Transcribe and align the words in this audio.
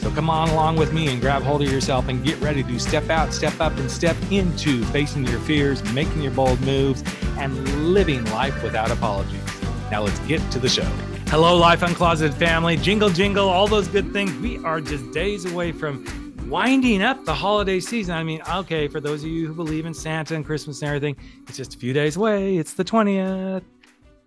So 0.00 0.10
come 0.10 0.30
on 0.30 0.48
along 0.48 0.76
with 0.76 0.94
me 0.94 1.08
and 1.08 1.20
grab 1.20 1.42
hold 1.42 1.60
of 1.60 1.70
yourself 1.70 2.08
and 2.08 2.24
get 2.24 2.40
ready 2.40 2.62
to 2.62 2.78
step 2.78 3.10
out, 3.10 3.34
step 3.34 3.60
up, 3.60 3.76
and 3.76 3.90
step 3.90 4.16
into 4.30 4.82
facing 4.86 5.26
your 5.26 5.40
fears, 5.40 5.84
making 5.92 6.22
your 6.22 6.32
bold 6.32 6.58
moves, 6.62 7.04
and 7.36 7.92
living 7.92 8.24
life 8.30 8.62
without 8.62 8.90
apologies. 8.90 9.42
Now 9.90 10.02
let's 10.02 10.18
get 10.20 10.40
to 10.52 10.58
the 10.58 10.70
show. 10.70 10.88
Hello, 11.28 11.54
Life 11.56 11.82
Uncloseted 11.82 12.32
family. 12.32 12.78
Jingle, 12.78 13.10
jingle, 13.10 13.48
all 13.48 13.66
those 13.66 13.88
good 13.88 14.10
things. 14.10 14.34
We 14.38 14.56
are 14.64 14.80
just 14.80 15.10
days 15.12 15.44
away 15.44 15.70
from 15.70 16.06
winding 16.48 17.02
up 17.02 17.24
the 17.26 17.34
holiday 17.34 17.78
season. 17.78 18.14
I 18.14 18.24
mean, 18.24 18.40
okay, 18.54 18.88
for 18.88 19.00
those 19.00 19.22
of 19.22 19.28
you 19.28 19.46
who 19.46 19.54
believe 19.54 19.84
in 19.84 19.92
Santa 19.92 20.34
and 20.34 20.46
Christmas 20.46 20.80
and 20.80 20.88
everything, 20.88 21.16
it's 21.46 21.58
just 21.58 21.74
a 21.74 21.78
few 21.78 21.92
days 21.92 22.16
away. 22.16 22.56
It's 22.56 22.72
the 22.72 22.84
20th, 22.84 23.62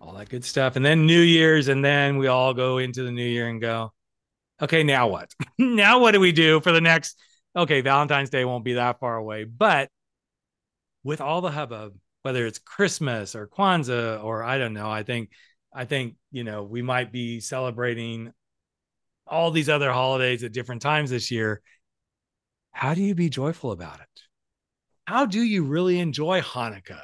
all 0.00 0.12
that 0.14 0.28
good 0.28 0.44
stuff. 0.44 0.76
And 0.76 0.86
then 0.86 1.04
New 1.04 1.20
Year's, 1.20 1.66
and 1.66 1.84
then 1.84 2.16
we 2.16 2.28
all 2.28 2.54
go 2.54 2.78
into 2.78 3.02
the 3.02 3.10
new 3.10 3.26
year 3.26 3.48
and 3.48 3.60
go, 3.60 3.92
okay, 4.60 4.82
now 4.82 5.08
what? 5.08 5.32
now 5.58 5.98
what 5.98 6.12
do 6.12 6.20
we 6.20 6.32
do 6.32 6.60
for 6.60 6.72
the 6.72 6.80
next? 6.80 7.18
Okay, 7.56 7.80
Valentine's 7.80 8.30
Day 8.30 8.44
won't 8.44 8.64
be 8.64 8.74
that 8.74 8.98
far 8.98 9.16
away, 9.16 9.44
but 9.44 9.88
with 11.04 11.20
all 11.20 11.40
the 11.40 11.50
hubbub, 11.50 11.94
whether 12.22 12.46
it's 12.46 12.58
Christmas 12.58 13.34
or 13.34 13.46
Kwanzaa 13.46 14.22
or 14.24 14.42
I 14.42 14.58
don't 14.58 14.72
know, 14.72 14.90
I 14.90 15.02
think, 15.02 15.30
I 15.72 15.84
think, 15.84 16.16
you 16.32 16.42
know, 16.42 16.64
we 16.64 16.82
might 16.82 17.12
be 17.12 17.40
celebrating 17.40 18.32
all 19.26 19.50
these 19.50 19.68
other 19.68 19.92
holidays 19.92 20.42
at 20.42 20.52
different 20.52 20.82
times 20.82 21.10
this 21.10 21.30
year. 21.30 21.62
How 22.72 22.94
do 22.94 23.02
you 23.02 23.14
be 23.14 23.28
joyful 23.28 23.72
about 23.72 24.00
it? 24.00 24.20
How 25.06 25.26
do 25.26 25.42
you 25.42 25.64
really 25.64 26.00
enjoy 26.00 26.40
Hanukkah 26.40 27.02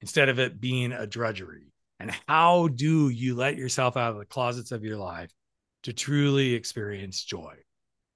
instead 0.00 0.28
of 0.28 0.38
it 0.38 0.60
being 0.60 0.92
a 0.92 1.06
drudgery? 1.06 1.72
And 2.00 2.10
how 2.26 2.68
do 2.68 3.10
you 3.10 3.34
let 3.34 3.56
yourself 3.56 3.96
out 3.96 4.12
of 4.12 4.18
the 4.18 4.24
closets 4.24 4.72
of 4.72 4.82
your 4.82 4.96
life 4.96 5.30
to 5.84 5.92
truly 5.92 6.54
experience 6.54 7.24
joy? 7.24 7.54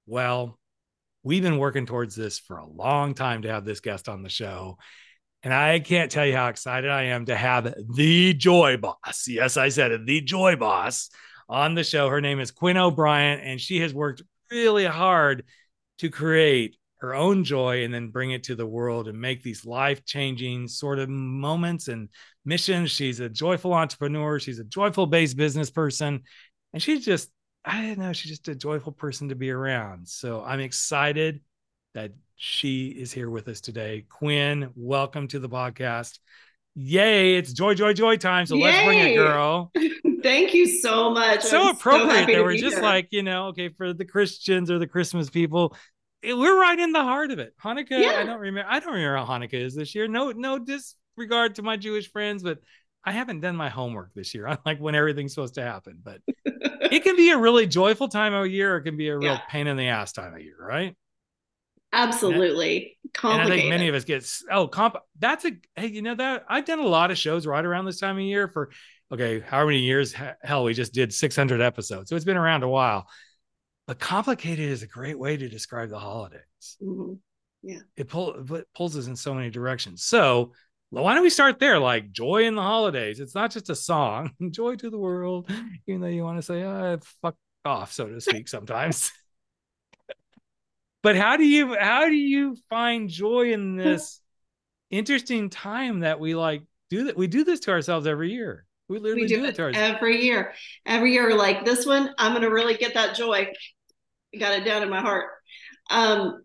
Well, 0.06 0.58
we've 1.22 1.42
been 1.42 1.58
working 1.58 1.86
towards 1.86 2.14
this 2.14 2.38
for 2.38 2.58
a 2.58 2.66
long 2.66 3.14
time 3.14 3.42
to 3.42 3.48
have 3.48 3.64
this 3.64 3.80
guest 3.80 4.08
on 4.08 4.22
the 4.22 4.28
show. 4.28 4.78
And 5.42 5.54
I 5.54 5.78
can't 5.78 6.10
tell 6.10 6.26
you 6.26 6.34
how 6.34 6.48
excited 6.48 6.90
I 6.90 7.04
am 7.04 7.26
to 7.26 7.36
have 7.36 7.72
the 7.94 8.34
joy 8.34 8.76
boss. 8.76 9.26
Yes, 9.28 9.56
I 9.56 9.68
said 9.68 9.92
it, 9.92 10.06
the 10.06 10.20
joy 10.20 10.56
boss 10.56 11.10
on 11.48 11.74
the 11.74 11.84
show. 11.84 12.08
Her 12.08 12.20
name 12.20 12.40
is 12.40 12.50
Quinn 12.50 12.76
O'Briant, 12.76 13.42
and 13.42 13.60
she 13.60 13.80
has 13.80 13.94
worked 13.94 14.22
really 14.50 14.84
hard 14.84 15.44
to 15.98 16.10
create 16.10 16.76
her 17.00 17.14
own 17.14 17.44
joy 17.44 17.84
and 17.84 17.94
then 17.94 18.08
bring 18.08 18.32
it 18.32 18.44
to 18.44 18.56
the 18.56 18.66
world 18.66 19.06
and 19.06 19.20
make 19.20 19.42
these 19.42 19.64
life 19.64 20.04
changing 20.04 20.66
sort 20.66 20.98
of 20.98 21.08
moments 21.08 21.86
and 21.86 22.08
missions. 22.44 22.90
She's 22.90 23.20
a 23.20 23.28
joyful 23.28 23.72
entrepreneur, 23.72 24.40
she's 24.40 24.58
a 24.58 24.64
joyful 24.64 25.06
based 25.06 25.36
business 25.36 25.70
person, 25.70 26.22
and 26.72 26.82
she's 26.82 27.04
just 27.04 27.30
I 27.68 27.82
didn't 27.82 27.98
know 27.98 28.14
she's 28.14 28.30
just 28.30 28.48
a 28.48 28.54
joyful 28.54 28.92
person 28.92 29.28
to 29.28 29.34
be 29.34 29.50
around. 29.50 30.08
So 30.08 30.42
I'm 30.42 30.60
excited 30.60 31.42
that 31.92 32.12
she 32.36 32.88
is 32.88 33.12
here 33.12 33.28
with 33.28 33.46
us 33.46 33.60
today. 33.60 34.06
Quinn, 34.08 34.70
welcome 34.74 35.28
to 35.28 35.38
the 35.38 35.50
podcast. 35.50 36.18
Yay, 36.74 37.36
it's 37.36 37.52
joy, 37.52 37.74
joy, 37.74 37.92
joy 37.92 38.16
time. 38.16 38.46
So 38.46 38.54
Yay. 38.54 38.62
let's 38.62 38.84
bring 38.86 38.98
it, 39.00 39.16
girl. 39.16 39.70
Thank 40.22 40.54
you 40.54 40.66
so 40.66 41.10
much. 41.10 41.42
so 41.42 41.64
I'm 41.64 41.74
appropriate 41.76 42.26
so 42.26 42.32
that 42.32 42.42
we're 42.42 42.56
just 42.56 42.76
here. 42.76 42.82
like, 42.82 43.08
you 43.10 43.22
know, 43.22 43.48
okay, 43.48 43.68
for 43.68 43.92
the 43.92 44.06
Christians 44.06 44.70
or 44.70 44.78
the 44.78 44.86
Christmas 44.86 45.28
people, 45.28 45.76
we're 46.24 46.58
right 46.58 46.78
in 46.78 46.92
the 46.92 47.02
heart 47.02 47.32
of 47.32 47.38
it. 47.38 47.52
Hanukkah, 47.62 48.02
yeah. 48.02 48.18
I 48.18 48.24
don't 48.24 48.40
remember, 48.40 48.70
I 48.70 48.80
don't 48.80 48.94
remember 48.94 49.18
how 49.18 49.26
Hanukkah 49.26 49.62
is 49.62 49.74
this 49.74 49.94
year. 49.94 50.08
No, 50.08 50.32
no 50.32 50.58
disregard 50.58 51.56
to 51.56 51.62
my 51.62 51.76
Jewish 51.76 52.10
friends, 52.10 52.42
but 52.42 52.60
I 53.08 53.12
haven't 53.12 53.40
done 53.40 53.56
my 53.56 53.70
homework 53.70 54.12
this 54.14 54.34
year. 54.34 54.46
I'm 54.48 54.58
like 54.66 54.78
when 54.78 54.94
everything's 54.94 55.34
supposed 55.34 55.54
to 55.54 55.62
happen, 55.62 55.98
but 56.02 56.20
it 56.44 57.02
can 57.02 57.16
be 57.16 57.30
a 57.30 57.38
really 57.38 57.66
joyful 57.66 58.08
time 58.08 58.34
of 58.34 58.46
year. 58.48 58.74
Or 58.74 58.78
it 58.78 58.82
can 58.82 58.96
be 58.96 59.08
a 59.08 59.16
real 59.16 59.32
yeah. 59.32 59.40
pain 59.48 59.66
in 59.66 59.76
the 59.76 59.88
ass 59.88 60.12
time 60.12 60.34
of 60.34 60.40
year, 60.40 60.56
right? 60.60 60.94
Absolutely. 61.90 62.98
And, 63.22 63.32
and 63.32 63.42
I 63.42 63.46
think 63.48 63.70
many 63.70 63.88
of 63.88 63.94
us 63.94 64.04
get 64.04 64.30
oh 64.52 64.68
comp. 64.68 64.96
That's 65.18 65.46
a 65.46 65.52
hey, 65.74 65.86
you 65.86 66.02
know 66.02 66.14
that 66.16 66.44
I've 66.48 66.66
done 66.66 66.80
a 66.80 66.86
lot 66.86 67.10
of 67.10 67.16
shows 67.16 67.46
right 67.46 67.64
around 67.64 67.86
this 67.86 67.98
time 67.98 68.16
of 68.16 68.22
year 68.22 68.46
for 68.46 68.70
okay, 69.10 69.40
how 69.40 69.64
many 69.64 69.78
years? 69.78 70.14
Hell, 70.42 70.64
we 70.64 70.74
just 70.74 70.92
did 70.92 71.14
600 71.14 71.62
episodes, 71.62 72.10
so 72.10 72.16
it's 72.16 72.26
been 72.26 72.36
around 72.36 72.62
a 72.62 72.68
while. 72.68 73.08
But 73.86 73.98
complicated 73.98 74.68
is 74.68 74.82
a 74.82 74.86
great 74.86 75.18
way 75.18 75.38
to 75.38 75.48
describe 75.48 75.88
the 75.88 75.98
holidays. 75.98 76.42
Mm-hmm. 76.82 77.14
Yeah, 77.62 77.80
it, 77.96 78.08
pull, 78.08 78.54
it 78.54 78.68
pulls 78.76 78.96
us 78.98 79.06
in 79.06 79.16
so 79.16 79.32
many 79.32 79.48
directions. 79.48 80.04
So 80.04 80.52
why 80.90 81.14
don't 81.14 81.22
we 81.22 81.30
start 81.30 81.58
there? 81.58 81.78
Like 81.78 82.10
joy 82.12 82.44
in 82.44 82.54
the 82.54 82.62
holidays. 82.62 83.20
It's 83.20 83.34
not 83.34 83.50
just 83.50 83.70
a 83.70 83.74
song. 83.74 84.32
joy 84.50 84.76
to 84.76 84.90
the 84.90 84.98
world, 84.98 85.50
even 85.86 86.00
though 86.00 86.08
you 86.08 86.22
want 86.22 86.38
to 86.38 86.42
say, 86.42 86.62
oh, 86.62 86.98
fuck 87.22 87.36
off, 87.64 87.92
so 87.92 88.06
to 88.06 88.20
speak, 88.20 88.48
sometimes. 88.48 89.12
but 91.02 91.16
how 91.16 91.36
do 91.36 91.44
you 91.44 91.76
how 91.78 92.06
do 92.06 92.14
you 92.14 92.56
find 92.70 93.10
joy 93.10 93.52
in 93.52 93.76
this 93.76 94.20
interesting 94.90 95.50
time 95.50 96.00
that 96.00 96.20
we 96.20 96.34
like 96.34 96.62
do 96.88 97.04
that? 97.04 97.16
We 97.16 97.26
do 97.26 97.44
this 97.44 97.60
to 97.60 97.70
ourselves 97.70 98.06
every 98.06 98.32
year. 98.32 98.64
We 98.88 98.98
literally 98.98 99.22
we 99.22 99.28
do, 99.28 99.36
do, 99.40 99.44
it, 99.44 99.60
ourselves. 99.60 99.78
every 99.78 100.24
year. 100.24 100.54
Every 100.86 101.12
year, 101.12 101.36
like 101.36 101.66
this 101.66 101.84
one, 101.84 102.14
I'm 102.16 102.32
gonna 102.32 102.50
really 102.50 102.74
get 102.74 102.94
that 102.94 103.14
joy. 103.14 103.52
got 104.38 104.54
it 104.54 104.64
down 104.64 104.82
in 104.82 104.88
my 104.88 105.00
heart. 105.00 105.26
Um, 105.90 106.42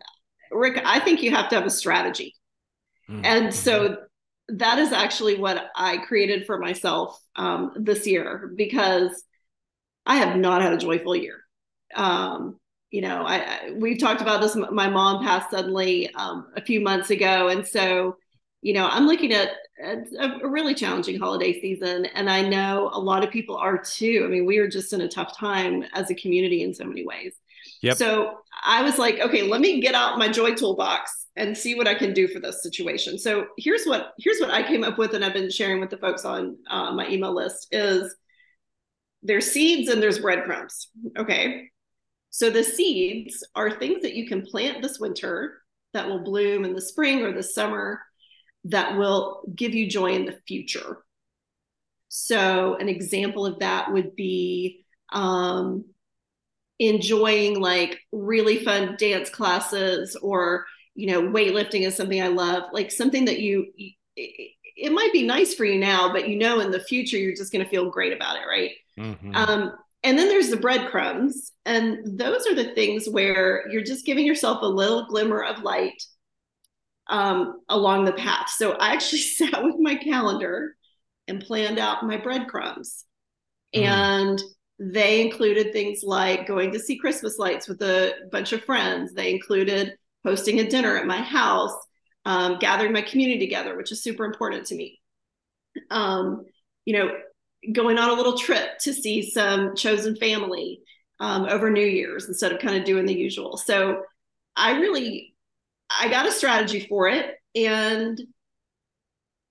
Rick, 0.51 0.81
I 0.83 0.99
think 0.99 1.23
you 1.23 1.31
have 1.31 1.47
to 1.49 1.55
have 1.55 1.65
a 1.65 1.69
strategy. 1.69 2.35
Mm-hmm. 3.09 3.25
And 3.25 3.53
so 3.53 3.97
that 4.49 4.79
is 4.79 4.91
actually 4.91 5.37
what 5.37 5.69
I 5.75 5.97
created 5.97 6.45
for 6.45 6.57
myself 6.57 7.19
um, 7.35 7.71
this 7.75 8.05
year 8.05 8.51
because 8.55 9.23
I 10.05 10.17
have 10.17 10.37
not 10.37 10.61
had 10.61 10.73
a 10.73 10.77
joyful 10.77 11.15
year. 11.15 11.39
Um, 11.95 12.59
you 12.91 13.01
know, 13.01 13.23
I, 13.23 13.35
I, 13.37 13.71
we've 13.75 13.99
talked 13.99 14.21
about 14.21 14.41
this. 14.41 14.55
My 14.55 14.89
mom 14.89 15.23
passed 15.23 15.49
suddenly 15.49 16.13
um, 16.13 16.51
a 16.55 16.61
few 16.61 16.81
months 16.81 17.09
ago, 17.09 17.47
and 17.47 17.65
so 17.65 18.17
you 18.63 18.73
know, 18.73 18.87
I'm 18.87 19.05
looking 19.05 19.33
at, 19.33 19.49
at 19.83 20.07
a, 20.17 20.47
really 20.47 20.73
challenging 20.73 21.19
holiday 21.19 21.59
season, 21.59 22.05
and 22.05 22.29
I 22.29 22.47
know 22.47 22.89
a 22.93 22.99
lot 22.99 23.23
of 23.23 23.29
people 23.29 23.57
are 23.57 23.77
too. 23.77 24.23
I 24.25 24.29
mean, 24.29 24.45
we 24.45 24.57
are 24.57 24.69
just 24.69 24.93
in 24.93 25.01
a 25.01 25.07
tough 25.07 25.37
time 25.37 25.83
as 25.93 26.09
a 26.09 26.15
community 26.15 26.63
in 26.63 26.73
so 26.73 26.85
many 26.85 27.05
ways. 27.05 27.35
Yep. 27.83 27.97
So 27.97 28.37
I 28.63 28.81
was 28.81 28.97
like, 28.97 29.19
okay, 29.19 29.43
let 29.43 29.59
me 29.59 29.81
get 29.81 29.93
out 29.93 30.17
my 30.17 30.29
joy 30.29 30.55
toolbox 30.55 31.27
and 31.35 31.57
see 31.57 31.75
what 31.75 31.87
I 31.87 31.93
can 31.93 32.13
do 32.13 32.29
for 32.29 32.39
this 32.39 32.63
situation. 32.63 33.19
So 33.19 33.47
here's 33.57 33.85
what 33.85 34.13
here's 34.17 34.39
what 34.39 34.51
I 34.51 34.63
came 34.63 34.83
up 34.83 34.97
with, 34.97 35.13
and 35.13 35.23
I've 35.23 35.33
been 35.33 35.51
sharing 35.51 35.81
with 35.81 35.89
the 35.89 35.97
folks 35.97 36.23
on 36.23 36.57
uh, 36.69 36.93
my 36.93 37.07
email 37.09 37.35
list 37.35 37.67
is 37.71 38.15
there's 39.21 39.51
seeds 39.51 39.89
and 39.89 40.01
there's 40.01 40.19
breadcrumbs. 40.19 40.87
Okay, 41.17 41.69
so 42.29 42.49
the 42.49 42.63
seeds 42.63 43.45
are 43.53 43.69
things 43.69 44.01
that 44.03 44.15
you 44.15 44.27
can 44.27 44.45
plant 44.45 44.81
this 44.81 44.97
winter 44.97 45.61
that 45.93 46.07
will 46.07 46.23
bloom 46.23 46.63
in 46.63 46.73
the 46.73 46.81
spring 46.81 47.21
or 47.21 47.33
the 47.33 47.43
summer 47.43 48.01
that 48.65 48.97
will 48.97 49.41
give 49.53 49.73
you 49.73 49.89
joy 49.89 50.13
in 50.13 50.25
the 50.25 50.39
future. 50.47 50.99
So 52.07 52.75
an 52.75 52.87
example 52.87 53.45
of 53.45 53.59
that 53.59 53.91
would 53.91 54.15
be 54.15 54.85
um, 55.11 55.85
enjoying 56.79 57.59
like 57.59 57.99
really 58.11 58.63
fun 58.63 58.95
dance 58.97 59.29
classes 59.29 60.15
or 60.15 60.65
you 60.95 61.07
know, 61.07 61.21
weightlifting 61.23 61.85
is 61.85 61.95
something 61.95 62.21
I 62.21 62.27
love, 62.27 62.63
like 62.71 62.91
something 62.91 63.25
that 63.25 63.39
you, 63.39 63.67
it, 64.15 64.91
might 64.91 65.11
be 65.11 65.23
nice 65.23 65.55
for 65.55 65.65
you 65.65 65.79
now, 65.79 66.11
but 66.11 66.29
you 66.29 66.37
know, 66.37 66.59
in 66.59 66.71
the 66.71 66.79
future, 66.79 67.17
you're 67.17 67.35
just 67.35 67.51
going 67.51 67.63
to 67.63 67.69
feel 67.69 67.89
great 67.89 68.13
about 68.13 68.35
it. 68.35 68.47
Right. 68.47 68.71
Mm-hmm. 68.97 69.35
Um, 69.35 69.73
and 70.03 70.17
then 70.17 70.27
there's 70.27 70.49
the 70.49 70.57
breadcrumbs. 70.57 71.51
And 71.65 72.19
those 72.19 72.45
are 72.45 72.55
the 72.55 72.75
things 72.75 73.09
where 73.09 73.67
you're 73.69 73.83
just 73.83 74.05
giving 74.05 74.25
yourself 74.25 74.61
a 74.61 74.67
little 74.67 75.07
glimmer 75.07 75.43
of 75.43 75.63
light 75.63 76.03
um, 77.07 77.61
along 77.69 78.05
the 78.05 78.13
path. 78.13 78.49
So 78.49 78.73
I 78.73 78.93
actually 78.93 79.19
sat 79.21 79.63
with 79.63 79.75
my 79.79 79.95
calendar 79.95 80.75
and 81.27 81.43
planned 81.43 81.79
out 81.79 82.05
my 82.05 82.17
breadcrumbs. 82.17 83.05
Mm. 83.75 83.83
And 83.83 84.41
they 84.79 85.21
included 85.21 85.71
things 85.71 86.01
like 86.03 86.47
going 86.47 86.71
to 86.71 86.79
see 86.79 86.97
Christmas 86.97 87.37
lights 87.37 87.67
with 87.67 87.81
a 87.81 88.13
bunch 88.31 88.53
of 88.53 88.63
friends. 88.63 89.13
They 89.13 89.31
included 89.31 89.93
hosting 90.25 90.59
a 90.59 90.69
dinner 90.69 90.97
at 90.97 91.05
my 91.05 91.21
house, 91.21 91.75
um, 92.25 92.57
gathering 92.59 92.93
my 92.93 93.01
community 93.01 93.39
together, 93.39 93.77
which 93.77 93.91
is 93.91 94.01
super 94.01 94.25
important 94.25 94.65
to 94.67 94.75
me. 94.75 94.99
Um, 95.89 96.45
you 96.85 96.93
know, 96.93 97.11
going 97.71 97.97
on 97.97 98.09
a 98.09 98.13
little 98.13 98.37
trip 98.37 98.79
to 98.79 98.93
see 98.93 99.29
some 99.29 99.75
chosen 99.75 100.15
family 100.15 100.81
um, 101.19 101.45
over 101.45 101.69
New 101.69 101.85
Year's 101.85 102.27
instead 102.27 102.51
of 102.51 102.59
kind 102.59 102.75
of 102.75 102.83
doing 102.83 103.05
the 103.05 103.13
usual. 103.13 103.57
So 103.57 104.03
I 104.55 104.79
really, 104.79 105.35
I 105.89 106.09
got 106.09 106.27
a 106.27 106.31
strategy 106.31 106.85
for 106.87 107.07
it. 107.07 107.35
And 107.55 108.19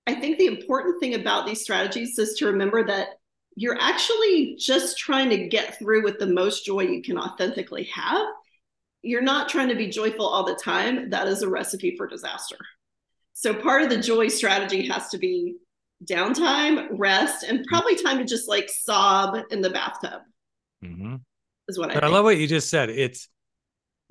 I 0.07 0.15
think 0.15 0.39
the 0.39 0.47
important 0.47 1.01
thing 1.01 1.15
about 1.15 1.47
these 1.47 1.63
strategies 1.63 2.19
is 2.19 2.35
to 2.39 2.47
remember 2.47 2.85
that 2.87 3.09
you're 3.57 3.79
actually 3.81 4.57
just 4.59 4.99
trying 4.99 5.31
to 5.31 5.49
get 5.49 5.79
through 5.79 6.03
with 6.03 6.19
the 6.19 6.27
most 6.27 6.65
joy 6.65 6.81
you 6.81 7.03
can 7.03 7.19
authentically 7.19 7.85
have. 7.85 8.27
You're 9.03 9.23
not 9.23 9.49
trying 9.49 9.69
to 9.69 9.75
be 9.75 9.89
joyful 9.89 10.27
all 10.27 10.45
the 10.45 10.55
time. 10.55 11.11
That 11.11 11.29
is 11.29 11.43
a 11.43 11.49
recipe 11.49 11.97
for 11.97 12.07
disaster. 12.07 12.57
So 13.35 13.53
part 13.55 13.83
of 13.83 13.91
the 13.91 13.99
joy 13.99 14.29
strategy 14.29 14.87
has 14.89 15.09
to 15.09 15.19
be 15.19 15.57
downtime, 16.05 16.89
rest, 16.93 17.45
and 17.45 17.65
probably 17.67 17.97
time 17.97 18.19
to 18.19 18.25
just 18.25 18.49
like 18.49 18.69
sob 18.69 19.37
in 19.51 19.61
the 19.61 19.71
bathtub. 19.71 20.23
Mm-hmm. 20.85 21.17
Is 21.69 21.79
what 21.79 21.97
I. 21.97 22.07
I 22.07 22.09
love 22.09 22.25
what 22.25 22.39
you 22.39 22.47
just 22.47 22.71
said. 22.71 22.91
It's 22.91 23.29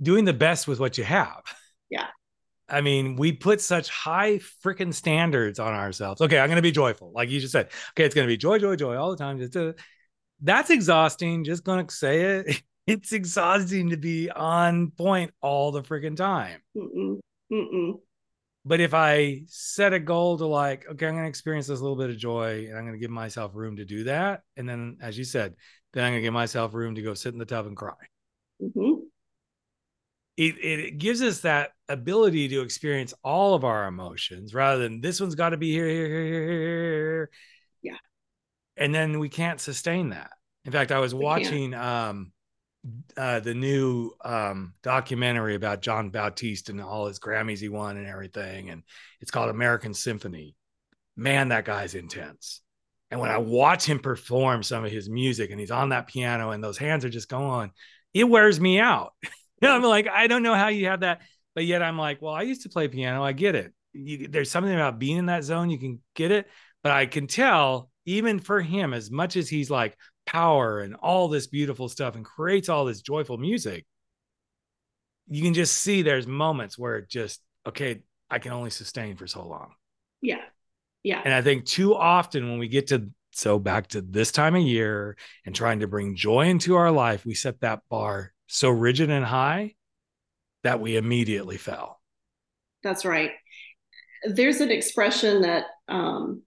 doing 0.01 0.25
the 0.25 0.33
best 0.33 0.67
with 0.67 0.79
what 0.79 0.97
you 0.97 1.03
have. 1.03 1.41
Yeah. 1.89 2.07
I 2.71 2.81
mean, 2.81 3.18
we 3.18 3.33
put 3.33 3.59
such 3.59 3.89
high 3.89 4.39
freaking 4.63 4.94
standards 4.94 5.59
on 5.59 5.73
ourselves. 5.73 6.21
Okay, 6.21 6.39
I'm 6.39 6.47
going 6.47 6.56
to 6.56 6.62
be 6.62 6.71
joyful, 6.71 7.12
like 7.13 7.29
you 7.29 7.41
just 7.41 7.51
said. 7.51 7.68
Okay, 7.91 8.06
it's 8.06 8.15
going 8.15 8.25
to 8.25 8.31
be 8.31 8.38
joy, 8.38 8.59
joy, 8.59 8.77
joy 8.77 8.95
all 8.95 9.12
the 9.12 9.18
time. 9.18 9.39
Just 9.39 9.53
to, 9.53 9.75
that's 10.41 10.69
exhausting. 10.69 11.44
Just 11.44 11.65
going 11.65 11.85
to 11.85 11.94
say 11.94 12.21
it. 12.21 12.63
It's 12.88 13.13
exhausting 13.13 13.91
to 13.91 13.95
be 13.95 14.31
on 14.31 14.89
point 14.89 15.31
all 15.39 15.71
the 15.71 15.83
freaking 15.83 16.15
time. 16.15 16.62
Mm-mm. 16.75 17.19
Mm-mm. 17.53 18.00
But 18.65 18.79
if 18.79 18.95
I 18.95 19.44
set 19.45 19.94
a 19.94 20.00
goal 20.00 20.39
to 20.39 20.47
like, 20.47 20.85
okay, 20.89 21.06
I'm 21.06 21.13
going 21.13 21.24
to 21.24 21.29
experience 21.29 21.67
this 21.67 21.79
little 21.79 21.95
bit 21.95 22.09
of 22.09 22.17
joy, 22.17 22.65
and 22.67 22.77
I'm 22.77 22.83
going 22.83 22.94
to 22.94 23.00
give 23.00 23.12
myself 23.12 23.51
room 23.53 23.77
to 23.77 23.85
do 23.85 24.06
that, 24.06 24.41
and 24.57 24.67
then, 24.67 24.97
as 25.00 25.15
you 25.15 25.24
said, 25.24 25.56
then 25.94 26.03
I'm 26.03 26.12
going 26.12 26.21
to 26.21 26.25
give 26.25 26.33
myself 26.33 26.74
room 26.74 26.95
to 26.95 27.03
go 27.03 27.13
sit 27.13 27.33
in 27.33 27.39
the 27.39 27.45
tub 27.45 27.67
and 27.67 27.77
cry. 27.77 27.94
Mm-hmm. 28.62 29.00
It, 30.38 30.56
it 30.63 30.98
gives 30.98 31.22
us 31.22 31.42
that 31.42 31.72
ability 31.89 32.48
to 32.50 32.62
experience 32.62 33.13
all 33.24 33.54
of 33.54 33.63
our 33.63 33.86
emotions 33.88 34.54
rather 34.54 34.81
than 34.81 35.01
this 35.01 35.19
one's 35.19 35.36
got 35.36 35.50
to 35.50 35.57
be 35.57 35.72
here, 35.72 35.88
here, 35.88 36.07
here, 36.07 36.25
here, 36.25 36.51
here. 36.51 37.30
Yeah. 37.81 37.98
And 38.78 38.95
then 38.95 39.19
we 39.19 39.30
can't 39.30 39.60
sustain 39.60 40.10
that. 40.10 40.31
In 40.66 40.72
fact, 40.72 40.92
I 40.92 41.00
was 41.00 41.13
We 41.13 41.24
watching 41.24 41.74
um, 41.74 42.31
uh, 43.18 43.39
the 43.39 43.54
new 43.54 44.12
um, 44.24 44.74
documentary 44.83 45.56
about 45.56 45.81
Jon 45.81 46.10
Batiste 46.10 46.69
and 46.69 46.81
all 46.81 47.07
his 47.07 47.19
Grammys 47.19 47.60
he 47.60 47.69
won 47.69 47.98
and 47.98 48.07
everything. 48.07 48.69
And 48.69 48.84
it's 49.19 49.31
called 49.31 49.50
American 49.50 49.94
Symphony. 49.94 50.56
Man, 51.16 51.50
that 51.50 51.66
guy's 51.66 51.94
intense. 51.94 52.62
And 53.12 53.19
when 53.19 53.30
I 53.30 53.38
watch 53.39 53.86
him 53.86 54.00
perform 54.00 54.63
some 54.63 54.86
of 54.86 54.92
his 54.92 55.10
music 55.10 55.51
and 55.51 55.60
he's 55.60 55.72
on 55.72 55.89
that 55.89 56.07
piano 56.07 56.51
and 56.51 56.63
those 56.63 56.77
hands 56.77 57.04
are 57.04 57.10
just 57.10 57.27
going, 57.27 57.72
it 58.13 58.24
wears 58.24 58.60
me 58.60 58.80
out. 58.80 59.13
I'm 59.69 59.84
like, 59.84 60.08
I 60.08 60.28
don't 60.28 60.44
know 60.44 60.56
how 60.56 60.69
you 60.69 60.88
have 60.88 61.02
that. 61.02 61.22
But 61.54 61.66
yet 61.66 61.84
I'm 61.84 61.98
like, 61.98 62.22
well, 62.22 62.34
I 62.34 62.44
used 62.44 62.63
to 62.63 62.69
play 62.69 62.88
piano. 62.88 63.24
I 63.24 63.34
get 63.34 63.56
it. 63.56 63.74
You, 63.94 64.28
there's 64.28 64.50
something 64.50 64.74
about 64.74 65.00
being 65.00 65.18
in 65.18 65.25
that 65.25 65.44
zone. 65.44 65.69
You 65.69 65.78
can 65.78 66.00
get 66.16 66.31
it. 66.31 66.48
But 66.81 66.94
I 66.94 67.06
can 67.06 67.28
tell, 67.28 67.90
even 68.06 68.40
for 68.40 68.62
him, 68.62 68.94
as 68.94 69.12
much 69.12 69.36
as 69.36 69.50
he's 69.50 69.69
like 69.69 69.98
power 70.25 70.80
and 70.80 70.96
all 70.96 71.28
this 71.28 71.48
beautiful 71.48 71.90
stuff 71.90 72.16
and 72.16 72.25
creates 72.25 72.69
all 72.69 72.86
this 72.86 73.02
joyful 73.02 73.38
music, 73.38 73.86
you 75.28 75.44
can 75.44 75.54
just 75.54 75.78
see 75.78 76.02
there's 76.02 76.25
moments 76.25 76.78
where 76.78 76.98
it 76.98 77.10
just, 77.10 77.42
okay, 77.68 78.02
I 78.30 78.40
can 78.40 78.54
only 78.54 78.69
sustain 78.69 79.18
for 79.18 79.28
so 79.28 79.46
long. 79.46 79.74
Yeah. 80.22 80.42
Yeah. 81.04 81.22
And 81.24 81.34
I 81.34 81.42
think 81.42 81.66
too 81.66 81.96
often 81.96 82.50
when 82.50 82.60
we 82.60 82.68
get 82.68 82.88
to 82.88 83.10
so 83.34 83.60
back 83.60 83.88
to 83.88 84.02
this 84.02 84.31
time 84.31 84.56
of 84.56 84.62
year 84.62 85.16
and 85.46 85.56
trying 85.56 85.80
to 85.80 85.88
bring 85.88 86.16
joy 86.16 86.48
into 86.48 86.75
our 86.75 86.92
life, 86.92 87.25
we 87.25 87.34
set 87.34 87.62
that 87.62 87.81
bar 87.90 88.34
so 88.51 88.69
rigid 88.69 89.09
and 89.09 89.25
high 89.25 89.74
that 90.63 90.81
we 90.81 90.98
immediately 90.98 91.57
fell. 91.57 92.00
That's 92.83 93.06
right. 93.06 93.31
There's 94.25 94.59
an 94.59 94.69
expression 94.69 95.42
that 95.44 95.65
um, 95.88 96.44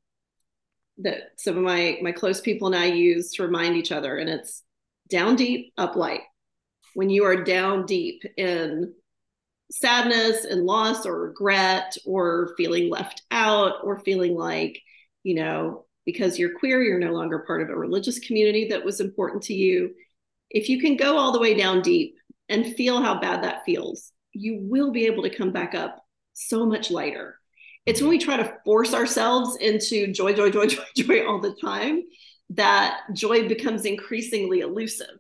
that 0.99 1.31
some 1.39 1.57
of 1.57 1.63
my 1.63 1.99
my 2.03 2.13
close 2.13 2.41
people 2.41 2.67
and 2.67 2.77
I 2.77 2.87
use 2.87 3.33
to 3.33 3.43
remind 3.43 3.77
each 3.77 3.91
other, 3.91 4.19
and 4.19 4.29
it's 4.29 4.63
down 5.11 5.35
deep, 5.35 5.73
up 5.79 5.97
light. 5.97 6.21
When 6.95 7.11
you 7.11 7.25
are 7.25 7.43
down 7.43 7.87
deep 7.87 8.23
in 8.37 8.93
sadness 9.73 10.45
and 10.45 10.67
loss 10.67 11.07
or 11.07 11.21
regret 11.21 11.97
or 12.05 12.55
feeling 12.57 12.91
left 12.91 13.23
out 13.31 13.77
or 13.83 13.99
feeling 14.01 14.37
like, 14.37 14.81
you 15.23 15.35
know, 15.35 15.87
because 16.05 16.39
you're 16.39 16.59
queer, 16.59 16.83
you're 16.83 16.99
no 16.99 17.13
longer 17.13 17.41
part 17.41 17.63
of 17.63 17.71
a 17.71 17.77
religious 17.77 18.19
community 18.21 18.69
that 18.69 18.85
was 18.85 19.01
important 19.01 19.43
to 19.45 19.55
you. 19.55 19.95
If 20.55 20.71
you 20.71 20.81
can 20.81 20.97
go 20.97 21.19
all 21.19 21.33
the 21.33 21.41
way 21.41 21.53
down 21.53 21.83
deep 21.83 22.17
and 22.49 22.75
feel 22.77 23.03
how 23.03 23.21
bad 23.21 23.43
that 23.43 23.65
feels, 23.67 24.13
you 24.33 24.61
will 24.63 24.93
be 24.93 25.07
able 25.07 25.25
to 25.25 25.37
come 25.37 25.53
back 25.53 25.75
up 25.75 26.03
so 26.33 26.65
much 26.65 26.91
lighter. 26.91 27.39
It's 27.85 28.01
when 28.01 28.09
we 28.09 28.19
try 28.19 28.37
to 28.39 28.57
force 28.65 28.95
ourselves 28.95 29.57
into 29.57 30.13
joy, 30.13 30.33
joy, 30.33 30.51
joy, 30.51 30.67
joy, 30.67 30.85
joy 30.97 31.27
all 31.27 31.41
the 31.41 31.55
time 31.61 32.03
that 32.51 33.01
joy 33.13 33.49
becomes 33.49 33.85
increasingly 33.85 34.61
elusive. 34.61 35.19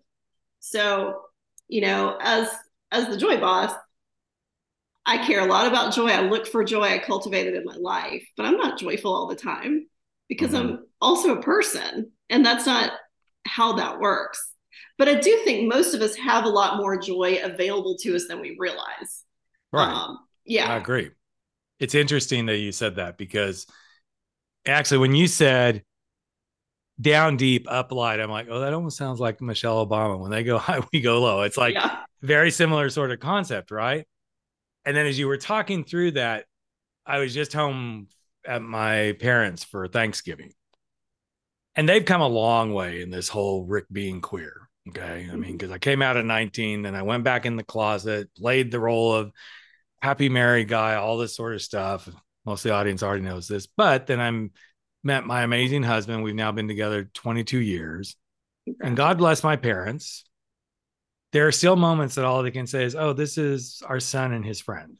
So, 0.61 1.23
you 1.69 1.81
know, 1.81 2.17
as 2.21 2.49
as 2.93 3.09
the 3.09 3.17
joy 3.17 3.39
boss, 3.39 3.73
I 5.05 5.27
care 5.27 5.41
a 5.41 5.51
lot 5.51 5.67
about 5.67 5.95
joy. 5.95 6.09
I 6.09 6.21
look 6.21 6.47
for 6.47 6.65
joy. 6.65 6.83
I 6.83 6.99
cultivate 6.99 7.47
it 7.47 7.55
in 7.55 7.65
my 7.65 7.77
life, 7.77 8.25
but 8.37 8.47
I'm 8.47 8.57
not 8.57 8.79
joyful 8.79 9.13
all 9.13 9.27
the 9.27 9.35
time 9.35 9.87
because 10.29 10.53
mm-hmm. 10.53 10.69
I'm 10.69 10.87
also 11.01 11.35
a 11.35 11.43
person, 11.43 12.13
and 12.31 12.47
that's 12.47 12.67
not 12.67 12.93
how 13.47 13.75
that 13.75 13.99
works. 13.99 14.54
But 14.97 15.09
I 15.09 15.17
do 15.17 15.41
think 15.45 15.69
most 15.69 15.95
of 15.95 16.01
us 16.03 16.15
have 16.17 16.45
a 16.45 16.49
lot 16.49 16.77
more 16.77 16.97
joy 16.99 17.41
available 17.43 17.97
to 17.99 18.15
us 18.15 18.27
than 18.29 18.41
we 18.41 18.57
realize. 18.59 19.25
Right. 19.73 19.93
Um, 19.93 20.19
yeah. 20.45 20.73
I 20.73 20.77
agree. 20.77 21.11
It's 21.81 21.95
interesting 21.95 22.47
that 22.47 22.59
you 22.59 22.71
said 22.71 22.97
that 22.97 23.19
because 23.19 23.67
actually, 24.67 24.99
when 24.99 25.15
you 25.15 25.27
said 25.27 25.83
down 27.01 27.37
deep, 27.37 27.67
up 27.69 27.91
light, 27.91 28.21
I'm 28.21 28.31
like, 28.31 28.47
oh, 28.49 28.61
that 28.61 28.73
almost 28.73 28.97
sounds 28.97 29.19
like 29.19 29.41
Michelle 29.41 29.85
Obama. 29.85 30.19
When 30.19 30.31
they 30.31 30.45
go 30.45 30.59
high, 30.59 30.81
we 30.93 31.01
go 31.01 31.21
low. 31.21 31.43
It's 31.43 31.57
like 31.57 31.75
Yeah. 31.75 31.99
very 32.23 32.51
similar 32.53 32.89
sort 32.89 33.11
of 33.11 33.19
concept, 33.19 33.71
right? 33.73 34.07
And 34.85 34.97
then 34.97 35.07
as 35.07 35.19
you 35.19 35.27
were 35.27 35.39
talking 35.39 35.83
through 35.85 36.13
that, 36.13 36.45
I 37.05 37.19
was 37.19 37.35
just 37.35 37.53
home 37.53 38.09
at 38.47 38.63
my 38.63 39.17
parents 39.19 39.65
for 39.65 39.89
Thanksgiving. 39.89 40.53
And 41.75 41.89
they've 41.89 42.05
come 42.05 42.21
a 42.21 42.29
long 42.29 42.73
way 42.73 43.03
in 43.03 43.11
this 43.11 43.29
whole 43.29 43.65
Rick 43.65 43.87
being 43.91 44.21
queer. 44.21 44.64
Okay. 44.89 45.29
I 45.33 45.37
mean, 45.37 45.53
because 45.53 45.71
I 45.71 45.79
came 45.79 46.03
out 46.03 46.17
at 46.17 46.25
19 46.25 46.85
and 46.85 46.97
I 46.97 47.03
went 47.03 47.25
back 47.25 47.47
in 47.47 47.57
the 47.57 47.65
closet, 47.65 48.29
played 48.37 48.71
the 48.71 48.81
role 48.81 49.15
of 49.15 49.33
happy 50.03 50.29
married 50.29 50.69
guy, 50.69 50.97
all 50.97 51.17
this 51.17 51.35
sort 51.35 51.55
of 51.55 51.63
stuff. 51.63 52.09
Most 52.45 52.65
of 52.65 52.71
the 52.71 52.75
audience 52.75 53.03
already 53.03 53.23
knows 53.23 53.49
this. 53.49 53.67
But 53.67 54.07
then 54.07 54.21
I'm 54.21 54.51
met 55.03 55.27
my 55.27 55.43
amazing 55.43 55.83
husband. 55.83 56.23
We've 56.23 56.35
now 56.35 56.53
been 56.53 56.69
together 56.69 57.05
22 57.15 57.59
years. 57.59 58.17
And 58.83 58.97
God 58.97 59.19
bless 59.19 59.43
my 59.43 59.57
parents. 59.57 60.25
There 61.33 61.47
are 61.47 61.53
still 61.53 61.77
moments 61.77 62.15
that 62.15 62.25
all 62.25 62.43
they 62.43 62.51
can 62.51 62.67
say 62.67 62.85
is, 62.85 62.95
oh, 62.95 63.13
this 63.13 63.39
is 63.39 63.83
our 63.87 64.01
son 64.01 64.33
and 64.33 64.45
his 64.45 64.61
friend. 64.61 64.97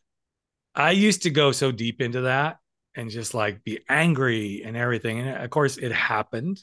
I 0.75 0.91
used 0.91 1.23
to 1.23 1.31
go 1.31 1.53
so 1.53 1.71
deep 1.71 2.01
into 2.01 2.23
that 2.23 2.59
and 2.97 3.11
just 3.11 3.35
like 3.35 3.65
be 3.65 3.81
angry 3.89 4.63
and 4.65 4.77
everything. 4.77 5.21
And 5.21 5.43
of 5.43 5.51
course, 5.51 5.77
it 5.77 5.93
happened 5.93 6.61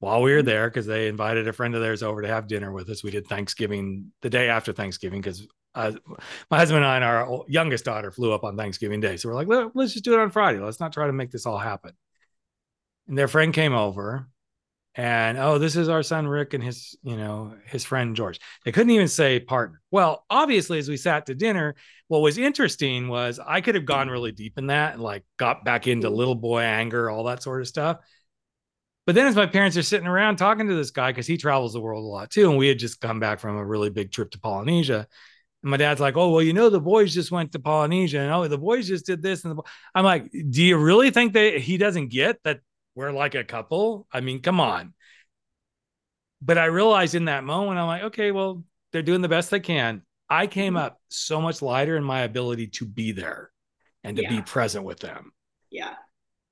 while 0.00 0.22
we 0.22 0.32
were 0.32 0.38
mm-hmm. 0.38 0.46
there 0.46 0.68
because 0.68 0.86
they 0.86 1.08
invited 1.08 1.46
a 1.46 1.52
friend 1.52 1.74
of 1.74 1.80
theirs 1.80 2.02
over 2.02 2.22
to 2.22 2.28
have 2.28 2.48
dinner 2.48 2.72
with 2.72 2.88
us. 2.90 3.04
We 3.04 3.10
did 3.10 3.26
Thanksgiving 3.26 4.12
the 4.22 4.30
day 4.30 4.48
after 4.48 4.72
Thanksgiving 4.72 5.20
because 5.20 5.46
uh, 5.74 5.92
my 6.50 6.58
husband 6.58 6.84
and 6.84 6.86
I 6.86 6.96
and 6.96 7.04
our 7.04 7.44
youngest 7.46 7.84
daughter 7.84 8.10
flew 8.10 8.32
up 8.32 8.42
on 8.42 8.56
Thanksgiving 8.56 9.00
Day. 9.00 9.16
So 9.16 9.28
we're 9.28 9.36
like, 9.36 9.72
let's 9.74 9.92
just 9.92 10.04
do 10.04 10.14
it 10.14 10.20
on 10.20 10.30
Friday. 10.30 10.58
Let's 10.58 10.80
not 10.80 10.92
try 10.92 11.06
to 11.06 11.12
make 11.12 11.30
this 11.30 11.46
all 11.46 11.58
happen. 11.58 11.92
And 13.06 13.16
their 13.16 13.28
friend 13.28 13.54
came 13.54 13.72
over 13.72 14.26
and 14.96 15.38
oh, 15.38 15.58
this 15.58 15.76
is 15.76 15.88
our 15.88 16.02
son 16.02 16.26
Rick 16.26 16.52
and 16.52 16.64
his, 16.64 16.96
you 17.02 17.16
know, 17.16 17.54
his 17.66 17.84
friend 17.84 18.16
George. 18.16 18.40
They 18.64 18.72
couldn't 18.72 18.90
even 18.90 19.06
say 19.06 19.38
partner. 19.38 19.80
Well, 19.92 20.24
obviously, 20.28 20.78
as 20.78 20.88
we 20.88 20.96
sat 20.96 21.26
to 21.26 21.34
dinner, 21.34 21.76
what 22.08 22.22
was 22.22 22.38
interesting 22.38 23.08
was 23.08 23.38
I 23.38 23.60
could 23.60 23.76
have 23.76 23.86
gone 23.86 24.06
mm-hmm. 24.06 24.12
really 24.12 24.32
deep 24.32 24.58
in 24.58 24.66
that 24.66 24.94
and 24.94 25.02
like 25.02 25.24
got 25.36 25.64
back 25.64 25.86
into 25.86 26.08
mm-hmm. 26.08 26.16
little 26.16 26.34
boy 26.34 26.62
anger, 26.62 27.08
all 27.08 27.24
that 27.24 27.42
sort 27.42 27.60
of 27.60 27.68
stuff. 27.68 27.98
But 29.10 29.16
then 29.16 29.26
as 29.26 29.34
my 29.34 29.46
parents 29.46 29.76
are 29.76 29.82
sitting 29.82 30.06
around 30.06 30.36
talking 30.36 30.68
to 30.68 30.74
this 30.76 30.92
guy, 30.92 31.10
because 31.10 31.26
he 31.26 31.36
travels 31.36 31.72
the 31.72 31.80
world 31.80 32.04
a 32.04 32.06
lot 32.06 32.30
too, 32.30 32.48
and 32.48 32.56
we 32.56 32.68
had 32.68 32.78
just 32.78 33.00
come 33.00 33.18
back 33.18 33.40
from 33.40 33.56
a 33.56 33.66
really 33.66 33.90
big 33.90 34.12
trip 34.12 34.30
to 34.30 34.38
Polynesia. 34.38 35.08
And 35.64 35.70
my 35.72 35.78
dad's 35.78 36.00
like, 36.00 36.16
"Oh, 36.16 36.30
well, 36.30 36.42
you 36.42 36.52
know, 36.52 36.70
the 36.70 36.80
boys 36.80 37.12
just 37.12 37.32
went 37.32 37.50
to 37.50 37.58
Polynesia, 37.58 38.20
and 38.20 38.32
oh, 38.32 38.46
the 38.46 38.56
boys 38.56 38.86
just 38.86 39.06
did 39.06 39.20
this." 39.20 39.44
And 39.44 39.58
the 39.58 39.62
I'm 39.96 40.04
like, 40.04 40.30
"Do 40.30 40.62
you 40.62 40.76
really 40.76 41.10
think 41.10 41.32
that 41.32 41.58
he 41.58 41.76
doesn't 41.76 42.10
get 42.10 42.38
that 42.44 42.60
we're 42.94 43.10
like 43.10 43.34
a 43.34 43.42
couple? 43.42 44.06
I 44.12 44.20
mean, 44.20 44.42
come 44.42 44.60
on." 44.60 44.94
But 46.40 46.56
I 46.56 46.66
realized 46.66 47.16
in 47.16 47.24
that 47.24 47.42
moment, 47.42 47.80
I'm 47.80 47.88
like, 47.88 48.02
"Okay, 48.04 48.30
well, 48.30 48.62
they're 48.92 49.02
doing 49.02 49.22
the 49.22 49.28
best 49.28 49.50
they 49.50 49.58
can." 49.58 50.02
I 50.28 50.46
came 50.46 50.74
mm-hmm. 50.74 50.84
up 50.84 51.00
so 51.08 51.40
much 51.40 51.62
lighter 51.62 51.96
in 51.96 52.04
my 52.04 52.20
ability 52.20 52.68
to 52.68 52.86
be 52.86 53.10
there 53.10 53.50
and 54.04 54.16
to 54.18 54.22
Yeah. 54.22 54.36
be 54.36 54.42
present 54.42 54.84
with 54.84 55.00
them. 55.00 55.32
Yeah. 55.68 55.96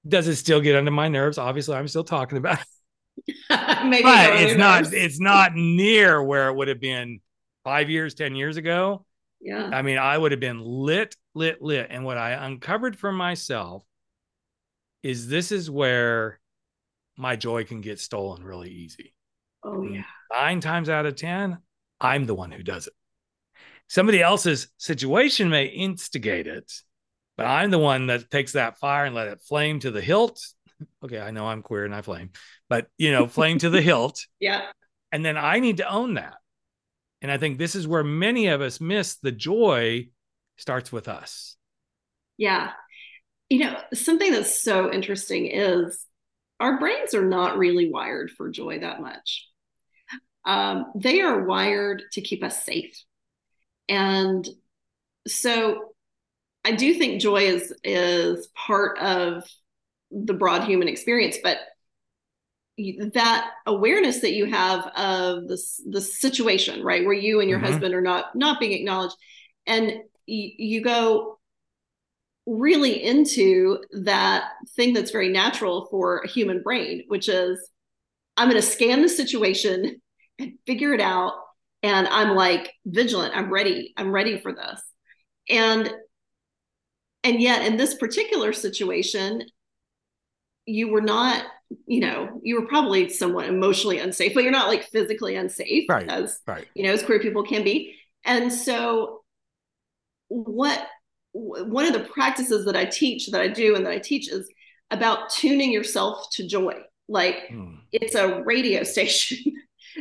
Does 0.06 0.28
it 0.28 0.36
still 0.36 0.60
get 0.60 0.76
under 0.76 0.90
my 0.90 1.08
nerves? 1.08 1.38
Obviously, 1.38 1.76
I'm 1.76 1.88
still 1.88 2.04
talking 2.04 2.38
about 2.38 2.60
it, 2.60 3.34
Maybe 3.84 4.02
but 4.02 4.40
it's 4.40 4.56
not 4.56 4.92
it's 4.92 5.20
not 5.20 5.54
near 5.54 6.22
where 6.22 6.48
it 6.48 6.54
would 6.54 6.68
have 6.68 6.80
been 6.80 7.20
five 7.64 7.90
years, 7.90 8.14
ten 8.14 8.34
years 8.34 8.56
ago. 8.56 9.04
Yeah. 9.40 9.70
I 9.72 9.82
mean, 9.82 9.98
I 9.98 10.16
would 10.16 10.32
have 10.32 10.40
been 10.40 10.60
lit, 10.60 11.16
lit, 11.34 11.62
lit. 11.62 11.88
And 11.90 12.04
what 12.04 12.18
I 12.18 12.32
uncovered 12.32 12.96
for 12.96 13.12
myself 13.12 13.84
is 15.02 15.28
this 15.28 15.52
is 15.52 15.70
where 15.70 16.40
my 17.16 17.36
joy 17.36 17.64
can 17.64 17.80
get 17.80 18.00
stolen 18.00 18.42
really 18.42 18.70
easy. 18.70 19.14
Oh, 19.62 19.82
yeah. 19.82 20.04
Nine 20.32 20.60
times 20.60 20.88
out 20.88 21.06
of 21.06 21.16
10, 21.16 21.58
I'm 22.00 22.26
the 22.26 22.34
one 22.34 22.50
who 22.50 22.62
does 22.62 22.86
it. 22.86 22.92
Somebody 23.88 24.20
else's 24.20 24.68
situation 24.76 25.48
may 25.48 25.66
instigate 25.66 26.46
it, 26.46 26.70
but 27.38 27.46
I'm 27.46 27.70
the 27.70 27.78
one 27.78 28.08
that 28.08 28.30
takes 28.30 28.52
that 28.52 28.78
fire 28.78 29.04
and 29.04 29.14
let 29.14 29.28
it 29.28 29.40
flame 29.40 29.78
to 29.80 29.92
the 29.92 30.00
hilt. 30.00 30.44
Okay, 31.04 31.20
I 31.20 31.30
know 31.30 31.46
I'm 31.46 31.62
queer 31.62 31.84
and 31.84 31.94
I 31.94 32.02
flame, 32.02 32.30
but 32.68 32.88
you 32.98 33.12
know, 33.12 33.28
flame 33.28 33.58
to 33.58 33.70
the 33.70 33.80
hilt. 33.80 34.26
Yeah. 34.40 34.62
And 35.12 35.24
then 35.24 35.36
I 35.36 35.60
need 35.60 35.76
to 35.76 35.88
own 35.88 36.14
that. 36.14 36.34
And 37.22 37.30
I 37.30 37.38
think 37.38 37.56
this 37.56 37.76
is 37.76 37.86
where 37.86 38.02
many 38.02 38.48
of 38.48 38.60
us 38.60 38.80
miss 38.80 39.16
the 39.16 39.30
joy 39.30 40.08
starts 40.56 40.90
with 40.90 41.06
us. 41.06 41.56
Yeah. 42.36 42.72
You 43.48 43.60
know, 43.60 43.80
something 43.94 44.32
that's 44.32 44.60
so 44.60 44.92
interesting 44.92 45.46
is 45.46 46.04
our 46.58 46.78
brains 46.80 47.14
are 47.14 47.24
not 47.24 47.56
really 47.56 47.88
wired 47.88 48.32
for 48.32 48.50
joy 48.50 48.80
that 48.80 49.00
much. 49.00 49.46
Um, 50.44 50.92
they 50.96 51.20
are 51.20 51.44
wired 51.44 52.02
to 52.12 52.20
keep 52.20 52.42
us 52.42 52.64
safe. 52.64 53.00
And 53.88 54.46
so 55.26 55.87
I 56.64 56.72
do 56.72 56.94
think 56.94 57.20
joy 57.20 57.42
is 57.44 57.72
is 57.84 58.48
part 58.48 58.98
of 58.98 59.44
the 60.10 60.34
broad 60.34 60.64
human 60.64 60.88
experience, 60.88 61.38
but 61.42 61.58
that 63.12 63.50
awareness 63.66 64.20
that 64.20 64.32
you 64.32 64.46
have 64.46 64.86
of 64.96 65.48
this 65.48 65.82
the 65.88 66.00
situation, 66.00 66.82
right, 66.82 67.04
where 67.04 67.14
you 67.14 67.40
and 67.40 67.48
your 67.48 67.58
mm-hmm. 67.58 67.72
husband 67.72 67.94
are 67.94 68.00
not 68.00 68.34
not 68.36 68.60
being 68.60 68.72
acknowledged, 68.72 69.16
and 69.66 69.92
you, 70.26 70.50
you 70.56 70.82
go 70.82 71.38
really 72.46 73.02
into 73.04 73.78
that 73.92 74.44
thing 74.74 74.94
that's 74.94 75.10
very 75.10 75.28
natural 75.28 75.86
for 75.90 76.18
a 76.18 76.28
human 76.28 76.62
brain, 76.62 77.04
which 77.08 77.28
is 77.28 77.70
I'm 78.36 78.48
going 78.48 78.60
to 78.60 78.66
scan 78.66 79.02
the 79.02 79.08
situation 79.08 80.00
and 80.38 80.52
figure 80.66 80.94
it 80.94 81.00
out. 81.00 81.32
And 81.82 82.08
I'm 82.08 82.34
like 82.34 82.72
vigilant. 82.86 83.36
I'm 83.36 83.52
ready. 83.52 83.92
I'm 83.96 84.10
ready 84.10 84.40
for 84.40 84.52
this. 84.52 84.80
And 85.48 85.92
and 87.24 87.40
yet 87.40 87.66
in 87.66 87.76
this 87.76 87.94
particular 87.94 88.52
situation, 88.52 89.42
you 90.66 90.88
were 90.88 91.00
not, 91.00 91.44
you 91.86 92.00
know, 92.00 92.40
you 92.42 92.60
were 92.60 92.66
probably 92.66 93.08
somewhat 93.08 93.46
emotionally 93.46 93.98
unsafe, 93.98 94.34
but 94.34 94.42
you're 94.42 94.52
not 94.52 94.68
like 94.68 94.84
physically 94.84 95.36
unsafe 95.36 95.88
right, 95.88 96.08
as 96.08 96.40
right. 96.46 96.66
you 96.74 96.84
know, 96.84 96.92
as 96.92 97.02
queer 97.02 97.20
people 97.20 97.42
can 97.42 97.64
be. 97.64 97.94
And 98.24 98.52
so 98.52 99.22
what 100.28 100.86
one 101.32 101.86
of 101.86 101.92
the 101.92 102.08
practices 102.08 102.64
that 102.64 102.76
I 102.76 102.84
teach, 102.84 103.28
that 103.28 103.40
I 103.40 103.48
do, 103.48 103.76
and 103.76 103.84
that 103.86 103.92
I 103.92 103.98
teach 103.98 104.30
is 104.30 104.48
about 104.90 105.30
tuning 105.30 105.72
yourself 105.72 106.30
to 106.32 106.46
joy. 106.46 106.74
Like 107.08 107.48
hmm. 107.48 107.76
it's 107.92 108.14
a 108.14 108.42
radio 108.42 108.82
station 108.84 109.38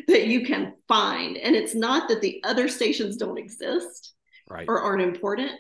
that 0.08 0.28
you 0.28 0.46
can 0.46 0.74
find. 0.88 1.38
And 1.38 1.56
it's 1.56 1.76
not 1.76 2.10
that 2.10 2.22
the 2.22 2.42
other 2.44 2.68
stations 2.68 3.18
don't 3.18 3.38
exist 3.38 4.14
right. 4.50 4.66
or 4.68 4.82
aren't 4.82 5.02
important, 5.02 5.52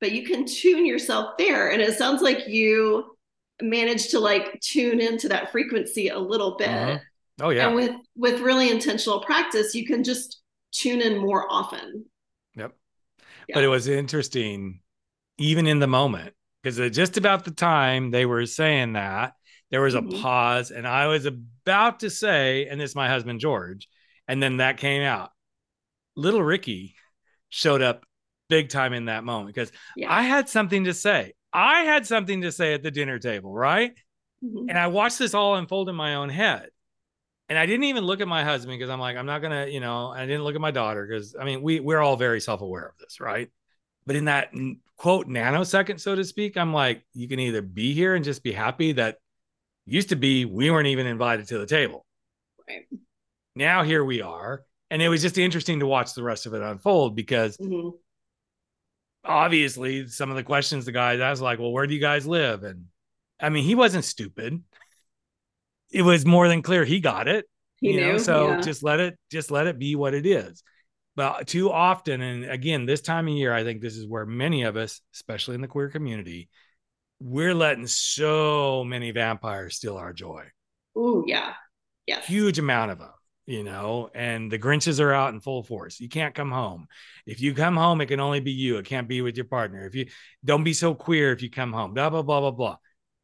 but 0.00 0.12
you 0.12 0.26
can 0.26 0.44
tune 0.44 0.86
yourself 0.86 1.36
there. 1.38 1.70
And 1.70 1.80
it 1.80 1.96
sounds 1.96 2.22
like 2.22 2.48
you 2.48 3.16
managed 3.62 4.10
to 4.10 4.18
like 4.18 4.60
tune 4.60 5.00
into 5.00 5.28
that 5.28 5.52
frequency 5.52 6.08
a 6.08 6.18
little 6.18 6.56
bit. 6.56 6.68
Uh-huh. 6.68 6.98
Oh 7.40 7.50
yeah. 7.50 7.66
And 7.66 7.74
with 7.74 7.96
with 8.16 8.40
really 8.40 8.70
intentional 8.70 9.20
practice, 9.20 9.74
you 9.74 9.86
can 9.86 10.04
just 10.04 10.40
tune 10.72 11.00
in 11.00 11.18
more 11.18 11.46
often. 11.50 12.04
Yep. 12.56 12.72
Yeah. 13.48 13.54
But 13.54 13.64
it 13.64 13.68
was 13.68 13.88
interesting 13.88 14.80
even 15.38 15.66
in 15.66 15.80
the 15.80 15.86
moment, 15.86 16.32
because 16.62 16.78
just 16.94 17.16
about 17.16 17.44
the 17.44 17.50
time 17.50 18.10
they 18.10 18.24
were 18.24 18.46
saying 18.46 18.92
that, 18.92 19.32
there 19.70 19.82
was 19.82 19.94
a 19.94 20.00
mm-hmm. 20.00 20.22
pause, 20.22 20.70
and 20.70 20.86
I 20.86 21.08
was 21.08 21.26
about 21.26 22.00
to 22.00 22.10
say, 22.10 22.66
and 22.66 22.80
this 22.80 22.90
is 22.90 22.96
my 22.96 23.08
husband 23.08 23.40
George, 23.40 23.88
and 24.28 24.40
then 24.40 24.58
that 24.58 24.76
came 24.76 25.02
out. 25.02 25.30
Little 26.14 26.42
Ricky 26.42 26.94
showed 27.48 27.82
up 27.82 28.06
big 28.54 28.68
time 28.68 28.92
in 28.92 29.06
that 29.06 29.24
moment 29.24 29.52
because 29.52 29.72
yeah. 29.96 30.12
I 30.12 30.22
had 30.22 30.48
something 30.48 30.84
to 30.84 30.94
say. 30.94 31.32
I 31.52 31.80
had 31.80 32.06
something 32.06 32.42
to 32.42 32.52
say 32.52 32.72
at 32.72 32.84
the 32.84 32.90
dinner 32.92 33.18
table, 33.18 33.52
right? 33.52 33.92
Mm-hmm. 34.44 34.68
And 34.68 34.78
I 34.78 34.86
watched 34.86 35.18
this 35.18 35.34
all 35.34 35.56
unfold 35.56 35.88
in 35.88 35.96
my 35.96 36.14
own 36.14 36.28
head. 36.28 36.68
And 37.48 37.58
I 37.58 37.66
didn't 37.66 37.84
even 37.84 38.04
look 38.04 38.20
at 38.20 38.28
my 38.28 38.44
husband 38.44 38.78
because 38.78 38.90
I'm 38.90 39.00
like, 39.00 39.16
I'm 39.16 39.26
not 39.26 39.42
gonna, 39.42 39.66
you 39.66 39.80
know, 39.80 40.08
I 40.08 40.24
didn't 40.24 40.44
look 40.44 40.54
at 40.54 40.60
my 40.60 40.70
daughter 40.70 41.04
because 41.04 41.34
I 41.38 41.44
mean, 41.44 41.62
we 41.62 41.80
we're 41.80 42.00
all 42.00 42.16
very 42.16 42.40
self-aware 42.40 42.86
of 42.86 42.96
this, 42.98 43.20
right? 43.20 43.50
But 44.06 44.14
in 44.14 44.26
that 44.26 44.52
quote 44.96 45.26
nanosecond, 45.26 45.98
so 45.98 46.14
to 46.14 46.22
speak, 46.22 46.56
I'm 46.56 46.72
like, 46.72 47.04
you 47.12 47.26
can 47.26 47.40
either 47.40 47.60
be 47.60 47.92
here 47.92 48.14
and 48.14 48.24
just 48.24 48.44
be 48.44 48.52
happy 48.52 48.92
that 48.92 49.18
used 49.84 50.10
to 50.10 50.16
be 50.16 50.44
we 50.44 50.70
weren't 50.70 50.86
even 50.86 51.06
invited 51.06 51.48
to 51.48 51.58
the 51.58 51.66
table. 51.66 52.06
Right. 52.68 52.86
Now 53.56 53.82
here 53.82 54.04
we 54.04 54.22
are. 54.22 54.62
And 54.90 55.02
it 55.02 55.08
was 55.08 55.22
just 55.22 55.38
interesting 55.38 55.80
to 55.80 55.86
watch 55.86 56.14
the 56.14 56.22
rest 56.22 56.46
of 56.46 56.54
it 56.54 56.62
unfold 56.62 57.16
because 57.16 57.56
mm-hmm. 57.56 57.96
Obviously 59.24 60.08
some 60.08 60.30
of 60.30 60.36
the 60.36 60.42
questions 60.42 60.84
the 60.84 60.92
guys 60.92 61.20
asked, 61.20 61.42
like, 61.42 61.58
well, 61.58 61.72
where 61.72 61.86
do 61.86 61.94
you 61.94 62.00
guys 62.00 62.26
live? 62.26 62.62
And 62.62 62.86
I 63.40 63.48
mean, 63.48 63.64
he 63.64 63.74
wasn't 63.74 64.04
stupid. 64.04 64.62
It 65.90 66.02
was 66.02 66.26
more 66.26 66.48
than 66.48 66.62
clear 66.62 66.84
he 66.84 67.00
got 67.00 67.28
it. 67.28 67.46
He 67.80 67.92
you 67.92 68.00
knew, 68.00 68.12
know, 68.12 68.18
so 68.18 68.48
yeah. 68.48 68.60
just 68.60 68.82
let 68.82 69.00
it 69.00 69.18
just 69.30 69.50
let 69.50 69.66
it 69.66 69.78
be 69.78 69.94
what 69.96 70.14
it 70.14 70.26
is 70.26 70.62
but 71.16 71.46
too 71.46 71.70
often 71.70 72.20
and 72.20 72.44
again 72.44 72.86
this 72.86 73.00
time 73.00 73.28
of 73.28 73.34
year 73.34 73.52
i 73.52 73.64
think 73.64 73.80
this 73.80 73.96
is 73.96 74.06
where 74.06 74.26
many 74.26 74.62
of 74.62 74.76
us 74.76 75.00
especially 75.14 75.54
in 75.54 75.60
the 75.60 75.68
queer 75.68 75.88
community 75.88 76.48
we're 77.20 77.54
letting 77.54 77.86
so 77.86 78.84
many 78.84 79.10
vampires 79.10 79.76
steal 79.76 79.96
our 79.96 80.12
joy 80.12 80.44
oh 80.96 81.24
yeah 81.26 81.52
yeah 82.06 82.20
huge 82.20 82.58
amount 82.58 82.90
of 82.90 82.98
them 82.98 83.10
you 83.46 83.62
know 83.62 84.08
and 84.14 84.50
the 84.50 84.58
grinches 84.58 85.00
are 85.00 85.12
out 85.12 85.34
in 85.34 85.40
full 85.40 85.62
force 85.62 86.00
you 86.00 86.08
can't 86.08 86.34
come 86.34 86.50
home 86.50 86.86
if 87.26 87.40
you 87.40 87.54
come 87.54 87.76
home 87.76 88.00
it 88.00 88.06
can 88.06 88.20
only 88.20 88.40
be 88.40 88.52
you 88.52 88.78
it 88.78 88.86
can't 88.86 89.08
be 89.08 89.20
with 89.20 89.36
your 89.36 89.44
partner 89.44 89.86
if 89.86 89.94
you 89.94 90.06
don't 90.44 90.64
be 90.64 90.72
so 90.72 90.94
queer 90.94 91.32
if 91.32 91.42
you 91.42 91.50
come 91.50 91.72
home 91.72 91.92
blah 91.92 92.08
blah 92.08 92.22
blah 92.22 92.40
blah 92.40 92.50
blah 92.50 92.76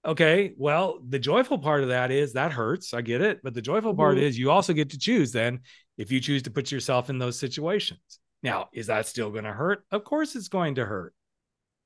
okay 0.04 0.52
well 0.56 0.98
the 1.08 1.18
joyful 1.18 1.58
part 1.58 1.82
of 1.82 1.88
that 1.88 2.10
is 2.10 2.34
that 2.34 2.52
hurts 2.52 2.92
i 2.92 3.00
get 3.00 3.20
it 3.20 3.40
but 3.42 3.54
the 3.54 3.62
joyful 3.62 3.94
part 3.94 4.16
mm-hmm. 4.16 4.24
is 4.24 4.38
you 4.38 4.50
also 4.50 4.72
get 4.72 4.90
to 4.90 4.98
choose 4.98 5.32
then 5.32 5.60
if 6.00 6.10
you 6.10 6.18
choose 6.18 6.42
to 6.44 6.50
put 6.50 6.72
yourself 6.72 7.10
in 7.10 7.18
those 7.18 7.38
situations. 7.38 8.00
Now, 8.42 8.70
is 8.72 8.86
that 8.86 9.06
still 9.06 9.30
going 9.30 9.44
to 9.44 9.52
hurt? 9.52 9.84
Of 9.90 10.02
course, 10.02 10.34
it's 10.34 10.48
going 10.48 10.76
to 10.76 10.86
hurt. 10.86 11.12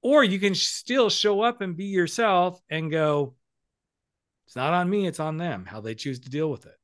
Or 0.03 0.23
you 0.23 0.39
can 0.39 0.55
still 0.55 1.11
show 1.11 1.41
up 1.41 1.61
and 1.61 1.77
be 1.77 1.87
yourself 1.87 2.61
and 2.71 2.93
go, 2.93 3.35
it's 4.47 4.55
not 4.55 4.73
on 4.73 4.89
me, 4.89 5.09
it's 5.09 5.19
on 5.19 5.37
them, 5.37 5.67
how 5.67 5.81
they 5.81 5.97
choose 5.97 6.21
to 6.21 6.31
deal 6.31 6.49
with 6.49 6.65
it. 6.65 6.77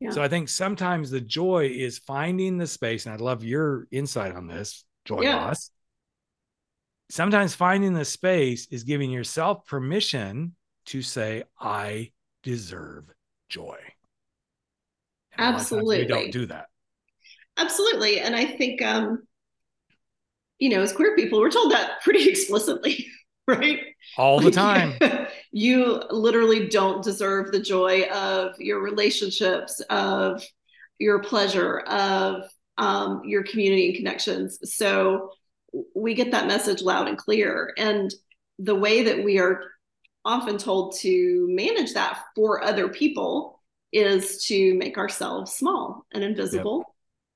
Yeah. 0.00 0.10
So 0.10 0.22
I 0.22 0.28
think 0.28 0.48
sometimes 0.48 1.10
the 1.10 1.20
joy 1.20 1.70
is 1.72 1.98
finding 1.98 2.58
the 2.58 2.66
space, 2.66 3.06
and 3.06 3.14
I'd 3.14 3.20
love 3.20 3.44
your 3.44 3.86
insight 3.90 4.34
on 4.34 4.46
this, 4.46 4.84
Joy 5.04 5.22
yeah. 5.22 5.38
Boss. 5.38 5.70
Sometimes 7.08 7.54
finding 7.54 7.94
the 7.94 8.04
space 8.04 8.66
is 8.70 8.82
giving 8.82 9.10
yourself 9.10 9.64
permission 9.66 10.54
to 10.86 11.02
say, 11.02 11.44
I 11.58 12.10
deserve 12.42 13.04
joy. 13.48 13.78
Absolutely. 15.38 16.00
We 16.00 16.06
don't 16.06 16.32
do 16.32 16.46
that. 16.46 16.66
Absolutely. 17.56 18.20
And 18.20 18.34
I 18.34 18.44
think, 18.44 18.82
um, 18.82 19.22
you 20.58 20.70
know, 20.70 20.82
as 20.82 20.92
queer 20.92 21.14
people, 21.14 21.40
we're 21.40 21.50
told 21.50 21.72
that 21.72 22.02
pretty 22.02 22.28
explicitly, 22.28 23.06
right? 23.48 23.80
All 24.16 24.40
the 24.40 24.50
time. 24.50 24.98
you 25.52 26.02
literally 26.10 26.68
don't 26.68 27.02
deserve 27.02 27.52
the 27.52 27.60
joy 27.60 28.02
of 28.04 28.58
your 28.58 28.80
relationships, 28.80 29.80
of 29.90 30.42
your 30.98 31.22
pleasure, 31.22 31.80
of 31.80 32.44
um, 32.78 33.22
your 33.24 33.42
community 33.42 33.88
and 33.88 33.96
connections. 33.96 34.58
So 34.76 35.30
we 35.94 36.14
get 36.14 36.30
that 36.32 36.46
message 36.46 36.82
loud 36.82 37.08
and 37.08 37.18
clear. 37.18 37.72
And 37.76 38.12
the 38.58 38.74
way 38.74 39.04
that 39.04 39.22
we 39.22 39.38
are 39.38 39.62
often 40.24 40.58
told 40.58 40.96
to 40.98 41.46
manage 41.50 41.94
that 41.94 42.20
for 42.34 42.62
other 42.62 42.88
people 42.88 43.60
is 43.92 44.44
to 44.46 44.74
make 44.74 44.98
ourselves 44.98 45.52
small 45.52 46.04
and 46.12 46.24
invisible. 46.24 46.78
Yep. 46.78 46.86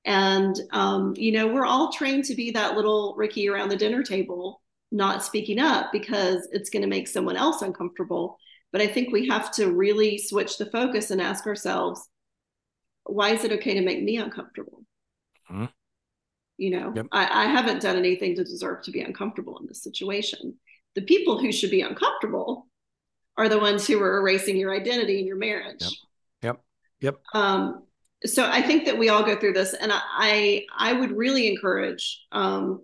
And, 0.03 0.55
um, 0.71 1.13
you 1.15 1.31
know, 1.31 1.47
we're 1.47 1.65
all 1.65 1.91
trained 1.91 2.25
to 2.25 2.35
be 2.35 2.51
that 2.51 2.75
little 2.75 3.13
Ricky 3.15 3.47
around 3.47 3.69
the 3.69 3.77
dinner 3.77 4.03
table, 4.03 4.60
not 4.91 5.23
speaking 5.23 5.59
up 5.59 5.91
because 5.91 6.47
it's 6.51 6.69
going 6.69 6.81
to 6.81 6.87
make 6.87 7.07
someone 7.07 7.37
else 7.37 7.61
uncomfortable. 7.61 8.37
But 8.71 8.81
I 8.81 8.87
think 8.87 9.11
we 9.11 9.27
have 9.27 9.51
to 9.53 9.71
really 9.71 10.17
switch 10.17 10.57
the 10.57 10.65
focus 10.65 11.11
and 11.11 11.21
ask 11.21 11.45
ourselves, 11.45 12.07
why 13.05 13.31
is 13.31 13.43
it 13.43 13.51
okay 13.53 13.73
to 13.73 13.81
make 13.81 14.03
me 14.03 14.17
uncomfortable? 14.17 14.83
Mm-hmm. 15.49 15.65
You 16.57 16.69
know, 16.71 16.93
yep. 16.95 17.07
I, 17.11 17.45
I 17.45 17.45
haven't 17.47 17.81
done 17.81 17.97
anything 17.97 18.35
to 18.35 18.43
deserve 18.43 18.83
to 18.83 18.91
be 18.91 19.01
uncomfortable 19.01 19.57
in 19.59 19.67
this 19.67 19.81
situation. 19.81 20.55
The 20.95 21.01
people 21.01 21.39
who 21.39 21.51
should 21.51 21.71
be 21.71 21.81
uncomfortable 21.81 22.67
are 23.37 23.49
the 23.49 23.59
ones 23.59 23.87
who 23.87 23.99
are 24.01 24.17
erasing 24.17 24.57
your 24.57 24.75
identity 24.75 25.19
in 25.19 25.25
your 25.25 25.37
marriage. 25.37 25.83
Yep. 26.43 26.61
Yep. 26.99 27.19
Um, 27.33 27.83
so 28.25 28.45
I 28.45 28.61
think 28.61 28.85
that 28.85 28.97
we 28.97 29.09
all 29.09 29.23
go 29.23 29.35
through 29.35 29.53
this, 29.53 29.73
and 29.73 29.91
I 29.91 30.65
I 30.77 30.93
would 30.93 31.11
really 31.11 31.47
encourage 31.47 32.21
um, 32.31 32.83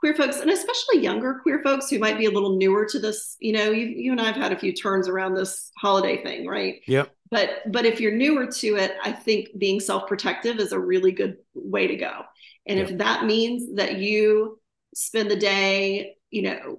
queer 0.00 0.14
folks 0.14 0.40
and 0.40 0.50
especially 0.50 1.00
younger 1.00 1.40
queer 1.42 1.60
folks 1.62 1.90
who 1.90 1.98
might 1.98 2.18
be 2.18 2.26
a 2.26 2.30
little 2.30 2.56
newer 2.56 2.86
to 2.86 2.98
this 2.98 3.36
you 3.40 3.52
know 3.52 3.70
you, 3.70 3.86
you 3.86 4.12
and 4.12 4.20
i've 4.20 4.36
had 4.36 4.52
a 4.52 4.58
few 4.58 4.72
turns 4.72 5.08
around 5.08 5.34
this 5.34 5.70
holiday 5.76 6.22
thing 6.22 6.46
right? 6.46 6.80
Yep. 6.86 7.14
But 7.30 7.70
but 7.70 7.84
if 7.84 8.00
you're 8.00 8.16
newer 8.16 8.46
to 8.46 8.76
it 8.76 8.96
i 9.02 9.12
think 9.12 9.48
being 9.58 9.80
self-protective 9.80 10.58
is 10.58 10.72
a 10.72 10.78
really 10.78 11.12
good 11.12 11.38
way 11.54 11.86
to 11.86 11.96
go. 11.96 12.22
And 12.66 12.78
yep. 12.78 12.90
if 12.90 12.98
that 12.98 13.24
means 13.24 13.76
that 13.76 13.96
you 13.96 14.60
spend 14.94 15.30
the 15.30 15.36
day 15.36 16.16
you 16.30 16.42
know 16.42 16.78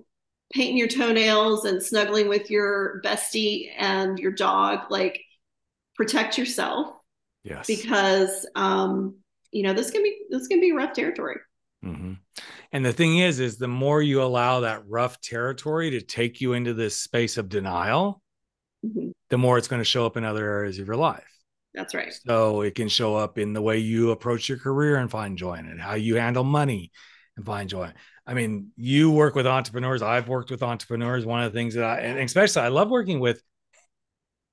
painting 0.54 0.78
your 0.78 0.88
toenails 0.88 1.66
and 1.66 1.82
snuggling 1.82 2.28
with 2.28 2.50
your 2.50 3.02
bestie 3.04 3.70
and 3.78 4.18
your 4.18 4.32
dog 4.32 4.90
like 4.90 5.22
protect 5.96 6.38
yourself 6.38 6.96
yes. 7.44 7.68
because 7.68 8.48
um 8.56 9.16
you 9.52 9.64
know 9.64 9.74
this 9.74 9.92
can 9.92 10.04
be 10.04 10.26
this 10.30 10.48
can 10.48 10.60
be 10.60 10.72
rough 10.72 10.94
territory. 10.94 11.38
Mm-hmm. 11.84 12.14
And 12.72 12.86
the 12.86 12.94
thing 12.94 13.18
is 13.18 13.40
is 13.40 13.58
the 13.58 13.68
more 13.68 14.02
you 14.02 14.22
allow 14.22 14.62
that 14.62 14.84
rough 14.88 15.20
territory 15.22 15.92
to 15.92 16.02
take 16.02 16.42
you 16.42 16.54
into 16.54 16.74
this 16.74 16.96
space 16.96 17.38
of 17.38 17.50
denial 17.50 18.22
mm-hmm. 18.86 19.10
the 19.30 19.38
more 19.38 19.58
it's 19.58 19.68
going 19.68 19.82
to 19.82 19.86
show 19.86 20.06
up 20.06 20.18
in 20.18 20.24
other 20.24 20.46
areas 20.46 20.80
of 20.80 20.88
your 20.88 20.96
life 20.96 21.24
that's 21.74 21.94
right 21.94 22.14
so 22.26 22.62
it 22.62 22.76
can 22.76 22.88
show 22.88 23.16
up 23.16 23.38
in 23.38 23.54
the 23.54 23.62
way 23.62 23.78
you 23.78 24.12
approach 24.12 24.50
your 24.50 24.58
career 24.58 24.98
and 24.98 25.12
find 25.12 25.38
joy 25.38 25.56
in 25.56 25.66
it 25.66 25.80
how 25.80 25.96
you 25.96 26.16
handle 26.16 26.44
money 26.44 26.92
and 27.38 27.46
find 27.46 27.70
joy 27.70 27.92
I 28.30 28.36
mean, 28.36 28.70
you 28.76 29.10
work 29.10 29.34
with 29.34 29.48
entrepreneurs. 29.48 30.04
I've 30.04 30.28
worked 30.28 30.52
with 30.52 30.62
entrepreneurs. 30.62 31.26
One 31.26 31.42
of 31.42 31.52
the 31.52 31.58
things 31.58 31.74
that 31.74 31.84
I, 31.84 32.02
and 32.02 32.20
especially 32.20 32.62
I 32.62 32.68
love 32.68 32.92
working 32.92 33.20
with, 33.20 33.42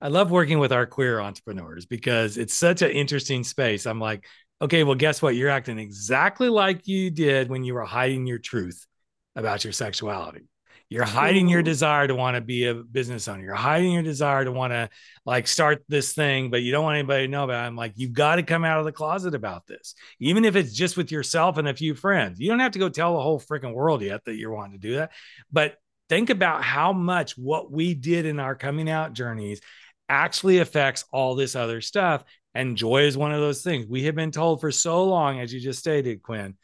I 0.00 0.08
love 0.08 0.30
working 0.30 0.58
with 0.58 0.72
our 0.72 0.86
queer 0.86 1.20
entrepreneurs 1.20 1.84
because 1.84 2.38
it's 2.38 2.54
such 2.54 2.80
an 2.80 2.90
interesting 2.90 3.44
space. 3.44 3.84
I'm 3.84 4.00
like, 4.00 4.24
okay, 4.60 4.84
well, 4.84 4.94
guess 4.94 5.20
what? 5.20 5.34
You're 5.34 5.50
acting 5.50 5.78
exactly 5.78 6.48
like 6.48 6.86
you 6.86 7.10
did 7.10 7.48
when 7.48 7.64
you 7.64 7.74
were 7.74 7.84
hiding 7.84 8.26
your 8.26 8.38
truth 8.38 8.86
about 9.34 9.64
your 9.64 9.72
sexuality. 9.72 10.48
You're 10.88 11.04
hiding 11.04 11.48
your 11.48 11.62
desire 11.62 12.06
to 12.06 12.14
want 12.14 12.36
to 12.36 12.40
be 12.40 12.66
a 12.66 12.74
business 12.74 13.26
owner. 13.26 13.42
You're 13.42 13.54
hiding 13.54 13.92
your 13.92 14.04
desire 14.04 14.44
to 14.44 14.52
want 14.52 14.72
to 14.72 14.88
like 15.24 15.48
start 15.48 15.82
this 15.88 16.12
thing, 16.12 16.48
but 16.48 16.62
you 16.62 16.70
don't 16.70 16.84
want 16.84 16.98
anybody 16.98 17.26
to 17.26 17.30
know 17.30 17.42
about 17.42 17.64
it. 17.64 17.66
I'm 17.66 17.74
like, 17.74 17.94
you've 17.96 18.12
got 18.12 18.36
to 18.36 18.44
come 18.44 18.64
out 18.64 18.78
of 18.78 18.84
the 18.84 18.92
closet 18.92 19.34
about 19.34 19.66
this, 19.66 19.96
even 20.20 20.44
if 20.44 20.54
it's 20.54 20.72
just 20.72 20.96
with 20.96 21.10
yourself 21.10 21.58
and 21.58 21.66
a 21.66 21.74
few 21.74 21.96
friends. 21.96 22.38
You 22.38 22.50
don't 22.50 22.60
have 22.60 22.72
to 22.72 22.78
go 22.78 22.88
tell 22.88 23.14
the 23.14 23.22
whole 23.22 23.40
freaking 23.40 23.74
world 23.74 24.00
yet 24.00 24.24
that 24.26 24.36
you're 24.36 24.54
wanting 24.54 24.80
to 24.80 24.88
do 24.88 24.94
that. 24.96 25.10
But 25.50 25.76
think 26.08 26.30
about 26.30 26.62
how 26.62 26.92
much 26.92 27.36
what 27.36 27.72
we 27.72 27.94
did 27.94 28.24
in 28.24 28.38
our 28.38 28.54
coming 28.54 28.88
out 28.88 29.12
journeys 29.12 29.60
actually 30.08 30.58
affects 30.58 31.04
all 31.12 31.34
this 31.34 31.56
other 31.56 31.80
stuff. 31.80 32.24
And 32.54 32.76
joy 32.76 33.02
is 33.02 33.18
one 33.18 33.32
of 33.32 33.40
those 33.40 33.62
things. 33.62 33.86
We 33.86 34.04
have 34.04 34.14
been 34.14 34.30
told 34.30 34.60
for 34.60 34.70
so 34.70 35.04
long, 35.04 35.40
as 35.40 35.52
you 35.52 35.60
just 35.60 35.78
stated, 35.78 36.22
Quinn, 36.22 36.54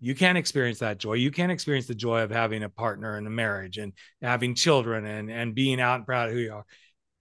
you 0.00 0.14
can't 0.14 0.38
experience 0.38 0.78
that 0.78 0.98
joy. 0.98 1.14
You 1.14 1.30
can't 1.30 1.52
experience 1.52 1.86
the 1.86 1.94
joy 1.94 2.22
of 2.22 2.30
having 2.30 2.62
a 2.62 2.68
partner 2.68 3.18
in 3.18 3.26
a 3.26 3.30
marriage 3.30 3.78
and 3.78 3.92
having 4.22 4.54
children 4.54 5.04
and, 5.04 5.30
and 5.30 5.54
being 5.54 5.80
out 5.80 5.96
and 5.96 6.06
proud 6.06 6.28
of 6.28 6.34
who 6.34 6.40
you 6.40 6.52
are. 6.52 6.64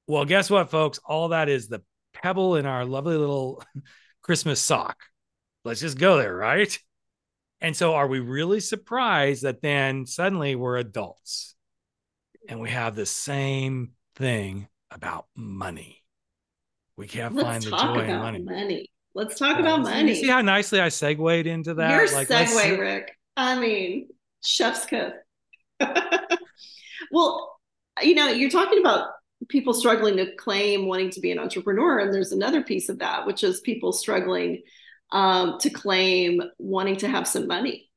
Well, 0.07 0.25
guess 0.25 0.50
what, 0.50 0.69
folks? 0.69 1.00
All 1.05 1.29
that 1.29 1.50
is 1.50 1.67
the 1.67 1.81
pebble 2.13 2.55
in 2.55 2.65
our 2.65 2.86
lovely 2.86 3.17
little 3.17 3.63
Christmas 4.22 4.62
sock. 4.62 4.98
Let's 5.63 5.81
just 5.81 5.98
go 5.98 6.17
there, 6.17 6.36
right? 6.36 6.77
And 7.62 7.75
so, 7.75 7.95
are 7.95 8.07
we 8.07 8.19
really 8.19 8.60
surprised 8.60 9.43
that 9.43 9.62
then 9.62 10.05
suddenly 10.05 10.55
we're 10.55 10.77
adults 10.77 11.55
and 12.48 12.60
we 12.60 12.69
have 12.69 12.95
the 12.95 13.05
same 13.05 13.91
thing 14.15 14.67
about 14.92 15.27
money? 15.36 16.04
We 16.98 17.08
can't 17.08 17.36
Let's 17.36 17.48
find 17.48 17.63
the 17.63 17.77
joy 17.77 18.06
in 18.06 18.20
money. 18.20 18.42
money. 18.42 18.89
Let's 19.13 19.38
talk 19.39 19.60
about 19.60 19.82
money. 19.82 20.10
You 20.10 20.15
see 20.15 20.27
how 20.27 20.42
nicely 20.42 20.80
I 20.80 20.89
segued 20.89 21.48
into 21.48 21.74
that? 21.75 21.92
Your 21.92 22.12
like, 22.13 22.27
segue, 22.27 22.77
Rick. 22.77 23.18
I 23.38 23.60
mean, 23.60 24.10
chef's 24.44 24.86
kiss. 24.86 25.12
well, 27.12 27.58
you 28.02 28.15
know, 28.15 28.28
you're 28.28 28.50
talking 28.50 28.80
about 28.80 29.08
people 29.48 29.74
struggling 29.74 30.17
to 30.17 30.36
claim 30.36 30.88
wanting 30.88 31.10
to 31.12 31.19
be 31.19 31.32
an 31.32 31.39
entrepreneur, 31.39 32.00
and 32.00 32.13
there's 32.13 32.32
another 32.32 32.62
piece 32.62 32.89
of 32.89 33.00
that, 33.00 33.26
which 33.26 33.43
is 33.43 33.62
people 33.62 33.93
struggling 33.93 34.63
um, 35.12 35.60
to 35.60 35.69
claim 35.69 36.41
wanting 36.58 36.98
to 36.98 37.08
have 37.08 37.28
some 37.28 37.48
money. 37.48 37.89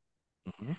Mm-hmm. 0.49 0.73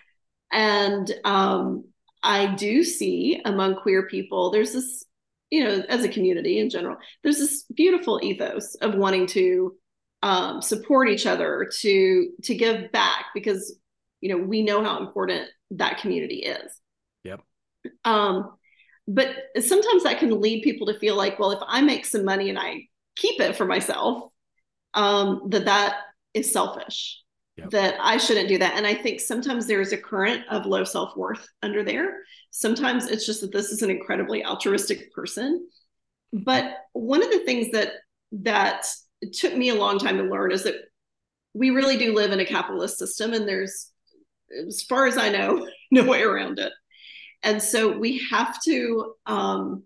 And 0.52 1.14
um, 1.26 1.86
I 2.24 2.56
do 2.56 2.84
see 2.84 3.42
among 3.44 3.76
queer 3.76 4.08
people, 4.08 4.52
there's 4.52 4.74
this, 4.74 5.06
you 5.52 5.64
know, 5.64 5.84
as 5.90 6.04
a 6.04 6.10
community 6.10 6.60
in 6.60 6.70
general, 6.70 6.98
there's 7.24 7.38
this 7.38 7.64
beautiful 7.74 8.20
ethos 8.22 8.76
of 8.76 8.96
wanting 8.96 9.28
to 9.28 9.76
um, 10.22 10.62
support 10.62 11.10
each 11.10 11.26
other, 11.26 11.70
to 11.80 12.30
to 12.44 12.56
give 12.56 12.92
back 12.92 13.28
because 13.34 13.78
you 14.22 14.30
know 14.30 14.44
we 14.44 14.62
know 14.62 14.84
how 14.84 15.00
important 15.00 15.48
that 15.72 16.00
community 16.00 16.38
is. 16.38 16.72
Yep. 17.24 17.42
Um, 18.06 18.58
but 19.08 19.30
sometimes 19.60 20.04
that 20.04 20.20
can 20.20 20.40
lead 20.40 20.64
people 20.64 20.88
to 20.88 21.00
feel 21.00 21.16
like, 21.16 21.40
well, 21.40 21.52
if 21.52 21.60
I 21.66 21.82
make 21.82 22.06
some 22.06 22.26
money 22.26 22.50
and 22.50 22.60
I 22.60 22.84
keep 23.16 23.42
it 23.42 23.56
for 23.56 23.66
myself, 23.66 24.32
um, 24.94 25.48
that 25.50 25.66
that 25.66 25.98
is 26.34 26.52
selfish. 26.52 27.22
That 27.72 27.96
I 28.00 28.18
shouldn't 28.18 28.50
do 28.50 28.58
that. 28.58 28.76
And 28.76 28.86
I 28.86 28.94
think 28.94 29.20
sometimes 29.20 29.68
there's 29.68 29.92
a 29.92 29.98
current 29.98 30.44
of 30.50 30.66
low 30.66 30.84
self 30.84 31.16
worth 31.16 31.48
under 31.62 31.84
there. 31.84 32.22
Sometimes 32.52 33.08
it's 33.08 33.26
just 33.26 33.42
that 33.42 33.52
this 33.52 33.72
is 33.72 33.82
an 33.82 33.90
incredibly 33.90 34.44
altruistic 34.46 35.12
person. 35.14 35.68
But 36.32 36.78
one 36.94 37.24
of 37.24 37.32
the 37.32 37.40
things 37.40 37.72
that 37.72 37.94
that 38.32 38.86
took 39.34 39.56
me 39.56 39.70
a 39.70 39.76
long 39.76 40.00
time 40.00 40.18
to 40.18 40.24
learn 40.24 40.52
is 40.52 40.64
that 40.64 40.76
we 41.54 41.72
really 41.72 41.98
do 41.98 42.14
live 42.14 42.32
in 42.32 42.40
a 42.40 42.46
capitalist 42.46 42.98
system 42.98 43.34
and 43.34 43.48
there's 43.48 43.92
as 44.68 44.84
far 44.84 45.08
as 45.08 45.18
i 45.18 45.30
know 45.30 45.68
no 45.92 46.04
way 46.06 46.22
around 46.22 46.60
it 46.60 46.72
and 47.44 47.62
so 47.62 47.98
we 47.98 48.22
have 48.30 48.62
to 48.62 49.14
um 49.26 49.84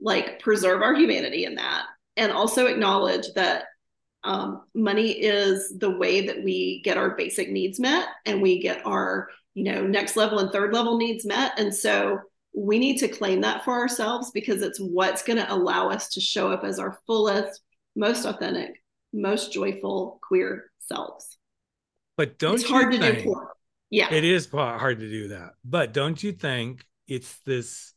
like 0.00 0.38
preserve 0.40 0.82
our 0.82 0.94
humanity 0.94 1.44
in 1.44 1.56
that 1.56 1.84
and 2.16 2.30
also 2.30 2.66
acknowledge 2.66 3.26
that 3.34 3.64
um, 4.24 4.62
money 4.74 5.10
is 5.10 5.72
the 5.78 5.90
way 5.90 6.26
that 6.26 6.42
we 6.42 6.82
get 6.84 6.96
our 6.96 7.10
basic 7.10 7.50
needs 7.50 7.78
met 7.78 8.08
and 8.26 8.42
we 8.42 8.60
get 8.60 8.84
our 8.84 9.28
you 9.54 9.64
know 9.64 9.86
next 9.86 10.16
level 10.16 10.38
and 10.38 10.50
third 10.50 10.72
level 10.72 10.98
needs 10.98 11.24
met 11.24 11.58
and 11.58 11.74
so 11.74 12.18
we 12.54 12.78
need 12.78 12.98
to 12.98 13.08
claim 13.08 13.40
that 13.42 13.64
for 13.64 13.72
ourselves 13.74 14.30
because 14.32 14.62
it's 14.62 14.78
what's 14.78 15.22
going 15.22 15.38
to 15.38 15.52
allow 15.52 15.90
us 15.90 16.08
to 16.08 16.20
show 16.20 16.50
up 16.50 16.64
as 16.64 16.78
our 16.78 16.98
fullest 17.06 17.60
most 17.98 18.24
authentic, 18.24 18.82
most 19.12 19.52
joyful 19.52 20.18
queer 20.26 20.70
selves. 20.80 21.38
But 22.16 22.38
don't 22.38 22.54
it's 22.54 22.68
hard 22.68 22.92
to 22.92 22.98
do 22.98 23.22
poor. 23.22 23.52
Yeah. 23.90 24.12
It 24.12 24.24
is 24.24 24.48
hard 24.50 25.00
to 25.00 25.08
do 25.08 25.28
that. 25.28 25.50
But 25.64 25.92
don't 25.92 26.22
you 26.22 26.32
think 26.32 26.84
it's 27.06 27.38
this 27.46 27.94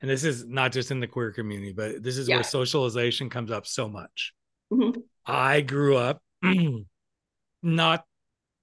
and 0.00 0.10
this 0.10 0.24
is 0.24 0.46
not 0.46 0.72
just 0.72 0.90
in 0.90 1.00
the 1.00 1.06
queer 1.06 1.30
community, 1.30 1.72
but 1.72 2.02
this 2.02 2.16
is 2.16 2.26
yeah. 2.28 2.36
where 2.36 2.42
socialization 2.42 3.28
comes 3.28 3.50
up 3.50 3.66
so 3.66 3.86
much. 3.86 4.32
Mm-hmm. 4.72 5.00
I 5.26 5.60
grew 5.60 5.96
up 5.96 6.22
not 7.62 8.04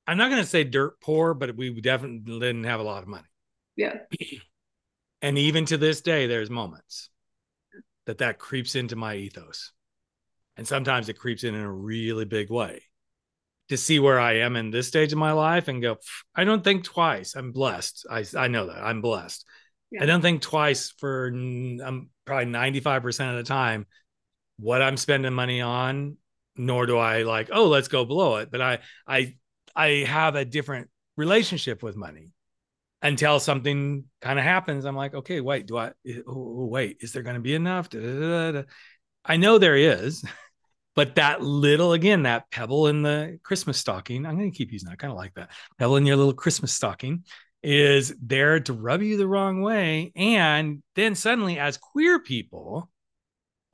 I'm 0.10 0.18
not 0.18 0.30
going 0.30 0.42
to 0.42 0.48
say 0.48 0.64
dirt 0.64 1.02
poor, 1.02 1.34
but 1.34 1.56
we 1.56 1.82
definitely 1.82 2.40
didn't 2.40 2.64
have 2.64 2.80
a 2.80 2.84
lot 2.84 3.04
of 3.04 3.10
money. 3.10 3.28
Yeah. 3.76 3.98
And 5.20 5.36
even 5.36 5.66
to 5.66 5.80
this 5.80 6.02
day, 6.02 6.28
there's 6.28 6.52
moments 6.52 7.10
that 8.06 8.20
that 8.20 8.38
creeps 8.38 8.76
into 8.76 8.96
my 8.96 9.16
ethos 9.16 9.72
and 10.58 10.68
sometimes 10.68 11.08
it 11.08 11.20
creeps 11.20 11.44
in 11.44 11.56
in 11.56 11.62
a 11.62 11.72
really 11.72 12.26
big 12.26 12.50
way 12.50 12.82
to 13.70 13.78
see 13.78 14.00
where 14.00 14.20
I 14.20 14.40
am 14.40 14.56
in 14.56 14.72
this 14.72 14.88
stage 14.88 15.12
of 15.12 15.20
my 15.20 15.34
life 15.34 15.68
and 15.68 15.82
go, 15.82 15.98
I 16.36 16.44
don't 16.44 16.64
think 16.64 16.84
twice. 16.84 17.36
I'm 17.36 17.52
blessed. 17.52 18.08
I, 18.10 18.26
I 18.36 18.48
know 18.48 18.68
that 18.68 18.84
I'm 18.84 19.02
blessed. 19.02 19.46
Yeah. 19.92 20.04
I 20.04 20.06
don't 20.06 20.22
think 20.22 20.42
twice 20.42 20.94
for 20.98 21.28
um, 21.28 22.10
probably 22.26 22.46
95% 22.46 23.32
of 23.32 23.38
the 23.38 23.44
time 23.44 23.86
what 24.58 24.82
I'm 24.82 24.98
spending 24.98 25.34
money 25.34 25.62
on, 25.62 26.18
nor 26.58 26.86
do 26.86 26.98
I 26.98 27.24
like, 27.24 27.50
oh, 27.52 27.68
let's 27.68 27.88
go 27.88 28.06
blow 28.06 28.38
it. 28.38 28.52
But 28.52 28.62
I, 28.62 28.80
I, 29.08 29.36
I 29.76 29.88
have 30.08 30.36
a 30.36 30.46
different 30.46 30.90
relationship 31.16 31.84
with 31.84 31.96
money 31.96 32.32
until 33.02 33.40
something 33.40 34.06
kind 34.22 34.40
of 34.40 34.46
happens. 34.46 34.86
I'm 34.86 34.96
like, 34.96 35.14
okay, 35.14 35.42
wait, 35.42 35.68
do 35.68 35.78
I, 35.78 35.92
oh, 36.10 36.24
oh, 36.28 36.66
wait, 36.66 36.98
is 37.02 37.14
there 37.14 37.24
going 37.24 37.36
to 37.36 37.42
be 37.42 37.54
enough? 37.54 37.90
Da, 37.90 38.00
da, 38.00 38.52
da, 38.52 38.64
I 39.24 39.38
know 39.38 39.58
there 39.58 39.76
is. 39.76 40.24
But 40.96 41.14
that 41.14 41.44
little, 41.44 41.94
again, 41.94 42.24
that 42.24 42.50
pebble 42.50 42.88
in 42.88 43.04
the 43.04 43.38
Christmas 43.44 43.78
stocking, 43.78 44.26
I'm 44.26 44.36
going 44.36 44.52
to 44.52 44.58
keep 44.58 44.72
using 44.72 44.88
that. 44.88 44.94
I 44.94 44.96
kind 44.96 45.12
of 45.12 45.18
like 45.18 45.36
that. 45.36 45.52
Pebble 45.78 45.98
in 45.98 46.08
your 46.08 46.16
little 46.16 46.34
Christmas 46.34 46.74
stocking 46.74 47.24
is 47.62 48.16
there 48.20 48.60
to 48.62 48.74
rub 48.74 49.04
you 49.04 49.16
the 49.16 49.28
wrong 49.28 49.62
way. 49.62 50.12
And 50.16 50.82
then 50.96 51.14
suddenly, 51.14 51.60
as 51.60 51.78
queer 51.78 52.18
people, 52.18 52.90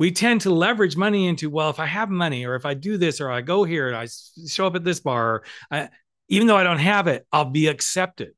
we 0.03 0.11
tend 0.11 0.41
to 0.41 0.51
leverage 0.51 0.97
money 0.97 1.27
into, 1.27 1.49
well, 1.49 1.69
if 1.69 1.79
I 1.79 1.85
have 1.85 2.09
money 2.09 2.45
or 2.45 2.55
if 2.55 2.65
I 2.65 2.73
do 2.73 2.97
this 2.97 3.21
or 3.21 3.31
I 3.31 3.39
go 3.39 3.63
here 3.63 3.87
and 3.87 3.95
I 3.95 4.09
show 4.45 4.67
up 4.67 4.75
at 4.75 4.83
this 4.83 4.99
bar, 4.99 5.43
I, 5.71 5.87
even 6.27 6.45
though 6.45 6.57
I 6.57 6.63
don't 6.65 6.79
have 6.79 7.07
it, 7.07 7.25
I'll 7.31 7.45
be 7.45 7.67
accepted. 7.67 8.33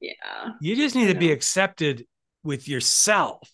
Yeah. 0.00 0.14
You 0.62 0.74
just 0.76 0.94
need 0.94 1.08
to 1.08 1.14
be 1.14 1.30
accepted 1.30 2.06
with 2.42 2.66
yourself 2.66 3.50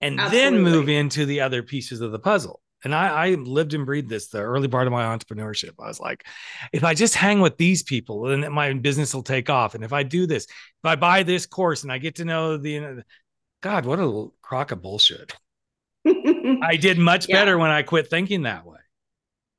and 0.00 0.20
Absolutely. 0.20 0.38
then 0.38 0.62
move 0.62 0.88
into 0.88 1.26
the 1.26 1.40
other 1.40 1.64
pieces 1.64 2.00
of 2.00 2.12
the 2.12 2.20
puzzle 2.20 2.60
And 2.84 2.94
I, 2.94 3.08
I 3.08 3.34
lived 3.34 3.74
and 3.74 3.86
breathed 3.86 4.08
this 4.08 4.28
the 4.28 4.38
early 4.38 4.68
part 4.68 4.86
of 4.86 4.92
my 4.92 5.04
entrepreneurship. 5.04 5.72
I 5.80 5.88
was 5.88 6.00
like, 6.00 6.24
if 6.72 6.84
I 6.84 6.94
just 6.94 7.14
hang 7.14 7.40
with 7.40 7.56
these 7.56 7.82
people, 7.82 8.22
then 8.22 8.52
my 8.52 8.72
business 8.74 9.14
will 9.14 9.22
take 9.22 9.50
off. 9.50 9.74
And 9.74 9.84
if 9.84 9.92
I 9.92 10.02
do 10.02 10.26
this, 10.26 10.44
if 10.44 10.84
I 10.84 10.96
buy 10.96 11.22
this 11.22 11.46
course 11.46 11.82
and 11.82 11.92
I 11.92 11.98
get 11.98 12.16
to 12.16 12.24
know 12.24 12.56
the, 12.56 13.02
God, 13.62 13.86
what 13.86 14.00
a 14.00 14.28
crock 14.42 14.72
of 14.72 14.82
bullshit. 14.82 15.34
I 16.62 16.76
did 16.76 16.98
much 16.98 17.28
yeah. 17.28 17.36
better 17.36 17.58
when 17.58 17.70
I 17.70 17.82
quit 17.82 18.08
thinking 18.08 18.42
that 18.42 18.66
way. 18.66 18.78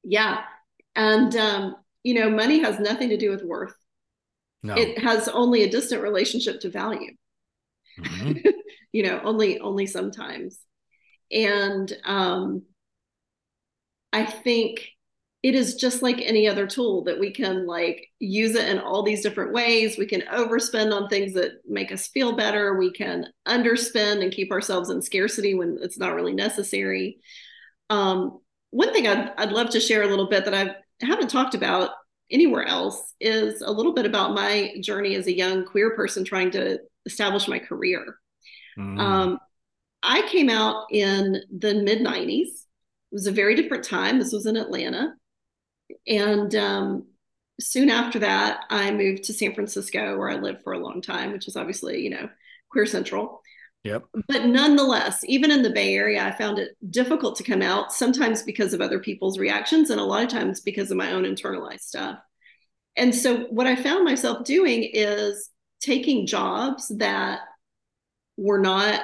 Yeah. 0.03 0.41
And, 0.95 1.35
um, 1.35 1.75
you 2.03 2.13
know, 2.13 2.29
money 2.29 2.59
has 2.59 2.79
nothing 2.79 3.09
to 3.09 3.17
do 3.17 3.31
with 3.31 3.43
worth. 3.43 3.75
No. 4.61 4.75
It 4.75 4.99
has 4.99 5.27
only 5.27 5.63
a 5.63 5.69
distant 5.69 6.01
relationship 6.01 6.61
to 6.61 6.69
value. 6.69 7.11
Mm-hmm. 7.99 8.49
you 8.91 9.03
know, 9.03 9.21
only, 9.23 9.59
only 9.59 9.85
sometimes. 9.85 10.59
And, 11.31 11.91
um, 12.05 12.63
I 14.11 14.25
think 14.25 14.89
it 15.43 15.55
is 15.55 15.75
just 15.75 16.01
like 16.01 16.21
any 16.21 16.47
other 16.47 16.65
tool 16.65 17.03
that 17.03 17.19
we 17.19 17.29
can 17.29 17.67
like 17.67 18.07
use 18.19 18.55
it 18.55 18.69
in 18.69 18.79
all 18.79 19.03
these 19.03 19.21
different 19.21 19.51
ways. 19.51 19.97
We 19.97 20.05
can 20.05 20.21
overspend 20.21 20.93
on 20.93 21.09
things 21.09 21.33
that 21.33 21.51
make 21.67 21.91
us 21.91 22.07
feel 22.07 22.37
better. 22.37 22.77
We 22.77 22.93
can 22.93 23.27
underspend 23.45 24.23
and 24.23 24.31
keep 24.31 24.53
ourselves 24.53 24.89
in 24.89 25.01
scarcity 25.01 25.53
when 25.53 25.77
it's 25.81 25.99
not 25.99 26.15
really 26.15 26.33
necessary. 26.33 27.19
Um, 27.89 28.39
one 28.69 28.93
thing 28.93 29.05
I'd, 29.05 29.33
I'd 29.37 29.51
love 29.51 29.69
to 29.71 29.81
share 29.81 30.03
a 30.03 30.07
little 30.07 30.29
bit 30.29 30.45
that 30.45 30.53
I've, 30.53 30.75
I 31.01 31.05
haven't 31.05 31.29
talked 31.29 31.55
about 31.55 31.91
anywhere 32.31 32.65
else 32.65 33.13
is 33.19 33.61
a 33.61 33.71
little 33.71 33.93
bit 33.93 34.05
about 34.05 34.33
my 34.33 34.75
journey 34.81 35.15
as 35.15 35.27
a 35.27 35.35
young 35.35 35.65
queer 35.65 35.93
person 35.93 36.23
trying 36.23 36.51
to 36.51 36.79
establish 37.05 37.49
my 37.49 37.59
career. 37.59 38.17
Mm. 38.79 38.97
Um, 38.97 39.39
I 40.01 40.21
came 40.29 40.49
out 40.49 40.85
in 40.89 41.41
the 41.51 41.75
mid 41.75 41.99
90s 41.99 42.63
it 43.13 43.17
was 43.17 43.27
a 43.27 43.31
very 43.31 43.53
different 43.53 43.83
time. 43.83 44.17
This 44.17 44.33
was 44.33 44.47
in 44.47 44.57
Atlanta. 44.57 45.13
And 46.07 46.53
um, 46.55 47.07
soon 47.59 47.89
after 47.89 48.19
that, 48.19 48.65
I 48.69 48.91
moved 48.91 49.23
to 49.25 49.33
San 49.33 49.53
Francisco, 49.53 50.17
where 50.17 50.29
I 50.29 50.35
lived 50.35 50.63
for 50.63 50.73
a 50.73 50.79
long 50.79 51.01
time, 51.01 51.31
which 51.31 51.47
is 51.47 51.55
obviously, 51.55 52.01
you 52.01 52.09
know, 52.09 52.29
queer 52.69 52.85
central. 52.85 53.41
Yep. 53.83 54.03
But 54.27 54.45
nonetheless, 54.45 55.23
even 55.25 55.51
in 55.51 55.61
the 55.61 55.69
Bay 55.69 55.93
Area, 55.93 56.23
I 56.23 56.31
found 56.31 56.57
it 56.57 56.77
difficult 56.89 57.35
to 57.37 57.43
come 57.43 57.61
out, 57.61 57.91
sometimes 57.91 58.41
because 58.41 58.73
of 58.73 58.79
other 58.79 58.99
people's 58.99 59.37
reactions, 59.37 59.89
and 59.89 59.99
a 59.99 60.05
lot 60.05 60.23
of 60.23 60.29
times 60.29 60.61
because 60.61 60.89
of 60.89 60.97
my 60.97 61.11
own 61.11 61.23
internalized 61.23 61.81
stuff. 61.81 62.19
And 62.95 63.13
so, 63.13 63.45
what 63.45 63.67
I 63.67 63.75
found 63.75 64.05
myself 64.05 64.45
doing 64.45 64.89
is 64.93 65.49
taking 65.81 66.25
jobs 66.25 66.87
that 66.97 67.41
were 68.37 68.59
not 68.59 69.01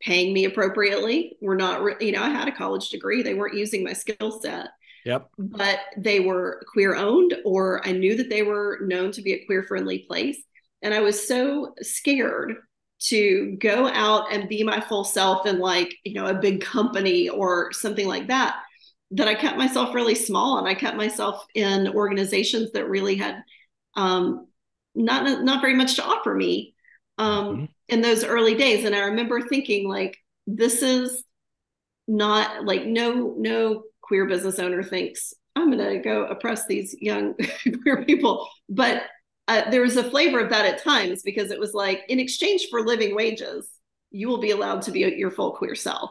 paying 0.00 0.32
me 0.32 0.46
appropriately. 0.46 1.36
We're 1.42 1.56
not, 1.56 2.00
you 2.02 2.12
know, 2.12 2.22
I 2.22 2.30
had 2.30 2.48
a 2.48 2.52
college 2.52 2.88
degree. 2.88 3.22
They 3.22 3.34
weren't 3.34 3.56
using 3.56 3.84
my 3.84 3.92
skill 3.92 4.40
set. 4.40 4.68
Yep. 5.04 5.30
But 5.38 5.78
they 5.96 6.20
were 6.20 6.62
queer 6.72 6.94
owned, 6.94 7.34
or 7.44 7.86
I 7.86 7.92
knew 7.92 8.16
that 8.16 8.30
they 8.30 8.42
were 8.42 8.78
known 8.82 9.12
to 9.12 9.22
be 9.22 9.32
a 9.32 9.44
queer 9.46 9.62
friendly 9.62 10.00
place. 10.00 10.42
And 10.82 10.94
I 10.94 11.00
was 11.00 11.26
so 11.26 11.74
scared 11.80 12.56
to 13.04 13.56
go 13.60 13.88
out 13.88 14.32
and 14.32 14.48
be 14.48 14.62
my 14.62 14.80
full 14.80 15.04
self 15.04 15.46
in 15.46 15.58
like, 15.58 15.94
you 16.04 16.14
know, 16.14 16.26
a 16.26 16.34
big 16.34 16.60
company 16.60 17.28
or 17.28 17.72
something 17.72 18.06
like 18.06 18.28
that, 18.28 18.56
that 19.12 19.28
I 19.28 19.34
kept 19.34 19.56
myself 19.58 19.94
really 19.94 20.14
small 20.14 20.58
and 20.58 20.68
I 20.68 20.74
kept 20.74 20.96
myself 20.96 21.44
in 21.54 21.88
organizations 21.88 22.72
that 22.72 22.88
really 22.88 23.16
had 23.16 23.42
um, 23.96 24.46
not, 24.94 25.44
not 25.44 25.62
very 25.62 25.74
much 25.74 25.96
to 25.96 26.04
offer 26.04 26.34
me. 26.34 26.74
Um, 27.18 27.46
mm-hmm 27.46 27.64
in 27.90 28.00
those 28.00 28.24
early 28.24 28.54
days 28.54 28.84
and 28.84 28.94
i 28.94 29.00
remember 29.00 29.40
thinking 29.40 29.88
like 29.88 30.16
this 30.46 30.80
is 30.82 31.24
not 32.06 32.64
like 32.64 32.86
no 32.86 33.34
no 33.36 33.82
queer 34.10 34.26
business 34.26 34.58
owner 34.58 34.82
thinks 34.82 35.32
i'm 35.54 35.70
going 35.70 35.78
to 35.78 35.98
go 36.00 36.24
oppress 36.24 36.66
these 36.66 36.96
young 37.00 37.34
queer 37.82 38.04
people 38.04 38.48
but 38.68 39.04
uh, 39.46 39.70
there 39.70 39.82
was 39.82 39.96
a 39.96 40.10
flavor 40.10 40.40
of 40.40 40.50
that 40.50 40.64
at 40.64 40.82
times 40.82 41.22
because 41.22 41.52
it 41.52 41.60
was 41.60 41.74
like 41.74 42.02
in 42.08 42.18
exchange 42.18 42.66
for 42.70 42.82
living 42.82 43.14
wages 43.14 43.68
you 44.10 44.28
will 44.28 44.40
be 44.40 44.50
allowed 44.50 44.82
to 44.82 44.90
be 44.90 45.00
your 45.00 45.30
full 45.30 45.52
queer 45.52 45.76
self 45.76 46.10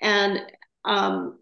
and 0.00 0.40
um, 0.84 1.38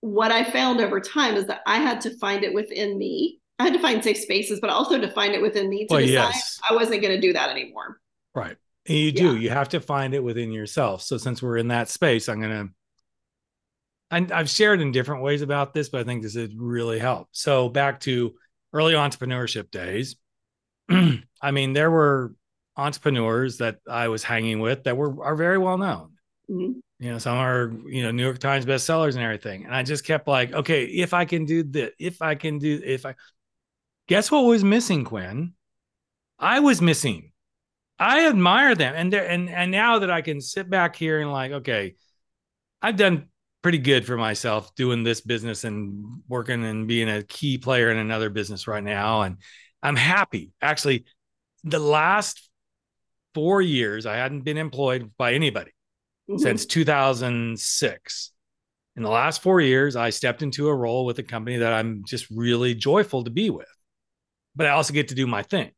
what 0.00 0.32
i 0.32 0.42
found 0.42 0.80
over 0.80 0.98
time 0.98 1.34
is 1.34 1.46
that 1.46 1.60
i 1.66 1.76
had 1.76 2.00
to 2.00 2.16
find 2.16 2.42
it 2.42 2.54
within 2.54 2.96
me 2.96 3.38
i 3.58 3.64
had 3.64 3.74
to 3.74 3.80
find 3.80 4.02
safe 4.02 4.16
spaces 4.16 4.60
but 4.60 4.70
also 4.70 4.98
to 4.98 5.10
find 5.10 5.34
it 5.34 5.42
within 5.42 5.68
me 5.68 5.86
to 5.86 5.92
well, 5.92 6.00
decide 6.00 6.34
yes. 6.34 6.58
i 6.70 6.72
wasn't 6.72 7.02
going 7.02 7.14
to 7.14 7.20
do 7.20 7.34
that 7.34 7.50
anymore 7.50 7.98
right 8.34 8.56
you 8.86 9.12
do. 9.12 9.34
Yeah. 9.34 9.40
You 9.40 9.50
have 9.50 9.70
to 9.70 9.80
find 9.80 10.14
it 10.14 10.22
within 10.22 10.52
yourself. 10.52 11.02
So 11.02 11.16
since 11.16 11.42
we're 11.42 11.56
in 11.56 11.68
that 11.68 11.88
space, 11.88 12.28
I'm 12.28 12.40
gonna. 12.40 12.68
And 14.14 14.32
I've 14.32 14.48
shared 14.48 14.80
in 14.80 14.92
different 14.92 15.22
ways 15.22 15.42
about 15.42 15.74
this, 15.74 15.88
but 15.88 16.00
I 16.00 16.04
think 16.04 16.22
this 16.22 16.36
would 16.36 16.54
really 16.58 16.98
help. 16.98 17.28
So 17.32 17.68
back 17.68 18.00
to 18.00 18.34
early 18.72 18.94
entrepreneurship 18.94 19.70
days. 19.70 20.16
I 20.88 21.50
mean, 21.50 21.72
there 21.72 21.90
were 21.90 22.34
entrepreneurs 22.76 23.58
that 23.58 23.78
I 23.88 24.08
was 24.08 24.22
hanging 24.22 24.60
with 24.60 24.84
that 24.84 24.96
were 24.96 25.22
are 25.24 25.36
very 25.36 25.58
well 25.58 25.78
known. 25.78 26.12
Mm-hmm. 26.50 26.80
You 27.00 27.12
know, 27.12 27.18
some 27.18 27.36
are 27.36 27.72
you 27.86 28.02
know 28.02 28.10
New 28.10 28.22
York 28.22 28.38
Times 28.38 28.66
bestsellers 28.66 29.14
and 29.14 29.22
everything. 29.22 29.64
And 29.64 29.74
I 29.74 29.82
just 29.82 30.04
kept 30.04 30.28
like, 30.28 30.52
okay, 30.52 30.84
if 30.84 31.14
I 31.14 31.24
can 31.24 31.44
do 31.44 31.62
this, 31.62 31.90
if 31.98 32.22
I 32.22 32.34
can 32.34 32.58
do, 32.58 32.80
if 32.84 33.04
I 33.06 33.14
guess 34.06 34.30
what 34.30 34.44
was 34.44 34.64
missing, 34.64 35.04
Quinn, 35.04 35.54
I 36.38 36.60
was 36.60 36.80
missing 36.80 37.32
I 37.98 38.26
admire 38.26 38.74
them, 38.74 38.94
and 38.96 39.12
there 39.12 39.28
and 39.28 39.48
and 39.48 39.70
now 39.70 40.00
that 40.00 40.10
I 40.10 40.20
can 40.20 40.40
sit 40.40 40.68
back 40.68 40.96
here 40.96 41.20
and 41.20 41.30
like, 41.30 41.52
okay, 41.52 41.94
I've 42.82 42.96
done 42.96 43.28
pretty 43.64 43.78
good 43.78 44.04
for 44.04 44.18
myself 44.18 44.74
doing 44.74 45.04
this 45.04 45.22
business 45.22 45.64
and 45.64 46.20
working 46.28 46.62
and 46.66 46.86
being 46.86 47.08
a 47.08 47.22
key 47.22 47.56
player 47.56 47.90
in 47.90 47.96
another 47.96 48.28
business 48.28 48.68
right 48.68 48.84
now, 48.84 49.22
and 49.22 49.38
I'm 49.82 49.96
happy. 49.96 50.52
Actually, 50.60 51.06
the 51.64 51.78
last 51.78 52.50
four 53.32 53.62
years, 53.62 54.04
I 54.04 54.16
hadn't 54.16 54.42
been 54.42 54.58
employed 54.58 55.12
by 55.16 55.32
anybody 55.32 55.70
mm-hmm. 56.30 56.42
since 56.42 56.66
2006. 56.66 58.32
In 58.96 59.02
the 59.02 59.08
last 59.08 59.40
four 59.40 59.62
years, 59.62 59.96
I 59.96 60.10
stepped 60.10 60.42
into 60.42 60.68
a 60.68 60.74
role 60.74 61.06
with 61.06 61.18
a 61.18 61.22
company 61.22 61.56
that 61.56 61.72
I'm 61.72 62.04
just 62.06 62.28
really 62.30 62.74
joyful 62.74 63.24
to 63.24 63.30
be 63.30 63.48
with, 63.48 63.66
but 64.54 64.66
I 64.66 64.70
also 64.70 64.92
get 64.92 65.08
to 65.08 65.14
do 65.14 65.26
my 65.26 65.42
thing. 65.42 65.70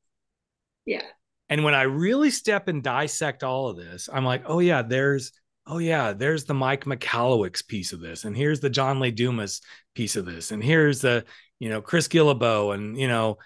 Yeah. 0.87 1.05
And 1.49 1.63
when 1.63 1.75
I 1.75 1.83
really 1.83 2.31
step 2.31 2.67
and 2.67 2.83
dissect 2.83 3.45
all 3.45 3.69
of 3.69 3.77
this, 3.77 4.09
I'm 4.13 4.25
like, 4.25 4.43
oh 4.47 4.59
yeah, 4.59 4.83
there's 4.83 5.31
oh 5.67 5.79
yeah, 5.79 6.13
there's 6.13 6.45
the 6.45 6.55
Mike 6.55 6.85
Michalowicz 6.85 7.67
piece 7.67 7.93
of 7.93 8.01
this, 8.01 8.25
and 8.25 8.37
here's 8.37 8.61
the 8.61 8.71
John 8.71 9.01
Lee 9.01 9.11
Dumas 9.11 9.61
piece 9.95 10.17
of 10.17 10.25
this, 10.25 10.51
and 10.51 10.63
here's 10.63 11.01
the 11.01 11.25
you 11.59 11.69
know 11.69 11.81
Chris 11.81 12.09
Guillebeau, 12.09 12.75
and 12.75 12.99
you 12.99 13.09
know 13.09 13.39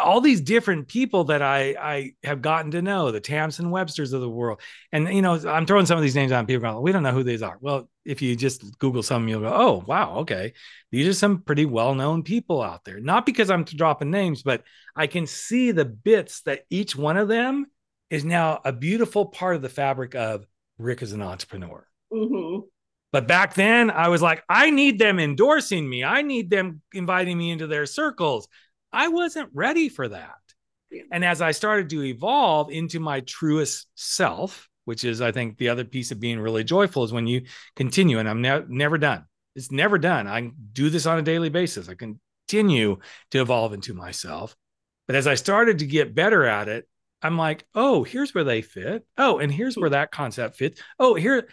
all 0.00 0.20
these 0.20 0.40
different 0.40 0.88
people 0.88 1.24
that 1.24 1.42
I 1.42 1.74
I 1.78 2.12
have 2.24 2.42
gotten 2.42 2.70
to 2.72 2.82
know, 2.82 3.10
the 3.10 3.20
Tamsen 3.20 3.70
Websters 3.70 4.12
of 4.12 4.20
the 4.20 4.28
world, 4.28 4.60
and 4.92 5.12
you 5.12 5.22
know 5.22 5.34
I'm 5.48 5.66
throwing 5.66 5.86
some 5.86 5.98
of 5.98 6.02
these 6.02 6.14
names 6.14 6.32
on 6.32 6.46
people 6.46 6.62
going, 6.62 6.82
we 6.82 6.92
don't 6.92 7.02
know 7.02 7.12
who 7.12 7.24
these 7.24 7.42
are. 7.42 7.58
Well, 7.60 7.88
if 8.04 8.22
you 8.22 8.36
just 8.36 8.78
Google 8.78 9.02
some, 9.02 9.28
you'll 9.28 9.40
go, 9.40 9.52
oh 9.54 9.84
wow, 9.86 10.18
okay, 10.18 10.52
these 10.90 11.08
are 11.08 11.12
some 11.12 11.42
pretty 11.42 11.64
well 11.64 11.94
known 11.94 12.22
people 12.22 12.62
out 12.62 12.84
there. 12.84 13.00
Not 13.00 13.26
because 13.26 13.50
I'm 13.50 13.64
dropping 13.64 14.10
names, 14.10 14.42
but 14.42 14.62
I 14.96 15.06
can 15.06 15.26
see 15.26 15.72
the 15.72 15.84
bits 15.84 16.42
that 16.42 16.64
each 16.70 16.96
one 16.96 17.16
of 17.16 17.28
them 17.28 17.66
is 18.10 18.24
now 18.24 18.60
a 18.64 18.72
beautiful 18.72 19.26
part 19.26 19.56
of 19.56 19.62
the 19.62 19.70
fabric 19.70 20.14
of 20.14 20.46
Rick 20.82 21.02
is 21.02 21.12
an 21.12 21.22
entrepreneur. 21.22 21.86
Mm-hmm. 22.12 22.60
But 23.12 23.28
back 23.28 23.54
then, 23.54 23.90
I 23.90 24.08
was 24.08 24.22
like, 24.22 24.42
I 24.48 24.70
need 24.70 24.98
them 24.98 25.18
endorsing 25.18 25.88
me. 25.88 26.02
I 26.02 26.22
need 26.22 26.48
them 26.48 26.80
inviting 26.94 27.36
me 27.36 27.50
into 27.50 27.66
their 27.66 27.86
circles. 27.86 28.48
I 28.92 29.08
wasn't 29.08 29.50
ready 29.52 29.88
for 29.88 30.08
that. 30.08 30.34
And 31.10 31.24
as 31.24 31.40
I 31.40 31.52
started 31.52 31.90
to 31.90 32.02
evolve 32.04 32.70
into 32.70 33.00
my 33.00 33.20
truest 33.20 33.86
self, 33.94 34.68
which 34.84 35.04
is, 35.04 35.20
I 35.20 35.32
think, 35.32 35.58
the 35.58 35.68
other 35.68 35.84
piece 35.84 36.10
of 36.10 36.20
being 36.20 36.40
really 36.40 36.64
joyful 36.64 37.04
is 37.04 37.12
when 37.12 37.26
you 37.26 37.42
continue, 37.76 38.18
and 38.18 38.28
I'm 38.28 38.42
ne- 38.42 38.64
never 38.68 38.98
done. 38.98 39.24
It's 39.54 39.70
never 39.70 39.98
done. 39.98 40.26
I 40.26 40.50
do 40.72 40.90
this 40.90 41.06
on 41.06 41.18
a 41.18 41.22
daily 41.22 41.50
basis. 41.50 41.88
I 41.88 41.94
continue 41.94 42.98
to 43.30 43.40
evolve 43.40 43.72
into 43.74 43.94
myself. 43.94 44.56
But 45.06 45.16
as 45.16 45.26
I 45.26 45.34
started 45.34 45.78
to 45.80 45.86
get 45.86 46.14
better 46.14 46.44
at 46.44 46.68
it, 46.68 46.88
I'm 47.22 47.38
like, 47.38 47.64
oh, 47.74 48.02
here's 48.02 48.34
where 48.34 48.44
they 48.44 48.62
fit. 48.62 49.06
Oh, 49.16 49.38
and 49.38 49.52
here's 49.52 49.76
where 49.76 49.90
that 49.90 50.10
concept 50.10 50.56
fits. 50.56 50.80
Oh, 50.98 51.14
here. 51.14 51.48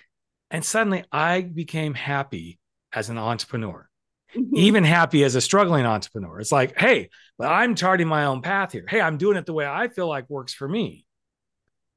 And 0.51 0.65
suddenly 0.65 1.03
I 1.11 1.41
became 1.41 1.93
happy 1.93 2.59
as 2.91 3.09
an 3.09 3.17
entrepreneur 3.17 3.89
mm-hmm. 4.35 4.55
even 4.55 4.83
happy 4.83 5.23
as 5.23 5.35
a 5.35 5.41
struggling 5.41 5.85
entrepreneur. 5.85 6.39
It's 6.39 6.51
like, 6.51 6.77
hey, 6.77 7.09
well, 7.37 7.49
I'm 7.49 7.75
charting 7.75 8.07
my 8.07 8.25
own 8.25 8.41
path 8.41 8.71
here. 8.71 8.85
Hey, 8.87 9.01
I'm 9.01 9.17
doing 9.17 9.37
it 9.37 9.45
the 9.45 9.53
way 9.53 9.65
I 9.65 9.87
feel 9.87 10.07
like 10.07 10.29
works 10.29 10.53
for 10.53 10.67
me. 10.67 11.05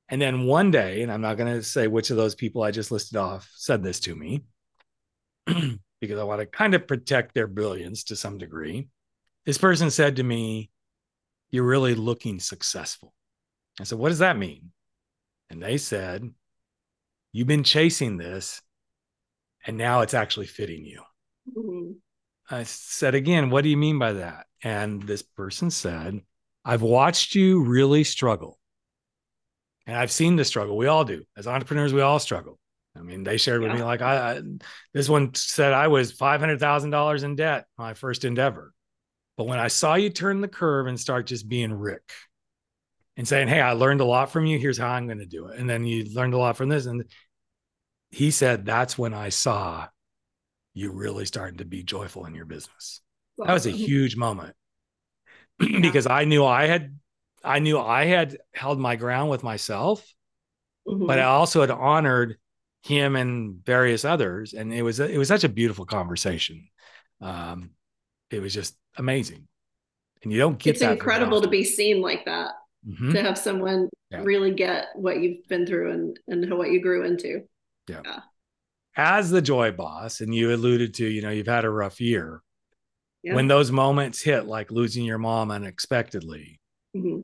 And 0.08 0.20
then 0.20 0.44
one 0.44 0.70
day, 0.70 1.02
and 1.02 1.10
I'm 1.10 1.22
not 1.22 1.36
going 1.36 1.54
to 1.54 1.62
say 1.62 1.86
which 1.86 2.10
of 2.10 2.16
those 2.16 2.34
people 2.34 2.62
I 2.62 2.70
just 2.70 2.90
listed 2.90 3.16
off 3.16 3.50
said 3.54 3.82
this 3.82 4.00
to 4.00 4.14
me 4.14 4.42
because 5.46 6.18
I 6.18 6.24
want 6.24 6.40
to 6.40 6.46
kind 6.46 6.74
of 6.74 6.86
protect 6.86 7.34
their 7.34 7.46
brilliance 7.46 8.04
to 8.04 8.16
some 8.16 8.36
degree. 8.38 8.88
This 9.46 9.58
person 9.58 9.90
said 9.90 10.16
to 10.16 10.22
me, 10.22 10.70
You're 11.50 11.64
really 11.64 11.94
looking 11.94 12.40
successful. 12.40 13.14
I 13.80 13.84
said, 13.84 13.98
What 13.98 14.10
does 14.10 14.20
that 14.20 14.38
mean? 14.38 14.70
And 15.50 15.62
they 15.62 15.78
said, 15.78 16.28
You've 17.32 17.48
been 17.48 17.64
chasing 17.64 18.16
this, 18.16 18.62
and 19.66 19.76
now 19.76 20.00
it's 20.00 20.14
actually 20.14 20.46
fitting 20.46 20.84
you. 20.84 21.02
Mm-hmm. 21.56 21.92
I 22.50 22.64
said 22.64 23.14
again, 23.14 23.50
what 23.50 23.64
do 23.64 23.70
you 23.70 23.76
mean 23.76 23.98
by 23.98 24.14
that? 24.14 24.46
And 24.62 25.02
this 25.02 25.22
person 25.22 25.70
said, 25.70 26.20
I've 26.64 26.82
watched 26.82 27.34
you 27.34 27.62
really 27.64 28.04
struggle. 28.04 28.58
And 29.86 29.96
I've 29.96 30.12
seen 30.12 30.36
the 30.36 30.44
struggle. 30.44 30.76
We 30.76 30.86
all 30.86 31.04
do. 31.04 31.24
As 31.36 31.46
entrepreneurs, 31.46 31.92
we 31.92 32.02
all 32.02 32.18
struggle. 32.18 32.58
I 32.96 33.00
mean, 33.00 33.24
they 33.24 33.38
shared 33.38 33.62
with 33.62 33.70
yeah. 33.70 33.78
me 33.78 33.82
like 33.84 34.02
I, 34.02 34.32
I, 34.32 34.42
this 34.92 35.08
one 35.08 35.34
said 35.34 35.72
I 35.72 35.88
was 35.88 36.12
five 36.12 36.40
hundred 36.40 36.60
thousand 36.60 36.90
dollars 36.90 37.22
in 37.22 37.36
debt 37.36 37.64
my 37.78 37.94
first 37.94 38.24
endeavor, 38.24 38.74
but 39.38 39.46
when 39.46 39.58
I 39.58 39.68
saw 39.68 39.94
you 39.94 40.10
turn 40.10 40.42
the 40.42 40.48
curve 40.48 40.86
and 40.86 41.00
start 41.00 41.26
just 41.26 41.48
being 41.48 41.72
Rick, 41.72 42.12
and 43.16 43.26
saying, 43.26 43.48
"Hey, 43.48 43.60
I 43.60 43.72
learned 43.72 44.00
a 44.00 44.06
lot 44.06 44.30
from 44.30 44.46
you. 44.46 44.58
Here's 44.58 44.78
how 44.78 44.88
I'm 44.88 45.06
going 45.06 45.18
to 45.18 45.26
do 45.26 45.48
it," 45.48 45.58
and 45.58 45.68
then 45.68 45.84
you 45.84 46.04
learned 46.14 46.34
a 46.34 46.38
lot 46.38 46.56
from 46.56 46.68
this, 46.68 46.86
and 46.86 47.04
he 48.10 48.30
said 48.30 48.64
that's 48.64 48.98
when 48.98 49.14
I 49.14 49.30
saw 49.30 49.88
you 50.74 50.92
really 50.92 51.24
starting 51.24 51.58
to 51.58 51.64
be 51.64 51.82
joyful 51.82 52.26
in 52.26 52.34
your 52.34 52.44
business. 52.44 53.00
That 53.38 53.52
was 53.52 53.66
a 53.66 53.70
huge 53.70 54.16
moment 54.16 54.54
because 55.58 56.06
I 56.06 56.24
knew 56.24 56.44
I 56.44 56.66
had 56.66 56.98
I 57.44 57.58
knew 57.58 57.78
I 57.78 58.04
had 58.04 58.38
held 58.54 58.78
my 58.78 58.96
ground 58.96 59.30
with 59.30 59.42
myself, 59.42 60.06
mm-hmm. 60.86 61.06
but 61.06 61.18
I 61.18 61.24
also 61.24 61.60
had 61.60 61.70
honored 61.70 62.36
him 62.82 63.16
and 63.16 63.64
various 63.64 64.04
others, 64.04 64.54
and 64.54 64.72
it 64.72 64.82
was 64.82 65.00
it 65.00 65.18
was 65.18 65.28
such 65.28 65.44
a 65.44 65.48
beautiful 65.48 65.86
conversation. 65.86 66.68
Um, 67.20 67.70
it 68.30 68.40
was 68.40 68.54
just 68.54 68.76
amazing, 68.96 69.46
and 70.22 70.32
you 70.32 70.38
don't 70.38 70.58
get. 70.58 70.74
It's 70.74 70.82
incredible 70.82 71.40
to 71.40 71.48
be 71.48 71.64
seen 71.64 72.00
like 72.00 72.24
that. 72.24 72.52
Mm-hmm. 72.88 73.12
To 73.12 73.22
have 73.22 73.38
someone 73.38 73.88
yeah. 74.10 74.22
really 74.22 74.52
get 74.52 74.86
what 74.96 75.20
you've 75.20 75.46
been 75.48 75.66
through 75.66 75.92
and 75.92 76.18
and 76.26 76.58
what 76.58 76.72
you 76.72 76.82
grew 76.82 77.04
into. 77.04 77.42
yeah. 77.88 78.00
yeah 78.04 78.20
as 78.96 79.30
the 79.30 79.42
joy 79.42 79.70
boss, 79.72 80.20
and 80.20 80.34
you 80.34 80.52
alluded 80.52 80.94
to, 80.94 81.06
you 81.06 81.22
know, 81.22 81.30
you've 81.30 81.46
had 81.46 81.64
a 81.64 81.70
rough 81.70 82.00
year. 82.00 82.42
Yeah. 83.22 83.34
When 83.34 83.46
those 83.46 83.70
moments 83.70 84.20
hit, 84.20 84.46
like 84.46 84.70
losing 84.70 85.04
your 85.04 85.18
mom 85.18 85.50
unexpectedly, 85.50 86.60
mm-hmm. 86.96 87.20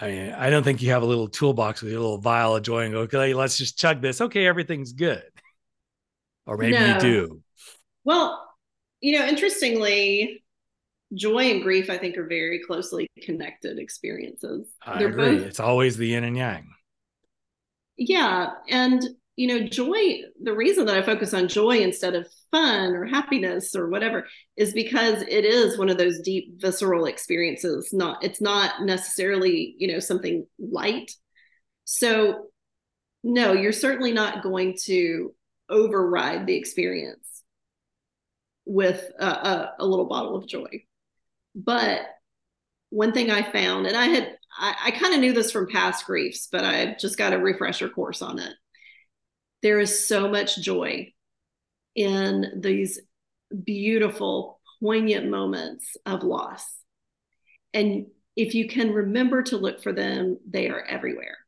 I 0.00 0.10
mean, 0.10 0.32
I 0.32 0.48
don't 0.48 0.62
think 0.62 0.80
you 0.80 0.90
have 0.90 1.02
a 1.02 1.06
little 1.06 1.28
toolbox 1.28 1.82
with 1.82 1.92
your 1.92 2.00
little 2.00 2.18
vial 2.18 2.56
of 2.56 2.62
joy 2.62 2.84
and 2.84 2.92
go, 2.92 3.00
okay, 3.00 3.34
let's 3.34 3.58
just 3.58 3.76
chug 3.76 4.00
this. 4.00 4.20
Okay, 4.20 4.46
everything's 4.46 4.92
good. 4.92 5.24
Or 6.46 6.56
maybe 6.56 6.78
no. 6.78 6.94
you 6.94 7.00
do. 7.00 7.42
Well, 8.04 8.48
you 9.00 9.18
know, 9.18 9.26
interestingly, 9.26 10.42
joy 11.14 11.50
and 11.50 11.62
grief, 11.62 11.90
I 11.90 11.98
think, 11.98 12.16
are 12.16 12.26
very 12.26 12.60
closely 12.66 13.08
connected 13.22 13.78
experiences. 13.78 14.68
I 14.84 14.98
They're 14.98 15.08
agree. 15.08 15.38
Both... 15.38 15.46
It's 15.46 15.60
always 15.60 15.96
the 15.96 16.08
yin 16.08 16.24
and 16.24 16.36
yang. 16.36 16.68
Yeah. 17.96 18.50
And 18.68 19.02
you 19.38 19.46
know, 19.46 19.68
joy, 19.68 20.22
the 20.42 20.52
reason 20.52 20.86
that 20.86 20.96
I 20.96 21.02
focus 21.02 21.32
on 21.32 21.46
joy 21.46 21.78
instead 21.78 22.16
of 22.16 22.26
fun 22.50 22.96
or 22.96 23.04
happiness 23.04 23.72
or 23.76 23.88
whatever 23.88 24.26
is 24.56 24.72
because 24.72 25.22
it 25.22 25.44
is 25.44 25.78
one 25.78 25.88
of 25.88 25.96
those 25.96 26.18
deep 26.18 26.60
visceral 26.60 27.06
experiences. 27.06 27.90
Not 27.92 28.24
it's 28.24 28.40
not 28.40 28.82
necessarily, 28.82 29.76
you 29.78 29.92
know, 29.92 30.00
something 30.00 30.44
light. 30.58 31.12
So 31.84 32.48
no, 33.22 33.52
you're 33.52 33.72
certainly 33.72 34.12
not 34.12 34.42
going 34.42 34.76
to 34.86 35.32
override 35.70 36.48
the 36.48 36.56
experience 36.56 37.44
with 38.64 39.08
a, 39.20 39.24
a, 39.24 39.74
a 39.78 39.86
little 39.86 40.06
bottle 40.06 40.34
of 40.34 40.48
joy. 40.48 40.82
But 41.54 42.02
one 42.90 43.12
thing 43.12 43.30
I 43.30 43.42
found, 43.42 43.86
and 43.86 43.96
I 43.96 44.06
had 44.06 44.36
I, 44.58 44.74
I 44.86 44.90
kind 44.92 45.14
of 45.14 45.20
knew 45.20 45.32
this 45.32 45.52
from 45.52 45.68
past 45.68 46.06
griefs, 46.06 46.48
but 46.50 46.64
I 46.64 46.96
just 46.98 47.18
got 47.18 47.32
a 47.32 47.38
refresher 47.38 47.88
course 47.88 48.22
on 48.22 48.38
it 48.38 48.54
there 49.62 49.80
is 49.80 50.06
so 50.06 50.28
much 50.28 50.60
joy 50.60 51.12
in 51.94 52.60
these 52.60 53.00
beautiful, 53.64 54.60
poignant 54.80 55.28
moments 55.28 55.96
of 56.06 56.22
loss. 56.22 56.64
And 57.74 58.06
if 58.36 58.54
you 58.54 58.68
can 58.68 58.92
remember 58.92 59.42
to 59.44 59.56
look 59.56 59.82
for 59.82 59.92
them, 59.92 60.38
they 60.48 60.68
are 60.68 60.82
everywhere. 60.82 61.38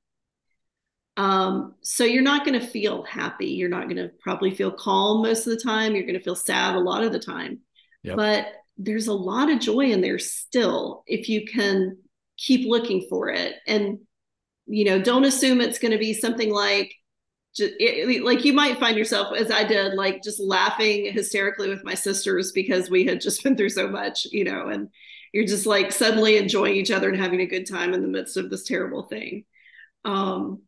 Um, 1.16 1.74
so 1.82 2.04
you're 2.04 2.22
not 2.22 2.44
going 2.44 2.58
to 2.58 2.66
feel 2.66 3.02
happy. 3.04 3.48
You're 3.48 3.68
not 3.68 3.84
going 3.84 3.96
to 3.96 4.10
probably 4.20 4.50
feel 4.52 4.70
calm 4.70 5.22
most 5.22 5.46
of 5.46 5.52
the 5.52 5.62
time. 5.62 5.94
You're 5.94 6.06
going 6.06 6.18
to 6.18 6.24
feel 6.24 6.36
sad 6.36 6.74
a 6.74 6.80
lot 6.80 7.04
of 7.04 7.12
the 7.12 7.18
time. 7.18 7.60
Yep. 8.02 8.16
But 8.16 8.46
there's 8.78 9.08
a 9.08 9.12
lot 9.12 9.50
of 9.50 9.60
joy 9.60 9.90
in 9.90 10.00
there 10.00 10.18
still 10.18 11.04
if 11.06 11.28
you 11.28 11.44
can 11.46 11.98
keep 12.36 12.68
looking 12.68 13.06
for 13.08 13.28
it. 13.28 13.54
And, 13.66 13.98
you 14.66 14.84
know, 14.84 15.00
don't 15.00 15.24
assume 15.24 15.60
it's 15.60 15.78
going 15.78 15.92
to 15.92 15.98
be 15.98 16.14
something 16.14 16.52
like, 16.52 16.94
just 17.54 17.74
like 18.22 18.44
you 18.44 18.52
might 18.52 18.78
find 18.78 18.96
yourself 18.96 19.36
as 19.36 19.50
I 19.50 19.64
did, 19.64 19.94
like 19.94 20.22
just 20.22 20.40
laughing 20.40 21.12
hysterically 21.12 21.68
with 21.68 21.84
my 21.84 21.94
sisters 21.94 22.52
because 22.52 22.88
we 22.88 23.04
had 23.04 23.20
just 23.20 23.42
been 23.44 23.56
through 23.56 23.70
so 23.70 23.88
much, 23.88 24.26
you 24.30 24.44
know, 24.44 24.68
and 24.68 24.88
you're 25.32 25.46
just 25.46 25.66
like 25.66 25.92
suddenly 25.92 26.36
enjoying 26.36 26.76
each 26.76 26.90
other 26.90 27.08
and 27.08 27.20
having 27.20 27.40
a 27.40 27.46
good 27.46 27.68
time 27.68 27.92
in 27.92 28.02
the 28.02 28.08
midst 28.08 28.36
of 28.36 28.50
this 28.50 28.64
terrible 28.64 29.02
thing. 29.02 29.44
Um, 30.04 30.62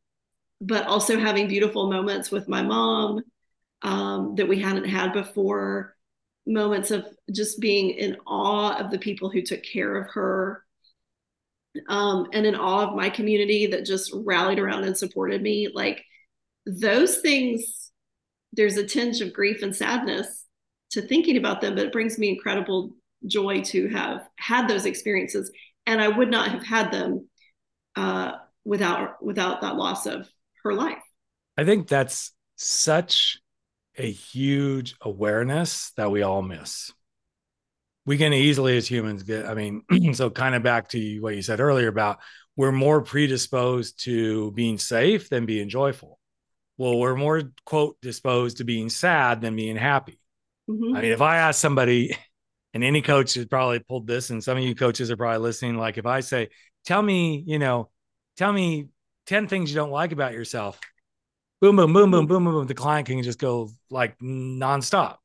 but 0.60 0.86
also 0.86 1.18
having 1.18 1.48
beautiful 1.48 1.90
moments 1.90 2.30
with 2.30 2.48
my 2.48 2.62
mom 2.62 3.22
um, 3.82 4.36
that 4.36 4.48
we 4.48 4.60
hadn't 4.60 4.84
had 4.84 5.12
before, 5.12 5.96
moments 6.46 6.90
of 6.90 7.06
just 7.30 7.60
being 7.60 7.90
in 7.90 8.16
awe 8.26 8.76
of 8.78 8.90
the 8.90 8.98
people 8.98 9.30
who 9.30 9.42
took 9.42 9.62
care 9.62 9.96
of 9.96 10.10
her. 10.12 10.64
Um, 11.88 12.26
and 12.32 12.44
in 12.44 12.54
awe 12.54 12.88
of 12.88 12.96
my 12.96 13.08
community 13.08 13.66
that 13.68 13.86
just 13.86 14.12
rallied 14.14 14.58
around 14.58 14.84
and 14.84 14.96
supported 14.96 15.40
me. 15.40 15.68
Like 15.72 16.04
those 16.66 17.18
things, 17.18 17.90
there's 18.52 18.76
a 18.76 18.86
tinge 18.86 19.20
of 19.20 19.32
grief 19.32 19.62
and 19.62 19.74
sadness 19.74 20.44
to 20.90 21.00
thinking 21.00 21.38
about 21.38 21.60
them, 21.60 21.74
but 21.74 21.86
it 21.86 21.92
brings 21.92 22.18
me 22.18 22.28
incredible 22.28 22.94
joy 23.26 23.62
to 23.62 23.88
have 23.88 24.28
had 24.38 24.68
those 24.68 24.84
experiences. 24.84 25.50
And 25.86 26.00
I 26.00 26.08
would 26.08 26.30
not 26.30 26.50
have 26.50 26.64
had 26.64 26.92
them 26.92 27.28
uh, 27.96 28.32
without 28.64 29.22
without 29.22 29.62
that 29.62 29.76
loss 29.76 30.06
of 30.06 30.28
her 30.62 30.74
life. 30.74 31.02
I 31.56 31.64
think 31.64 31.88
that's 31.88 32.32
such 32.56 33.38
a 33.96 34.10
huge 34.10 34.94
awareness 35.00 35.92
that 35.96 36.10
we 36.10 36.22
all 36.22 36.42
miss. 36.42 36.92
We 38.04 38.18
can 38.18 38.32
easily, 38.32 38.76
as 38.76 38.90
humans, 38.90 39.22
get. 39.22 39.46
I 39.46 39.54
mean, 39.54 39.82
so 40.14 40.30
kind 40.30 40.54
of 40.54 40.62
back 40.62 40.88
to 40.88 41.20
what 41.20 41.36
you 41.36 41.42
said 41.42 41.60
earlier 41.60 41.88
about 41.88 42.18
we're 42.54 42.72
more 42.72 43.00
predisposed 43.00 44.04
to 44.04 44.50
being 44.52 44.76
safe 44.76 45.30
than 45.30 45.46
being 45.46 45.70
joyful 45.70 46.18
well, 46.82 46.98
we're 46.98 47.14
more 47.14 47.42
quote 47.64 48.00
disposed 48.00 48.56
to 48.58 48.64
being 48.64 48.88
sad 48.88 49.40
than 49.40 49.56
being 49.56 49.76
happy. 49.76 50.18
Mm-hmm. 50.68 50.96
I 50.96 51.02
mean, 51.02 51.12
if 51.12 51.20
I 51.20 51.36
ask 51.36 51.60
somebody, 51.60 52.16
and 52.74 52.82
any 52.82 53.02
coach 53.02 53.34
has 53.34 53.46
probably 53.46 53.78
pulled 53.78 54.06
this, 54.06 54.30
and 54.30 54.42
some 54.42 54.56
of 54.56 54.64
you 54.64 54.74
coaches 54.74 55.10
are 55.10 55.16
probably 55.16 55.38
listening, 55.38 55.76
like 55.76 55.98
if 55.98 56.06
I 56.06 56.20
say, 56.20 56.48
tell 56.84 57.02
me, 57.02 57.44
you 57.46 57.58
know, 57.58 57.90
tell 58.36 58.52
me 58.52 58.88
10 59.26 59.46
things 59.46 59.70
you 59.70 59.76
don't 59.76 59.90
like 59.90 60.12
about 60.12 60.32
yourself. 60.32 60.80
Boom, 61.62 61.76
boom, 61.76 61.92
boom, 61.92 62.10
boom, 62.10 62.26
boom, 62.26 62.44
boom, 62.44 62.54
boom. 62.54 62.66
The 62.66 62.74
client 62.74 63.06
can 63.06 63.22
just 63.22 63.38
go 63.38 63.70
like 63.88 64.18
nonstop. 64.18 65.18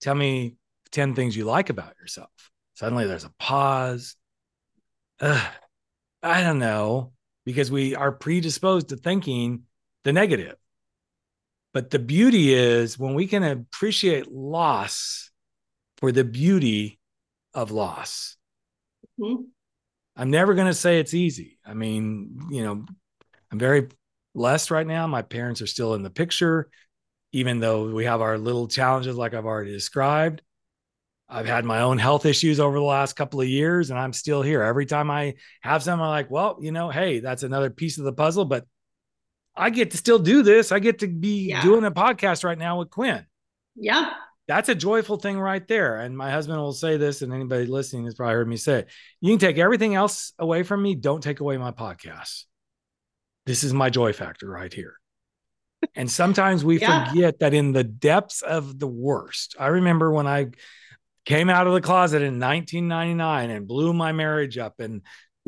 Tell 0.00 0.14
me 0.14 0.56
10 0.92 1.14
things 1.14 1.36
you 1.36 1.44
like 1.44 1.68
about 1.68 1.92
yourself. 2.00 2.30
Suddenly 2.72 3.06
there's 3.06 3.24
a 3.24 3.32
pause. 3.38 4.16
Ugh, 5.20 5.52
I 6.22 6.42
don't 6.42 6.58
know, 6.58 7.12
because 7.44 7.70
we 7.70 7.94
are 7.94 8.10
predisposed 8.10 8.88
to 8.88 8.96
thinking 8.96 9.64
the 10.04 10.14
negative. 10.14 10.56
But 11.74 11.90
the 11.90 11.98
beauty 11.98 12.54
is 12.54 12.98
when 12.98 13.12
we 13.12 13.26
can 13.26 13.42
appreciate 13.42 14.32
loss 14.32 15.30
for 15.98 16.12
the 16.12 16.24
beauty 16.24 16.98
of 17.52 17.70
loss. 17.70 18.38
Mm-hmm. 19.20 19.42
I'm 20.16 20.30
never 20.30 20.54
going 20.54 20.68
to 20.68 20.72
say 20.72 20.98
it's 20.98 21.12
easy. 21.12 21.58
I 21.62 21.74
mean, 21.74 22.48
you 22.50 22.64
know, 22.64 22.86
I'm 23.52 23.58
very 23.58 23.88
blessed 24.34 24.70
right 24.70 24.86
now. 24.86 25.06
My 25.06 25.22
parents 25.22 25.62
are 25.62 25.66
still 25.66 25.94
in 25.94 26.02
the 26.02 26.10
picture, 26.10 26.70
even 27.32 27.60
though 27.60 27.92
we 27.92 28.04
have 28.04 28.20
our 28.20 28.38
little 28.38 28.68
challenges, 28.68 29.16
like 29.16 29.34
I've 29.34 29.46
already 29.46 29.72
described. 29.72 30.42
I've 31.28 31.46
had 31.46 31.64
my 31.64 31.82
own 31.82 31.98
health 31.98 32.26
issues 32.26 32.58
over 32.58 32.76
the 32.76 32.84
last 32.84 33.14
couple 33.14 33.40
of 33.40 33.46
years, 33.46 33.90
and 33.90 33.98
I'm 33.98 34.12
still 34.12 34.42
here. 34.42 34.62
Every 34.62 34.84
time 34.84 35.12
I 35.12 35.34
have 35.60 35.80
some, 35.80 36.00
I'm 36.00 36.08
like, 36.08 36.28
well, 36.28 36.58
you 36.60 36.72
know, 36.72 36.90
hey, 36.90 37.20
that's 37.20 37.44
another 37.44 37.70
piece 37.70 37.98
of 37.98 38.04
the 38.04 38.12
puzzle, 38.12 38.44
but 38.44 38.66
I 39.54 39.70
get 39.70 39.92
to 39.92 39.96
still 39.96 40.18
do 40.18 40.42
this. 40.42 40.72
I 40.72 40.80
get 40.80 41.00
to 41.00 41.06
be 41.06 41.50
yeah. 41.50 41.62
doing 41.62 41.84
a 41.84 41.92
podcast 41.92 42.42
right 42.42 42.58
now 42.58 42.80
with 42.80 42.90
Quinn. 42.90 43.24
Yeah. 43.76 44.12
That's 44.48 44.68
a 44.68 44.74
joyful 44.74 45.18
thing 45.18 45.38
right 45.38 45.66
there. 45.68 45.98
And 45.98 46.18
my 46.18 46.32
husband 46.32 46.58
will 46.58 46.72
say 46.72 46.96
this, 46.96 47.22
and 47.22 47.32
anybody 47.32 47.66
listening 47.66 48.06
has 48.06 48.16
probably 48.16 48.34
heard 48.34 48.48
me 48.48 48.56
say 48.56 48.80
it. 48.80 48.88
You 49.20 49.30
can 49.30 49.38
take 49.38 49.58
everything 49.58 49.94
else 49.94 50.32
away 50.36 50.64
from 50.64 50.82
me. 50.82 50.96
Don't 50.96 51.22
take 51.22 51.38
away 51.38 51.56
my 51.58 51.70
podcast. 51.70 52.44
This 53.46 53.64
is 53.64 53.72
my 53.72 53.90
joy 53.90 54.12
factor 54.12 54.48
right 54.48 54.72
here. 54.72 54.94
and 55.94 56.10
sometimes 56.10 56.64
we 56.64 56.78
yeah. 56.78 57.08
forget 57.08 57.38
that 57.40 57.54
in 57.54 57.72
the 57.72 57.84
depths 57.84 58.42
of 58.42 58.78
the 58.78 58.86
worst. 58.86 59.56
I 59.58 59.68
remember 59.68 60.12
when 60.12 60.26
I 60.26 60.50
came 61.24 61.50
out 61.50 61.66
of 61.66 61.74
the 61.74 61.80
closet 61.80 62.22
in 62.22 62.40
1999 62.40 63.50
and 63.50 63.68
blew 63.68 63.92
my 63.92 64.12
marriage 64.12 64.58
up 64.58 64.80
and 64.80 65.02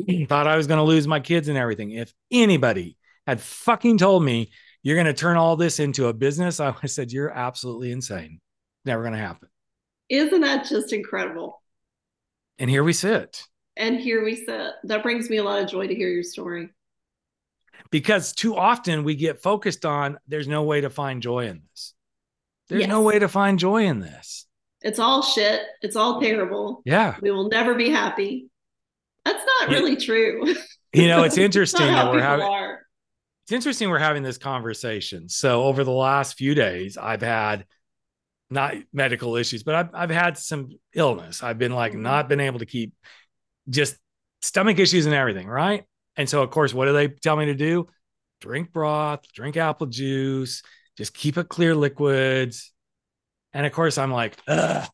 thought 0.27 0.47
I 0.47 0.57
was 0.57 0.67
going 0.67 0.77
to 0.77 0.83
lose 0.83 1.07
my 1.07 1.19
kids 1.19 1.47
and 1.47 1.57
everything. 1.57 1.91
If 1.91 2.13
anybody 2.31 2.97
had 3.27 3.41
fucking 3.41 3.97
told 3.97 4.23
me 4.23 4.51
you're 4.81 4.95
going 4.95 5.07
to 5.07 5.13
turn 5.13 5.37
all 5.37 5.55
this 5.55 5.79
into 5.79 6.07
a 6.07 6.13
business, 6.13 6.59
I 6.59 6.67
would 6.67 6.81
have 6.81 6.91
said, 6.91 7.11
You're 7.11 7.31
absolutely 7.31 7.91
insane. 7.91 8.39
Never 8.85 9.01
going 9.01 9.13
to 9.13 9.19
happen. 9.19 9.49
Isn't 10.09 10.41
that 10.41 10.67
just 10.67 10.91
incredible? 10.91 11.61
And 12.59 12.69
here 12.69 12.83
we 12.83 12.93
sit. 12.93 13.47
And 13.77 13.99
here 13.99 14.23
we 14.23 14.35
sit. 14.35 14.73
That 14.83 15.01
brings 15.01 15.29
me 15.29 15.37
a 15.37 15.43
lot 15.43 15.63
of 15.63 15.69
joy 15.69 15.87
to 15.87 15.95
hear 15.95 16.09
your 16.09 16.23
story. 16.23 16.69
Because 17.93 18.33
too 18.33 18.57
often 18.57 19.03
we 19.03 19.13
get 19.13 19.43
focused 19.43 19.85
on 19.85 20.17
there's 20.27 20.47
no 20.47 20.63
way 20.63 20.81
to 20.81 20.89
find 20.89 21.21
joy 21.21 21.45
in 21.45 21.61
this. 21.69 21.93
There's 22.67 22.81
yes. 22.81 22.89
no 22.89 23.03
way 23.03 23.19
to 23.19 23.27
find 23.27 23.59
joy 23.59 23.85
in 23.85 23.99
this. 23.99 24.47
It's 24.81 24.97
all 24.97 25.21
shit. 25.21 25.61
It's 25.83 25.95
all 25.95 26.19
terrible. 26.19 26.81
Yeah. 26.85 27.17
We 27.21 27.29
will 27.29 27.49
never 27.49 27.75
be 27.75 27.91
happy. 27.91 28.49
That's 29.25 29.45
not 29.45 29.69
yeah. 29.69 29.77
really 29.77 29.95
true. 29.95 30.55
You 30.91 31.07
know, 31.07 31.21
it's 31.21 31.37
interesting 31.37 31.85
that 31.85 32.11
we're 32.11 32.19
having 32.19 32.47
are. 32.47 32.79
It's 33.45 33.51
interesting 33.51 33.91
we're 33.91 33.99
having 33.99 34.23
this 34.23 34.39
conversation. 34.39 35.29
So 35.29 35.61
over 35.61 35.83
the 35.83 35.91
last 35.91 36.35
few 36.35 36.55
days, 36.55 36.97
I've 36.97 37.21
had 37.21 37.67
not 38.49 38.73
medical 38.91 39.35
issues, 39.35 39.61
but 39.61 39.75
I've 39.75 39.89
I've 39.93 40.09
had 40.09 40.39
some 40.39 40.69
illness. 40.95 41.43
I've 41.43 41.59
been 41.59 41.73
like 41.73 41.91
mm-hmm. 41.91 42.01
not 42.01 42.27
been 42.27 42.39
able 42.39 42.57
to 42.57 42.65
keep 42.65 42.93
just 43.69 43.97
stomach 44.41 44.79
issues 44.79 45.05
and 45.05 45.13
everything, 45.13 45.45
right? 45.45 45.83
And 46.15 46.29
so 46.29 46.41
of 46.41 46.49
course, 46.51 46.73
what 46.73 46.85
do 46.85 46.93
they 46.93 47.07
tell 47.07 47.35
me 47.35 47.45
to 47.45 47.55
do? 47.55 47.87
Drink 48.41 48.71
broth, 48.71 49.31
drink 49.33 49.57
apple 49.57 49.87
juice, 49.87 50.63
just 50.97 51.13
keep 51.13 51.37
it 51.37 51.49
clear 51.49 51.75
liquids. 51.75 52.71
And 53.53 53.65
of 53.65 53.71
course, 53.71 53.97
I'm 53.97 54.11
like, 54.11 54.37
ugh. 54.47 54.87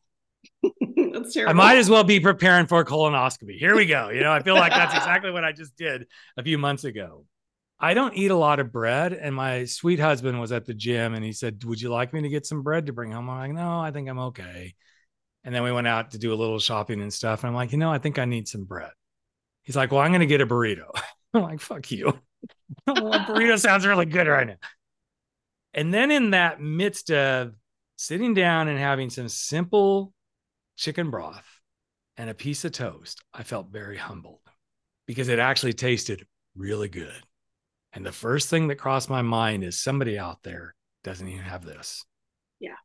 that's 0.62 1.34
terrible. 1.34 1.50
I 1.50 1.52
might 1.52 1.78
as 1.78 1.90
well 1.90 2.04
be 2.04 2.20
preparing 2.20 2.66
for 2.66 2.80
a 2.80 2.84
colonoscopy. 2.84 3.58
Here 3.58 3.74
we 3.74 3.86
go. 3.86 4.10
You 4.10 4.20
know, 4.20 4.32
I 4.32 4.42
feel 4.42 4.54
like 4.54 4.72
that's 4.72 4.94
exactly 4.94 5.30
what 5.30 5.44
I 5.44 5.52
just 5.52 5.76
did 5.76 6.06
a 6.36 6.42
few 6.42 6.58
months 6.58 6.84
ago. 6.84 7.24
I 7.78 7.94
don't 7.94 8.14
eat 8.14 8.30
a 8.30 8.36
lot 8.36 8.60
of 8.60 8.72
bread. 8.72 9.14
And 9.14 9.34
my 9.34 9.64
sweet 9.64 9.98
husband 9.98 10.38
was 10.38 10.52
at 10.52 10.66
the 10.66 10.74
gym 10.74 11.14
and 11.14 11.24
he 11.24 11.32
said, 11.32 11.64
Would 11.64 11.80
you 11.80 11.88
like 11.88 12.12
me 12.12 12.22
to 12.22 12.28
get 12.28 12.46
some 12.46 12.62
bread 12.62 12.86
to 12.86 12.92
bring 12.92 13.12
home? 13.12 13.30
I'm 13.30 13.38
like, 13.38 13.52
No, 13.52 13.80
I 13.80 13.90
think 13.90 14.08
I'm 14.08 14.18
okay. 14.18 14.74
And 15.44 15.54
then 15.54 15.62
we 15.62 15.72
went 15.72 15.86
out 15.86 16.10
to 16.10 16.18
do 16.18 16.34
a 16.34 16.36
little 16.36 16.58
shopping 16.58 17.00
and 17.00 17.12
stuff. 17.12 17.42
And 17.42 17.48
I'm 17.48 17.54
like, 17.54 17.72
You 17.72 17.78
know, 17.78 17.90
I 17.90 17.98
think 17.98 18.18
I 18.18 18.26
need 18.26 18.48
some 18.48 18.64
bread. 18.64 18.90
He's 19.62 19.76
like, 19.76 19.90
Well, 19.90 20.00
I'm 20.00 20.10
going 20.10 20.20
to 20.20 20.26
get 20.26 20.40
a 20.40 20.46
burrito. 20.46 20.90
I'm 21.34 21.42
like, 21.42 21.60
Fuck 21.60 21.90
you. 21.90 22.18
well, 22.86 23.20
burrito 23.20 23.58
sounds 23.58 23.86
really 23.86 24.06
good 24.06 24.26
right 24.26 24.46
now. 24.46 24.56
And 25.74 25.94
then 25.94 26.10
in 26.10 26.30
that 26.30 26.60
midst 26.60 27.10
of 27.10 27.54
sitting 27.96 28.34
down 28.34 28.68
and 28.68 28.78
having 28.78 29.10
some 29.10 29.28
simple 29.28 30.12
chicken 30.76 31.10
broth 31.10 31.46
and 32.16 32.28
a 32.28 32.34
piece 32.34 32.64
of 32.64 32.72
toast, 32.72 33.22
I 33.32 33.42
felt 33.42 33.70
very 33.70 33.96
humbled 33.96 34.40
because 35.06 35.28
it 35.28 35.38
actually 35.38 35.74
tasted 35.74 36.26
really 36.56 36.88
good. 36.88 37.22
And 37.92 38.04
the 38.06 38.12
first 38.12 38.48
thing 38.48 38.68
that 38.68 38.76
crossed 38.76 39.10
my 39.10 39.22
mind 39.22 39.64
is 39.64 39.80
somebody 39.80 40.18
out 40.18 40.42
there 40.42 40.74
doesn't 41.02 41.26
even 41.26 41.44
have 41.44 41.64
this. 41.64 42.04
Yeah. 42.58 42.76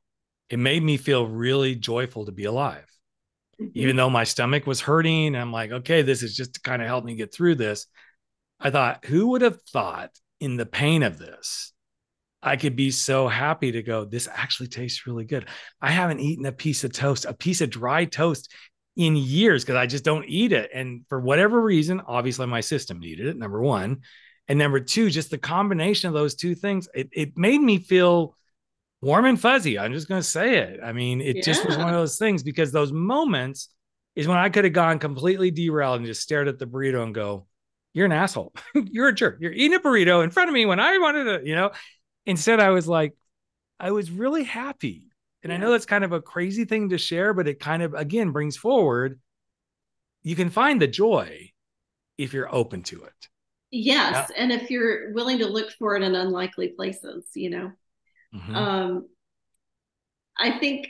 It 0.49 0.59
made 0.59 0.83
me 0.83 0.97
feel 0.97 1.27
really 1.27 1.75
joyful 1.75 2.25
to 2.25 2.31
be 2.31 2.45
alive. 2.45 2.85
Mm-hmm. 3.61 3.71
Even 3.73 3.95
though 3.95 4.09
my 4.09 4.23
stomach 4.23 4.67
was 4.67 4.81
hurting, 4.81 5.35
I'm 5.35 5.51
like, 5.51 5.71
okay, 5.71 6.01
this 6.01 6.23
is 6.23 6.35
just 6.35 6.55
to 6.55 6.61
kind 6.61 6.81
of 6.81 6.87
help 6.87 7.05
me 7.05 7.15
get 7.15 7.33
through 7.33 7.55
this. 7.55 7.87
I 8.59 8.69
thought, 8.69 9.05
who 9.05 9.29
would 9.29 9.41
have 9.41 9.61
thought 9.63 10.11
in 10.39 10.57
the 10.57 10.65
pain 10.65 11.03
of 11.03 11.17
this, 11.17 11.73
I 12.41 12.57
could 12.57 12.75
be 12.75 12.91
so 12.91 13.27
happy 13.27 13.71
to 13.71 13.81
go, 13.81 14.05
this 14.05 14.27
actually 14.31 14.67
tastes 14.67 15.07
really 15.07 15.25
good. 15.25 15.47
I 15.81 15.91
haven't 15.91 16.19
eaten 16.19 16.45
a 16.45 16.51
piece 16.51 16.83
of 16.83 16.93
toast, 16.93 17.25
a 17.25 17.33
piece 17.33 17.61
of 17.61 17.69
dry 17.69 18.05
toast 18.05 18.53
in 18.95 19.15
years 19.15 19.63
because 19.63 19.75
I 19.75 19.87
just 19.87 20.05
don't 20.05 20.25
eat 20.27 20.51
it. 20.51 20.69
And 20.73 21.05
for 21.09 21.19
whatever 21.19 21.59
reason, 21.59 22.01
obviously 22.05 22.45
my 22.45 22.61
system 22.61 22.99
needed 22.99 23.27
it, 23.27 23.37
number 23.37 23.61
one. 23.61 24.01
And 24.47 24.59
number 24.59 24.79
two, 24.79 25.09
just 25.09 25.31
the 25.31 25.37
combination 25.37 26.07
of 26.07 26.13
those 26.13 26.35
two 26.35 26.55
things, 26.55 26.87
it, 26.93 27.09
it 27.11 27.37
made 27.37 27.59
me 27.59 27.79
feel 27.79 28.35
warm 29.05 29.25
and 29.25 29.39
fuzzy. 29.39 29.77
I'm 29.77 29.93
just 29.93 30.07
going 30.07 30.19
to 30.19 30.27
say 30.27 30.57
it. 30.57 30.79
I 30.83 30.91
mean, 30.91 31.21
it 31.21 31.35
yeah. 31.35 31.41
just 31.43 31.63
was 31.63 31.77
one 31.77 31.89
of 31.89 31.93
those 31.93 32.17
things 32.17 32.41
because 32.41 32.71
those 32.71 32.91
moments 32.91 33.69
is 34.15 34.27
when 34.27 34.39
I 34.39 34.49
could 34.49 34.63
have 34.63 34.73
gone 34.73 34.97
completely 34.97 35.51
derailed 35.51 35.97
and 35.97 36.07
just 36.07 36.23
stared 36.23 36.47
at 36.47 36.57
the 36.57 36.65
burrito 36.65 37.03
and 37.03 37.13
go, 37.13 37.45
You're 37.93 38.07
an 38.07 38.11
asshole. 38.11 38.51
You're 38.73 39.09
a 39.09 39.13
jerk. 39.13 39.37
You're 39.39 39.51
eating 39.51 39.75
a 39.75 39.79
burrito 39.79 40.23
in 40.23 40.31
front 40.31 40.49
of 40.49 40.55
me 40.55 40.65
when 40.65 40.79
I 40.79 40.97
wanted 40.97 41.25
to, 41.25 41.47
you 41.47 41.53
know. 41.53 41.69
Instead, 42.25 42.59
I 42.59 42.71
was 42.71 42.87
like, 42.87 43.13
I 43.79 43.91
was 43.91 44.09
really 44.09 44.43
happy. 44.43 45.11
And 45.43 45.51
yeah. 45.51 45.57
I 45.57 45.61
know 45.61 45.69
that's 45.69 45.85
kind 45.85 46.03
of 46.03 46.11
a 46.11 46.21
crazy 46.21 46.65
thing 46.65 46.89
to 46.89 46.97
share, 46.97 47.31
but 47.35 47.47
it 47.47 47.59
kind 47.59 47.83
of, 47.83 47.93
again, 47.93 48.31
brings 48.31 48.57
forward 48.57 49.19
you 50.23 50.35
can 50.35 50.49
find 50.49 50.81
the 50.81 50.87
joy 50.87 51.51
if 52.17 52.33
you're 52.33 52.53
open 52.53 52.81
to 52.81 53.03
it. 53.03 53.29
Yes, 53.69 54.31
yeah. 54.31 54.41
and 54.41 54.51
if 54.51 54.71
you're 54.71 55.13
willing 55.13 55.37
to 55.37 55.47
look 55.47 55.71
for 55.73 55.95
it 55.95 56.01
in 56.01 56.15
unlikely 56.15 56.69
places, 56.69 57.25
you 57.35 57.51
know. 57.51 57.71
Mm-hmm. 58.35 58.55
Um, 58.55 59.07
I 60.37 60.59
think 60.59 60.87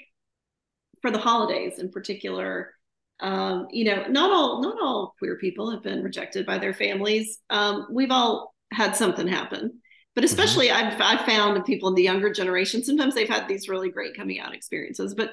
for 1.01 1.11
the 1.11 1.19
holidays 1.19 1.79
in 1.79 1.91
particular, 1.91 2.73
um, 3.19 3.67
you 3.71 3.85
know, 3.85 4.07
not 4.07 4.31
all 4.31 4.61
not 4.61 4.77
all 4.81 5.13
queer 5.19 5.37
people 5.37 5.71
have 5.71 5.83
been 5.83 6.03
rejected 6.03 6.45
by 6.45 6.57
their 6.57 6.73
families. 6.73 7.39
Um, 7.49 7.87
we've 7.91 8.11
all 8.11 8.53
had 8.73 8.95
something 8.95 9.27
happen, 9.27 9.81
but 10.15 10.23
mm-hmm. 10.23 10.25
especially 10.25 10.67
mm-hmm. 10.67 11.01
I've 11.01 11.19
I've 11.19 11.25
found 11.25 11.63
people 11.65 11.89
in 11.89 11.95
the 11.95 12.03
younger 12.03 12.33
generation 12.33 12.83
sometimes 12.83 13.15
they've 13.15 13.29
had 13.29 13.47
these 13.47 13.69
really 13.69 13.89
great 13.89 14.17
coming 14.17 14.39
out 14.39 14.53
experiences. 14.53 15.13
But 15.13 15.31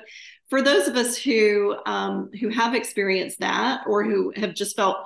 for 0.51 0.63
those 0.63 0.87
of 0.87 0.97
us 0.97 1.17
who 1.17 1.75
um, 1.87 2.31
who 2.39 2.51
have 2.51 2.75
experienced 2.75 3.41
that 3.41 3.81
or 3.87 4.05
who 4.05 4.33
have 4.37 4.55
just 4.55 4.77
felt 4.77 4.99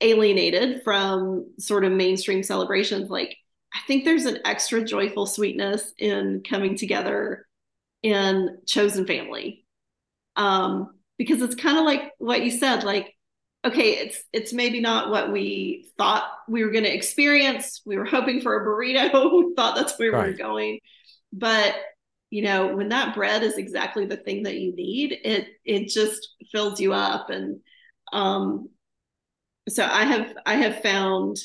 alienated 0.00 0.82
from 0.84 1.52
sort 1.58 1.84
of 1.84 1.92
mainstream 1.92 2.42
celebrations 2.42 3.10
like 3.10 3.36
i 3.78 3.86
think 3.86 4.04
there's 4.04 4.26
an 4.26 4.38
extra 4.44 4.82
joyful 4.84 5.26
sweetness 5.26 5.92
in 5.98 6.42
coming 6.48 6.76
together 6.76 7.46
in 8.02 8.58
chosen 8.66 9.06
family. 9.06 9.64
Um, 10.36 10.94
because 11.16 11.42
it's 11.42 11.56
kind 11.56 11.78
of 11.78 11.84
like 11.84 12.12
what 12.18 12.44
you 12.44 12.50
said 12.52 12.84
like 12.84 13.12
okay 13.64 13.94
it's 13.94 14.22
it's 14.32 14.52
maybe 14.52 14.80
not 14.80 15.10
what 15.10 15.32
we 15.32 15.90
thought 15.98 16.22
we 16.48 16.62
were 16.64 16.70
going 16.70 16.84
to 16.84 16.94
experience. 16.94 17.82
We 17.84 17.96
were 17.96 18.04
hoping 18.04 18.40
for 18.40 18.56
a 18.56 18.64
burrito. 18.64 19.10
We 19.48 19.54
thought 19.56 19.74
that's 19.74 19.98
where 19.98 20.12
right. 20.12 20.26
we 20.26 20.32
were 20.32 20.38
going. 20.38 20.78
But 21.32 21.74
you 22.30 22.42
know 22.42 22.76
when 22.76 22.90
that 22.90 23.16
bread 23.16 23.42
is 23.42 23.56
exactly 23.56 24.06
the 24.06 24.16
thing 24.16 24.44
that 24.44 24.56
you 24.56 24.74
need 24.76 25.18
it 25.24 25.48
it 25.64 25.88
just 25.88 26.28
fills 26.52 26.80
you 26.80 26.92
up. 26.92 27.30
And 27.30 27.60
um 28.12 28.68
so 29.68 29.84
i 29.84 30.04
have 30.04 30.34
i 30.46 30.54
have 30.54 30.82
found 30.82 31.36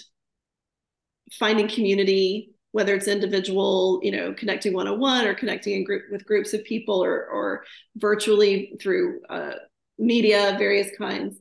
finding 1.40 1.68
community 1.68 2.54
whether 2.74 2.96
it's 2.96 3.08
individual 3.08 4.00
you 4.04 4.12
know 4.12 4.34
connecting 4.34 4.74
one-on-one 4.74 5.26
or 5.26 5.34
connecting 5.34 5.76
in 5.76 5.84
group 5.84 6.04
with 6.12 6.26
groups 6.26 6.54
of 6.54 6.64
people 6.66 7.04
or 7.04 7.26
or 7.28 7.64
virtually 7.96 8.76
through 8.82 9.22
uh, 9.30 9.54
media 9.98 10.52
of 10.52 10.58
various 10.58 10.90
kinds. 10.98 11.38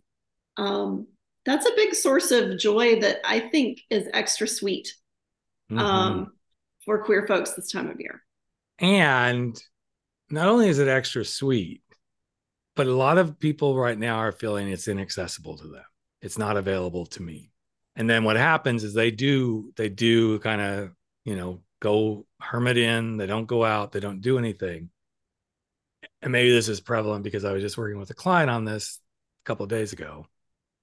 Um, 0.57 1.07
that's 1.45 1.67
a 1.67 1.75
big 1.75 1.95
source 1.95 2.31
of 2.31 2.59
joy 2.59 3.01
that 3.01 3.17
i 3.25 3.41
think 3.41 3.81
is 3.91 4.09
extra 4.13 4.47
sweet 4.47 4.95
mm-hmm. 5.71 5.81
um, 5.81 6.33
for 6.85 7.03
queer 7.03 7.27
folks 7.27 7.55
this 7.55 7.73
time 7.73 7.89
of 7.91 7.99
year. 7.99 8.23
And 8.79 9.61
not 10.31 10.49
only 10.49 10.69
is 10.69 10.79
it 10.79 10.89
extra 10.89 11.25
sweet 11.25 11.83
but 12.77 12.87
a 12.87 12.95
lot 12.95 13.19
of 13.19 13.39
people 13.39 13.77
right 13.77 13.99
now 13.99 14.17
are 14.17 14.33
feeling 14.33 14.69
it's 14.69 14.89
inaccessible 14.89 15.59
to 15.59 15.69
them. 15.69 15.85
It's 16.23 16.39
not 16.39 16.57
available 16.57 17.05
to 17.07 17.23
me 17.23 17.52
and 17.97 18.09
then 18.09 18.25
what 18.25 18.37
happens 18.37 18.85
is 18.85 18.95
they 18.95 19.11
do 19.11 19.73
they 19.77 19.89
do 19.89 20.39
kind 20.41 20.61
of 20.61 20.91
you 21.25 21.37
know 21.37 21.61
go 21.83 22.25
hermit 22.41 22.79
in. 22.79 23.17
They 23.17 23.27
don't 23.27 23.47
go 23.47 23.65
out. 23.65 23.93
They 23.93 24.01
don't 24.01 24.21
do 24.21 24.39
anything. 24.39 24.89
And 26.23 26.31
maybe 26.31 26.53
this 26.53 26.69
is 26.69 26.81
prevalent 26.81 27.25
because 27.25 27.45
i 27.45 27.53
was 27.53 27.63
just 27.63 27.77
working 27.77 27.99
with 27.99 28.11
a 28.11 28.15
client 28.15 28.49
on 28.49 28.65
this 28.65 29.01
a 29.45 29.47
couple 29.47 29.65
of 29.65 29.71
days 29.71 29.93
ago. 29.93 30.27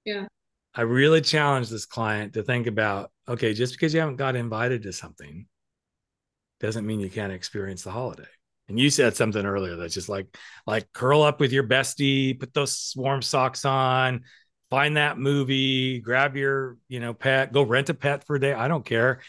Yeah. 0.04 0.28
I 0.76 0.82
really 0.82 1.22
challenged 1.22 1.72
this 1.72 1.86
client 1.86 2.34
to 2.34 2.44
think 2.44 2.68
about 2.68 3.12
okay 3.28 3.54
just 3.54 3.74
because 3.74 3.94
you 3.94 4.02
haven't 4.02 4.18
got 4.18 4.36
invited 4.36 4.84
to 4.84 4.94
something 4.94 5.48
doesn't 6.60 6.86
mean 6.86 7.00
you 7.00 7.10
can't 7.10 7.32
experience 7.32 7.84
the 7.84 7.92
holiday. 7.92 8.28
And 8.68 8.78
you 8.78 8.90
said 8.90 9.16
something 9.16 9.46
earlier 9.46 9.78
that's 9.78 9.94
just 9.94 10.10
like 10.10 10.28
like 10.68 10.92
curl 10.92 11.24
up 11.24 11.40
with 11.40 11.54
your 11.54 11.64
bestie 11.64 12.38
put 12.38 12.54
those 12.54 12.94
warm 12.96 13.22
socks 13.22 13.64
on 13.64 14.26
find 14.70 14.98
that 14.98 15.18
movie, 15.18 16.00
grab 16.00 16.36
your, 16.36 16.78
you 16.88 17.00
know, 17.00 17.14
pet, 17.14 17.52
go 17.52 17.64
rent 17.64 17.90
a 17.90 17.94
pet 17.94 18.26
for 18.26 18.36
a 18.36 18.40
day. 18.40 18.54
I 18.54 18.68
don't 18.68 18.86
care. 18.86 19.22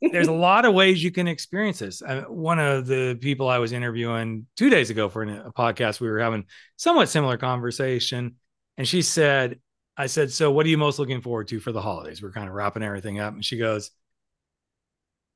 There's 0.00 0.28
a 0.28 0.32
lot 0.48 0.64
of 0.64 0.74
ways 0.74 1.02
you 1.02 1.10
can 1.10 1.26
experience 1.28 1.80
this. 1.80 2.02
Uh, 2.02 2.22
one 2.28 2.58
of 2.58 2.86
the 2.86 3.18
people 3.20 3.48
I 3.48 3.58
was 3.58 3.72
interviewing 3.72 4.46
two 4.56 4.70
days 4.70 4.90
ago 4.90 5.08
for 5.08 5.22
a 5.22 5.52
podcast, 5.52 6.00
we 6.00 6.08
were 6.08 6.20
having 6.20 6.46
somewhat 6.76 7.08
similar 7.08 7.36
conversation, 7.36 8.36
and 8.76 8.86
she 8.86 9.02
said, 9.02 9.58
"I 9.96 10.06
said, 10.06 10.30
so 10.30 10.50
what 10.50 10.66
are 10.66 10.68
you 10.68 10.78
most 10.78 10.98
looking 10.98 11.22
forward 11.22 11.48
to 11.48 11.60
for 11.60 11.72
the 11.72 11.82
holidays?" 11.82 12.22
We're 12.22 12.32
kind 12.32 12.48
of 12.48 12.54
wrapping 12.54 12.82
everything 12.82 13.18
up, 13.18 13.34
and 13.34 13.44
she 13.44 13.58
goes, 13.58 13.90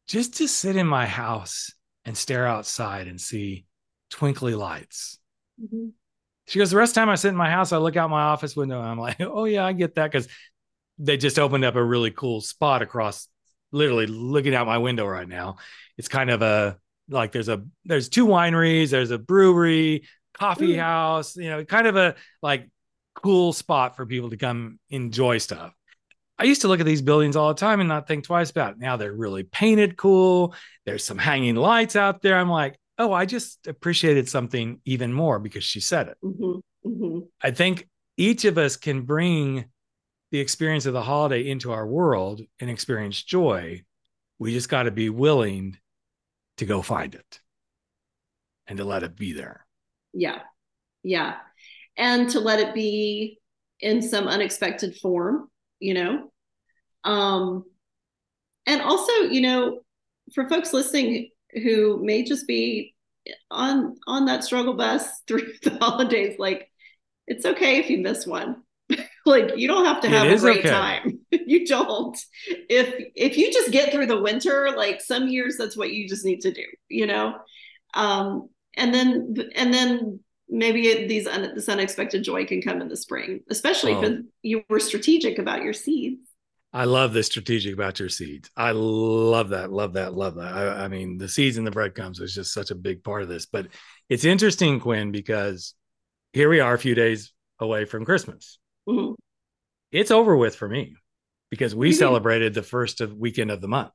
"Just 0.06 0.36
to 0.36 0.46
sit 0.46 0.76
in 0.76 0.86
my 0.86 1.06
house 1.06 1.72
and 2.04 2.16
stare 2.16 2.46
outside 2.46 3.08
and 3.08 3.20
see 3.20 3.66
twinkly 4.10 4.54
lights." 4.54 5.18
Mm-hmm 5.60 5.88
she 6.50 6.58
goes, 6.58 6.72
the 6.72 6.76
rest 6.76 6.90
of 6.90 6.94
the 6.94 7.00
time 7.02 7.08
I 7.10 7.14
sit 7.14 7.28
in 7.28 7.36
my 7.36 7.48
house, 7.48 7.70
I 7.70 7.76
look 7.76 7.96
out 7.96 8.10
my 8.10 8.22
office 8.22 8.56
window 8.56 8.80
and 8.80 8.88
I'm 8.88 8.98
like, 8.98 9.18
oh 9.20 9.44
yeah, 9.44 9.64
I 9.64 9.72
get 9.72 9.94
that. 9.94 10.10
Cause 10.10 10.26
they 10.98 11.16
just 11.16 11.38
opened 11.38 11.64
up 11.64 11.76
a 11.76 11.84
really 11.84 12.10
cool 12.10 12.40
spot 12.40 12.82
across 12.82 13.28
literally 13.70 14.08
looking 14.08 14.54
out 14.54 14.66
my 14.66 14.78
window 14.78 15.06
right 15.06 15.28
now. 15.28 15.58
It's 15.96 16.08
kind 16.08 16.28
of 16.28 16.42
a 16.42 16.76
like 17.08 17.30
there's 17.30 17.48
a 17.48 17.64
there's 17.84 18.08
two 18.08 18.26
wineries, 18.26 18.90
there's 18.90 19.12
a 19.12 19.18
brewery, 19.18 20.08
coffee 20.34 20.74
Ooh. 20.74 20.80
house, 20.80 21.36
you 21.36 21.50
know, 21.50 21.64
kind 21.64 21.86
of 21.86 21.94
a 21.94 22.16
like 22.42 22.68
cool 23.14 23.52
spot 23.52 23.94
for 23.94 24.04
people 24.04 24.30
to 24.30 24.36
come 24.36 24.80
enjoy 24.90 25.38
stuff. 25.38 25.72
I 26.36 26.44
used 26.44 26.62
to 26.62 26.68
look 26.68 26.80
at 26.80 26.86
these 26.86 27.02
buildings 27.02 27.36
all 27.36 27.48
the 27.48 27.60
time 27.60 27.78
and 27.78 27.88
not 27.88 28.08
think 28.08 28.24
twice 28.24 28.50
about 28.50 28.72
it. 28.72 28.78
Now 28.78 28.96
they're 28.96 29.12
really 29.12 29.44
painted 29.44 29.96
cool. 29.96 30.56
There's 30.84 31.04
some 31.04 31.18
hanging 31.18 31.54
lights 31.54 31.94
out 31.94 32.22
there. 32.22 32.36
I'm 32.36 32.50
like, 32.50 32.79
oh, 33.00 33.14
I 33.14 33.24
just 33.24 33.66
appreciated 33.66 34.28
something 34.28 34.80
even 34.84 35.10
more 35.10 35.38
because 35.38 35.64
she 35.64 35.80
said 35.80 36.08
it. 36.08 36.18
Mm-hmm. 36.22 36.88
Mm-hmm. 36.88 37.18
I 37.42 37.50
think 37.50 37.88
each 38.18 38.44
of 38.44 38.58
us 38.58 38.76
can 38.76 39.02
bring 39.02 39.64
the 40.30 40.38
experience 40.38 40.84
of 40.84 40.92
the 40.92 41.02
holiday 41.02 41.48
into 41.48 41.72
our 41.72 41.86
world 41.86 42.42
and 42.60 42.68
experience 42.68 43.22
joy. 43.22 43.82
We 44.38 44.52
just 44.52 44.68
got 44.68 44.82
to 44.82 44.90
be 44.90 45.08
willing 45.08 45.78
to 46.58 46.66
go 46.66 46.82
find 46.82 47.14
it 47.14 47.40
and 48.66 48.76
to 48.76 48.84
let 48.84 49.02
it 49.02 49.16
be 49.16 49.32
there. 49.32 49.66
Yeah. 50.12 50.40
Yeah. 51.02 51.36
And 51.96 52.28
to 52.30 52.40
let 52.40 52.60
it 52.60 52.74
be 52.74 53.40
in 53.80 54.02
some 54.02 54.28
unexpected 54.28 54.96
form, 54.96 55.48
you 55.78 55.94
know. 55.94 56.30
Um 57.02 57.64
and 58.66 58.82
also, 58.82 59.12
you 59.22 59.40
know, 59.40 59.80
for 60.34 60.46
folks 60.50 60.74
listening 60.74 61.30
who 61.54 62.00
may 62.02 62.22
just 62.22 62.46
be 62.46 62.94
on 63.50 63.96
on 64.06 64.26
that 64.26 64.44
struggle 64.44 64.74
bus 64.74 65.06
through 65.26 65.52
the 65.62 65.76
holidays 65.78 66.36
like 66.38 66.70
it's 67.26 67.46
okay 67.46 67.78
if 67.78 67.90
you 67.90 67.98
miss 67.98 68.26
one 68.26 68.62
like 69.26 69.56
you 69.56 69.68
don't 69.68 69.84
have 69.84 70.00
to 70.00 70.08
have 70.08 70.26
a 70.26 70.38
great 70.38 70.60
okay. 70.60 70.70
time 70.70 71.18
you 71.30 71.66
don't 71.66 72.18
if 72.46 72.94
if 73.14 73.36
you 73.36 73.52
just 73.52 73.70
get 73.70 73.92
through 73.92 74.06
the 74.06 74.20
winter 74.20 74.70
like 74.76 75.00
some 75.00 75.28
years 75.28 75.56
that's 75.56 75.76
what 75.76 75.92
you 75.92 76.08
just 76.08 76.24
need 76.24 76.40
to 76.40 76.52
do 76.52 76.64
you 76.88 77.06
know 77.06 77.34
um 77.94 78.48
and 78.76 78.92
then 78.92 79.34
and 79.54 79.72
then 79.72 80.20
maybe 80.48 80.88
it, 80.88 81.08
these 81.08 81.28
un, 81.28 81.52
this 81.54 81.68
unexpected 81.68 82.24
joy 82.24 82.44
can 82.44 82.60
come 82.60 82.80
in 82.80 82.88
the 82.88 82.96
spring 82.96 83.40
especially 83.50 83.92
oh. 83.92 84.02
if 84.02 84.20
you 84.42 84.62
were 84.68 84.80
strategic 84.80 85.38
about 85.38 85.62
your 85.62 85.72
seeds 85.72 86.29
I 86.72 86.84
love 86.84 87.12
the 87.12 87.22
strategic 87.22 87.74
about 87.74 87.98
your 87.98 88.08
seeds. 88.08 88.48
I 88.56 88.70
love 88.72 89.48
that, 89.48 89.72
love 89.72 89.94
that, 89.94 90.14
love 90.14 90.36
that. 90.36 90.52
I, 90.52 90.84
I, 90.84 90.88
mean, 90.88 91.18
the 91.18 91.28
seeds 91.28 91.56
and 91.56 91.66
the 91.66 91.72
breadcrumbs 91.72 92.20
is 92.20 92.34
just 92.34 92.54
such 92.54 92.70
a 92.70 92.76
big 92.76 93.02
part 93.02 93.22
of 93.22 93.28
this. 93.28 93.46
But 93.46 93.68
it's 94.08 94.24
interesting, 94.24 94.78
Quinn, 94.78 95.10
because 95.10 95.74
here 96.32 96.48
we 96.48 96.60
are 96.60 96.72
a 96.72 96.78
few 96.78 96.94
days 96.94 97.32
away 97.58 97.86
from 97.86 98.04
Christmas. 98.04 98.58
Mm-hmm. 98.88 99.14
It's 99.90 100.12
over 100.12 100.36
with 100.36 100.54
for 100.54 100.68
me 100.68 100.94
because 101.50 101.74
we 101.74 101.90
mm-hmm. 101.90 101.98
celebrated 101.98 102.54
the 102.54 102.62
first 102.62 103.00
of 103.00 103.14
weekend 103.14 103.50
of 103.50 103.60
the 103.60 103.68
month 103.68 103.92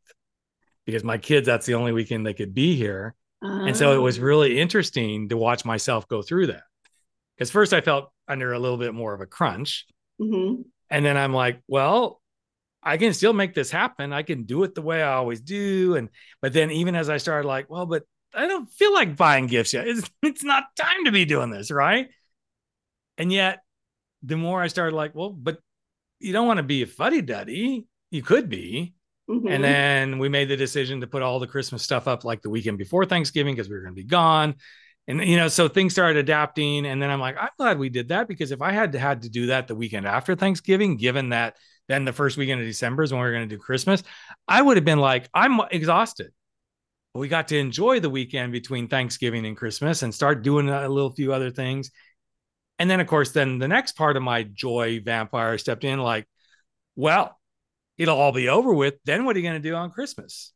because 0.86 1.04
my 1.04 1.18
kids, 1.18 1.46
that's 1.46 1.66
the 1.66 1.76
only 1.76 1.94
weekend 1.94 2.26
they 2.26 2.34
could 2.34 2.54
be 2.54 2.76
here. 2.76 3.16
And 3.42 3.78
so 3.78 3.94
it 3.94 4.00
was 4.02 4.18
oh. 4.18 4.24
really 4.24 4.60
interesting 4.60 5.30
to 5.30 5.38
watch 5.38 5.66
myself 5.66 6.08
go 6.08 6.24
through 6.24 6.48
that. 6.48 6.64
Because 7.36 7.52
first 7.52 7.74
I 7.74 7.82
felt 7.82 8.10
under 8.28 8.54
a 8.54 8.60
little 8.60 8.78
bit 8.78 8.94
more 8.94 9.14
of 9.14 9.22
a 9.22 9.28
crunch. 9.28 9.86
Mm-hmm. 10.20 10.64
And 10.90 11.06
then 11.06 11.16
I'm 11.16 11.34
like, 11.34 11.62
well, 11.68 12.22
I 12.86 12.98
can 12.98 13.14
still 13.14 13.34
make 13.34 13.56
this 13.56 13.72
happen. 13.72 14.14
I 14.14 14.22
can 14.22 14.44
do 14.44 14.64
it 14.64 14.76
the 14.76 14.82
way 14.84 15.02
I 15.02 15.14
always 15.14 15.42
do. 15.42 15.96
And 15.96 16.10
but 16.42 16.54
then 16.54 16.70
even 16.70 16.96
as 16.96 17.10
I 17.10 17.18
started 17.18 17.48
like, 17.48 17.70
well, 17.70 17.88
but 17.88 18.04
I 18.34 18.48
don't 18.48 18.70
feel 18.72 18.94
like 18.94 19.16
buying 19.16 19.48
gifts 19.48 19.74
yet. 19.74 19.88
It's 19.88 20.10
it's 20.22 20.44
not 20.44 20.64
time 20.76 21.06
to 21.06 21.12
be 21.12 21.26
doing 21.26 21.50
this, 21.50 21.72
right? 21.72 22.08
And 23.18 23.32
yet 23.32 23.60
the 24.22 24.38
more 24.38 24.62
I 24.62 24.68
started 24.68 24.96
like, 24.96 25.16
well, 25.16 25.32
but 25.32 25.60
you 26.20 26.32
don't 26.32 26.48
want 26.48 26.58
to 26.58 26.64
be 26.64 26.84
a 26.84 26.88
fuddy 26.88 27.22
duddy. 27.22 27.88
You 28.12 28.22
could 28.22 28.50
be. 28.50 28.94
Mm-hmm. 29.30 29.48
And 29.48 29.64
then 29.64 30.20
we 30.20 30.30
made 30.30 30.50
the 30.50 30.58
decision 30.58 31.02
to 31.02 31.08
put 31.08 31.24
all 31.24 31.40
the 31.40 31.48
Christmas 31.48 31.82
stuff 31.82 32.08
up 32.08 32.24
like 32.24 32.42
the 32.44 32.50
weekend 32.50 32.78
before 32.78 33.06
Thanksgiving 33.06 33.56
because 33.56 33.68
we 33.68 33.76
were 33.76 33.82
going 33.82 33.96
to 33.96 34.02
be 34.02 34.08
gone. 34.08 34.56
And 35.08 35.24
you 35.24 35.38
know, 35.38 35.48
so 35.48 35.68
things 35.68 35.94
started 35.94 36.18
adapting. 36.18 36.86
And 36.86 37.02
then 37.02 37.10
I'm 37.10 37.20
like, 37.20 37.36
I'm 37.40 37.50
glad 37.58 37.80
we 37.80 37.90
did 37.90 38.10
that 38.10 38.28
because 38.28 38.52
if 38.52 38.62
I 38.62 38.72
had 38.72 38.92
to 38.92 39.00
had 39.00 39.24
to 39.24 39.30
do 39.30 39.48
that 39.48 39.68
the 39.68 39.76
weekend 39.76 40.06
after 40.06 40.36
Thanksgiving, 40.36 40.98
given 40.98 41.30
that 41.30 41.56
then 41.88 42.06
the 42.06 42.14
first 42.14 42.38
weekend 42.38 42.62
of 42.62 42.68
December 42.68 43.04
is 43.04 43.12
when 43.12 43.22
we 43.22 43.28
are 43.28 43.34
going 43.34 43.48
to 43.48 43.56
do 43.56 43.62
Christmas, 43.62 44.04
I 44.48 44.62
would 44.62 44.78
have 44.78 44.86
been 44.86 45.00
like, 45.00 45.30
I'm 45.34 45.60
exhausted. 45.72 46.32
But 47.14 47.20
we 47.20 47.28
got 47.28 47.48
to 47.50 47.58
enjoy 47.58 48.00
the 48.00 48.10
weekend 48.10 48.52
between 48.52 48.88
Thanksgiving 48.88 49.46
and 49.46 49.56
Christmas 49.56 50.04
and 50.04 50.14
start 50.14 50.44
doing 50.44 50.68
a 50.68 50.90
little 50.90 51.14
few 51.14 51.32
other 51.32 51.52
things. 51.52 51.92
And 52.78 52.90
then, 52.90 53.00
of 53.00 53.08
course, 53.08 53.32
then 53.32 53.60
the 53.60 53.68
next 53.68 53.94
part 53.94 54.18
of 54.18 54.24
my 54.24 54.44
joy 54.44 55.00
vampire 55.00 55.58
stepped 55.58 55.86
in 55.86 56.00
like, 56.00 56.28
well, 56.96 57.40
it'll 57.98 58.18
all 58.18 58.34
be 58.34 58.50
over 58.50 58.74
with. 58.74 58.96
Then 59.06 59.24
what 59.24 59.36
are 59.36 59.40
you 59.40 59.48
going 59.48 59.62
to 59.62 59.70
do 59.70 59.76
on 59.76 59.92
Christmas? 59.92 60.52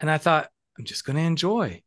And 0.00 0.10
I 0.10 0.16
thought, 0.18 0.48
I'm 0.78 0.84
just 0.84 1.04
going 1.04 1.16
to 1.16 1.22
enjoy. 1.22 1.82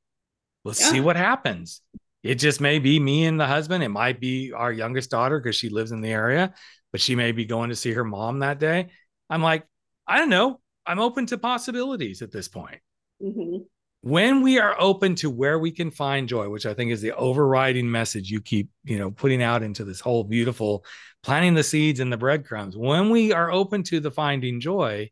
Let's 0.64 0.82
yeah. 0.82 0.92
see 0.92 1.00
what 1.00 1.16
happens. 1.16 1.82
It 2.22 2.36
just 2.36 2.62
may 2.62 2.78
be 2.78 3.00
me 3.00 3.26
and 3.26 3.40
the 3.40 3.48
husband. 3.48 3.84
It 3.84 3.90
might 3.90 4.20
be 4.20 4.52
our 4.52 4.72
youngest 4.72 5.10
daughter 5.10 5.40
because 5.40 5.56
she 5.56 5.70
lives 5.70 5.92
in 5.92 6.02
the 6.02 6.12
area 6.12 6.54
but 6.92 7.02
she 7.02 7.16
may 7.16 7.32
be 7.32 7.46
going 7.46 7.70
to 7.70 7.76
see 7.76 7.94
her 7.94 8.04
mom 8.04 8.40
that 8.40 8.60
day. 8.60 8.90
I'm 9.30 9.42
like, 9.42 9.66
I 10.08 10.18
don't 10.18 10.30
know. 10.30 10.60
I'm 10.86 11.00
open 11.00 11.26
to 11.28 11.38
possibilities 11.38 12.22
at 12.22 12.32
this 12.32 12.48
point. 12.48 12.80
Mm-hmm. 13.22 13.64
When 14.04 14.42
we 14.42 14.58
are 14.58 14.76
open 14.80 15.14
to 15.16 15.30
where 15.30 15.60
we 15.60 15.72
can 15.72 15.92
find 15.92 16.28
joy, 16.28 16.50
which 16.50 16.66
I 16.66 16.74
think 16.74 16.92
is 16.92 17.02
the 17.02 17.16
overriding 17.16 17.90
message 17.90 18.32
you 18.32 18.42
keep, 18.42 18.70
you 18.84 18.98
know, 18.98 19.12
putting 19.12 19.44
out 19.44 19.62
into 19.62 19.84
this 19.84 20.00
whole 20.00 20.24
beautiful 20.24 20.84
planting 21.22 21.54
the 21.54 21.64
seeds 21.64 22.00
and 22.00 22.12
the 22.12 22.18
breadcrumbs. 22.18 22.76
When 22.76 23.12
we 23.12 23.32
are 23.32 23.52
open 23.52 23.84
to 23.84 24.00
the 24.00 24.10
finding 24.10 24.60
joy, 24.60 25.12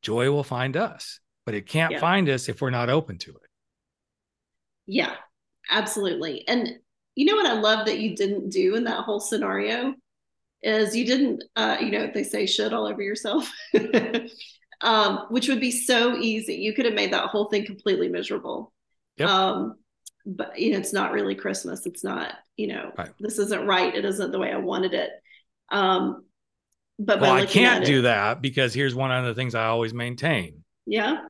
joy 0.00 0.30
will 0.30 0.42
find 0.42 0.76
us, 0.76 1.20
but 1.44 1.54
it 1.54 1.66
can't 1.66 1.92
yeah. 1.92 2.00
find 2.00 2.28
us 2.30 2.48
if 2.48 2.62
we're 2.62 2.70
not 2.70 2.88
open 2.88 3.18
to 3.18 3.30
it. 3.30 3.50
Yeah, 4.86 5.14
absolutely. 5.70 6.48
And 6.48 6.78
you 7.14 7.26
know 7.26 7.36
what 7.36 7.46
I 7.46 7.60
love 7.60 7.86
that 7.86 7.98
you 7.98 8.16
didn't 8.16 8.50
do 8.50 8.74
in 8.74 8.84
that 8.84 9.04
whole 9.04 9.20
scenario 9.20 9.94
is 10.64 10.96
you 10.96 11.04
didn't, 11.04 11.44
uh, 11.56 11.76
you 11.80 11.90
know, 11.90 12.10
they 12.12 12.24
say 12.24 12.46
shit 12.46 12.72
all 12.72 12.86
over 12.86 13.02
yourself, 13.02 13.50
um, 14.80 15.26
which 15.28 15.48
would 15.48 15.60
be 15.60 15.70
so 15.70 16.16
easy. 16.16 16.54
You 16.54 16.72
could 16.72 16.86
have 16.86 16.94
made 16.94 17.12
that 17.12 17.28
whole 17.28 17.46
thing 17.46 17.66
completely 17.66 18.08
miserable. 18.08 18.72
Yep. 19.18 19.28
Um, 19.28 19.76
but 20.26 20.58
you 20.58 20.72
know, 20.72 20.78
it's 20.78 20.92
not 20.92 21.12
really 21.12 21.34
Christmas. 21.34 21.84
It's 21.86 22.02
not, 22.02 22.34
you 22.56 22.68
know, 22.68 22.92
right. 22.96 23.10
this 23.20 23.38
isn't 23.38 23.66
right. 23.66 23.94
It 23.94 24.04
isn't 24.04 24.32
the 24.32 24.38
way 24.38 24.52
I 24.52 24.56
wanted 24.56 24.94
it. 24.94 25.10
Um, 25.70 26.24
but 26.98 27.20
well, 27.20 27.34
I 27.34 27.44
can't 27.44 27.84
do 27.84 27.98
it, 27.98 28.02
that 28.02 28.40
because 28.40 28.72
here's 28.72 28.94
one 28.94 29.10
of 29.10 29.24
the 29.24 29.34
things 29.34 29.54
I 29.54 29.66
always 29.66 29.92
maintain. 29.92 30.64
Yeah. 30.86 31.26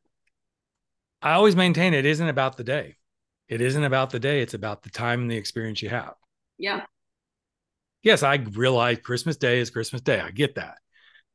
I 1.20 1.32
always 1.32 1.56
maintain 1.56 1.94
it 1.94 2.06
isn't 2.06 2.28
about 2.28 2.56
the 2.56 2.64
day. 2.64 2.96
It 3.48 3.60
isn't 3.60 3.82
about 3.82 4.10
the 4.10 4.20
day. 4.20 4.42
It's 4.42 4.54
about 4.54 4.82
the 4.82 4.90
time 4.90 5.22
and 5.22 5.30
the 5.30 5.36
experience 5.36 5.82
you 5.82 5.88
have. 5.88 6.14
Yeah 6.58 6.82
yes, 8.04 8.22
I 8.22 8.36
realize 8.36 8.98
Christmas 8.98 9.36
Day 9.36 9.58
is 9.58 9.70
Christmas 9.70 10.02
Day. 10.02 10.20
I 10.20 10.30
get 10.30 10.54
that. 10.56 10.78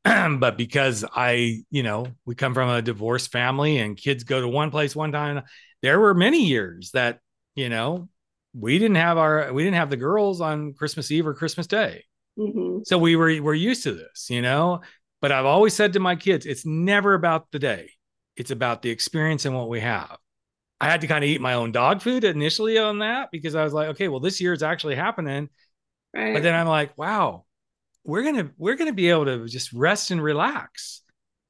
but 0.38 0.56
because 0.56 1.04
I, 1.14 1.62
you 1.70 1.82
know, 1.82 2.06
we 2.24 2.34
come 2.34 2.54
from 2.54 2.70
a 2.70 2.80
divorced 2.80 3.30
family 3.30 3.78
and 3.78 3.96
kids 3.96 4.24
go 4.24 4.40
to 4.40 4.48
one 4.48 4.70
place 4.70 4.96
one 4.96 5.12
time, 5.12 5.42
there 5.82 6.00
were 6.00 6.14
many 6.14 6.46
years 6.46 6.92
that, 6.92 7.20
you 7.54 7.68
know, 7.68 8.08
we 8.54 8.78
didn't 8.78 8.96
have 8.96 9.18
our 9.18 9.52
we 9.52 9.62
didn't 9.62 9.76
have 9.76 9.90
the 9.90 9.96
girls 9.96 10.40
on 10.40 10.72
Christmas 10.72 11.10
Eve 11.10 11.26
or 11.26 11.34
Christmas 11.34 11.66
Day. 11.66 12.04
Mm-hmm. 12.38 12.80
So 12.84 12.98
we 12.98 13.16
were 13.16 13.40
we're 13.42 13.54
used 13.54 13.84
to 13.84 13.92
this, 13.92 14.28
you 14.30 14.42
know. 14.42 14.80
But 15.20 15.32
I've 15.32 15.46
always 15.46 15.74
said 15.74 15.92
to 15.92 16.00
my 16.00 16.16
kids, 16.16 16.46
it's 16.46 16.64
never 16.64 17.14
about 17.14 17.50
the 17.52 17.58
day. 17.58 17.90
It's 18.36 18.50
about 18.50 18.82
the 18.82 18.90
experience 18.90 19.44
and 19.44 19.54
what 19.54 19.68
we 19.68 19.80
have. 19.80 20.16
I 20.80 20.86
had 20.86 21.02
to 21.02 21.06
kind 21.06 21.22
of 21.22 21.28
eat 21.28 21.42
my 21.42 21.54
own 21.54 21.72
dog 21.72 22.00
food 22.00 22.24
initially 22.24 22.78
on 22.78 23.00
that 23.00 23.28
because 23.30 23.54
I 23.54 23.62
was 23.62 23.74
like, 23.74 23.88
okay, 23.90 24.08
well, 24.08 24.20
this 24.20 24.40
year 24.40 24.54
it's 24.54 24.62
actually 24.62 24.94
happening. 24.94 25.50
Right. 26.14 26.34
But 26.34 26.42
then 26.42 26.54
I'm 26.54 26.66
like, 26.66 26.96
wow, 26.98 27.44
we're 28.04 28.22
gonna 28.22 28.50
we're 28.56 28.76
gonna 28.76 28.92
be 28.92 29.10
able 29.10 29.26
to 29.26 29.46
just 29.46 29.72
rest 29.72 30.10
and 30.10 30.22
relax. 30.22 31.02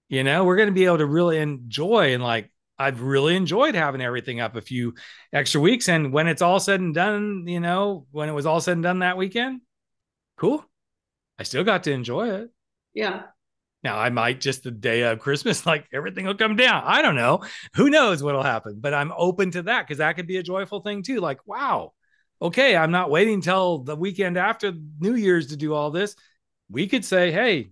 You 0.08 0.24
know, 0.24 0.44
we're 0.44 0.56
gonna 0.56 0.72
be 0.72 0.84
able 0.84 0.98
to 0.98 1.06
really 1.06 1.38
enjoy 1.38 2.14
and 2.14 2.22
like 2.22 2.50
I've 2.80 3.02
really 3.02 3.36
enjoyed 3.36 3.74
having 3.74 4.00
everything 4.00 4.40
up 4.40 4.56
a 4.56 4.62
few 4.62 4.94
extra 5.34 5.60
weeks. 5.60 5.88
And 5.88 6.14
when 6.14 6.26
it's 6.26 6.40
all 6.40 6.58
said 6.58 6.80
and 6.80 6.94
done, 6.94 7.44
you 7.46 7.60
know, 7.60 8.06
when 8.10 8.30
it 8.30 8.32
was 8.32 8.46
all 8.46 8.60
said 8.60 8.72
and 8.72 8.82
done 8.82 9.00
that 9.00 9.18
weekend, 9.18 9.60
cool. 10.38 10.64
I 11.38 11.42
still 11.42 11.62
got 11.62 11.84
to 11.84 11.92
enjoy 11.92 12.30
it. 12.30 12.50
Yeah. 12.94 13.24
Now 13.82 13.98
I 13.98 14.08
might 14.08 14.40
just 14.40 14.62
the 14.62 14.70
day 14.70 15.02
of 15.02 15.18
Christmas, 15.18 15.66
like 15.66 15.88
everything 15.92 16.24
will 16.24 16.34
come 16.34 16.56
down. 16.56 16.82
I 16.86 17.02
don't 17.02 17.16
know. 17.16 17.44
Who 17.74 17.90
knows 17.90 18.22
what'll 18.22 18.42
happen? 18.42 18.78
But 18.80 18.94
I'm 18.94 19.12
open 19.14 19.50
to 19.52 19.62
that 19.64 19.86
because 19.86 19.98
that 19.98 20.16
could 20.16 20.26
be 20.26 20.38
a 20.38 20.42
joyful 20.42 20.80
thing 20.80 21.02
too. 21.02 21.20
Like, 21.20 21.46
wow, 21.46 21.92
okay, 22.40 22.76
I'm 22.76 22.90
not 22.90 23.10
waiting 23.10 23.40
till 23.40 23.78
the 23.78 23.96
weekend 23.96 24.36
after 24.36 24.72
New 24.98 25.14
Year's 25.14 25.48
to 25.48 25.56
do 25.56 25.74
all 25.74 25.90
this. 25.90 26.16
We 26.70 26.86
could 26.86 27.04
say, 27.04 27.30
hey, 27.30 27.70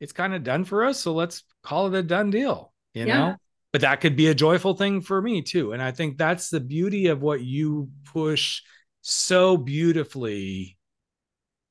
it's 0.00 0.12
kind 0.12 0.34
of 0.34 0.44
done 0.44 0.64
for 0.64 0.84
us. 0.84 1.00
So 1.00 1.12
let's 1.12 1.42
call 1.62 1.86
it 1.88 1.98
a 1.98 2.02
done 2.02 2.30
deal, 2.30 2.72
you 2.94 3.06
yeah. 3.06 3.18
know? 3.18 3.36
But 3.72 3.82
that 3.82 4.00
could 4.00 4.16
be 4.16 4.28
a 4.28 4.34
joyful 4.34 4.74
thing 4.74 5.00
for 5.02 5.20
me 5.20 5.42
too. 5.42 5.72
And 5.72 5.82
I 5.82 5.90
think 5.90 6.16
that's 6.16 6.48
the 6.48 6.60
beauty 6.60 7.08
of 7.08 7.20
what 7.20 7.42
you 7.42 7.90
push 8.04 8.62
so 9.02 9.56
beautifully 9.56 10.78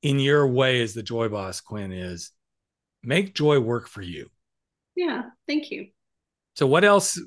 in 0.02 0.20
your 0.20 0.46
way 0.46 0.82
as 0.82 0.94
the 0.94 1.02
joy 1.02 1.28
boss, 1.28 1.60
Quinn, 1.60 1.90
is 1.90 2.30
make 3.02 3.34
joy 3.34 3.58
work 3.58 3.88
for 3.88 4.02
you. 4.02 4.28
Yeah. 4.94 5.22
Thank 5.48 5.70
you. 5.70 5.88
So, 6.54 6.66
what 6.66 6.84
else 6.84 7.20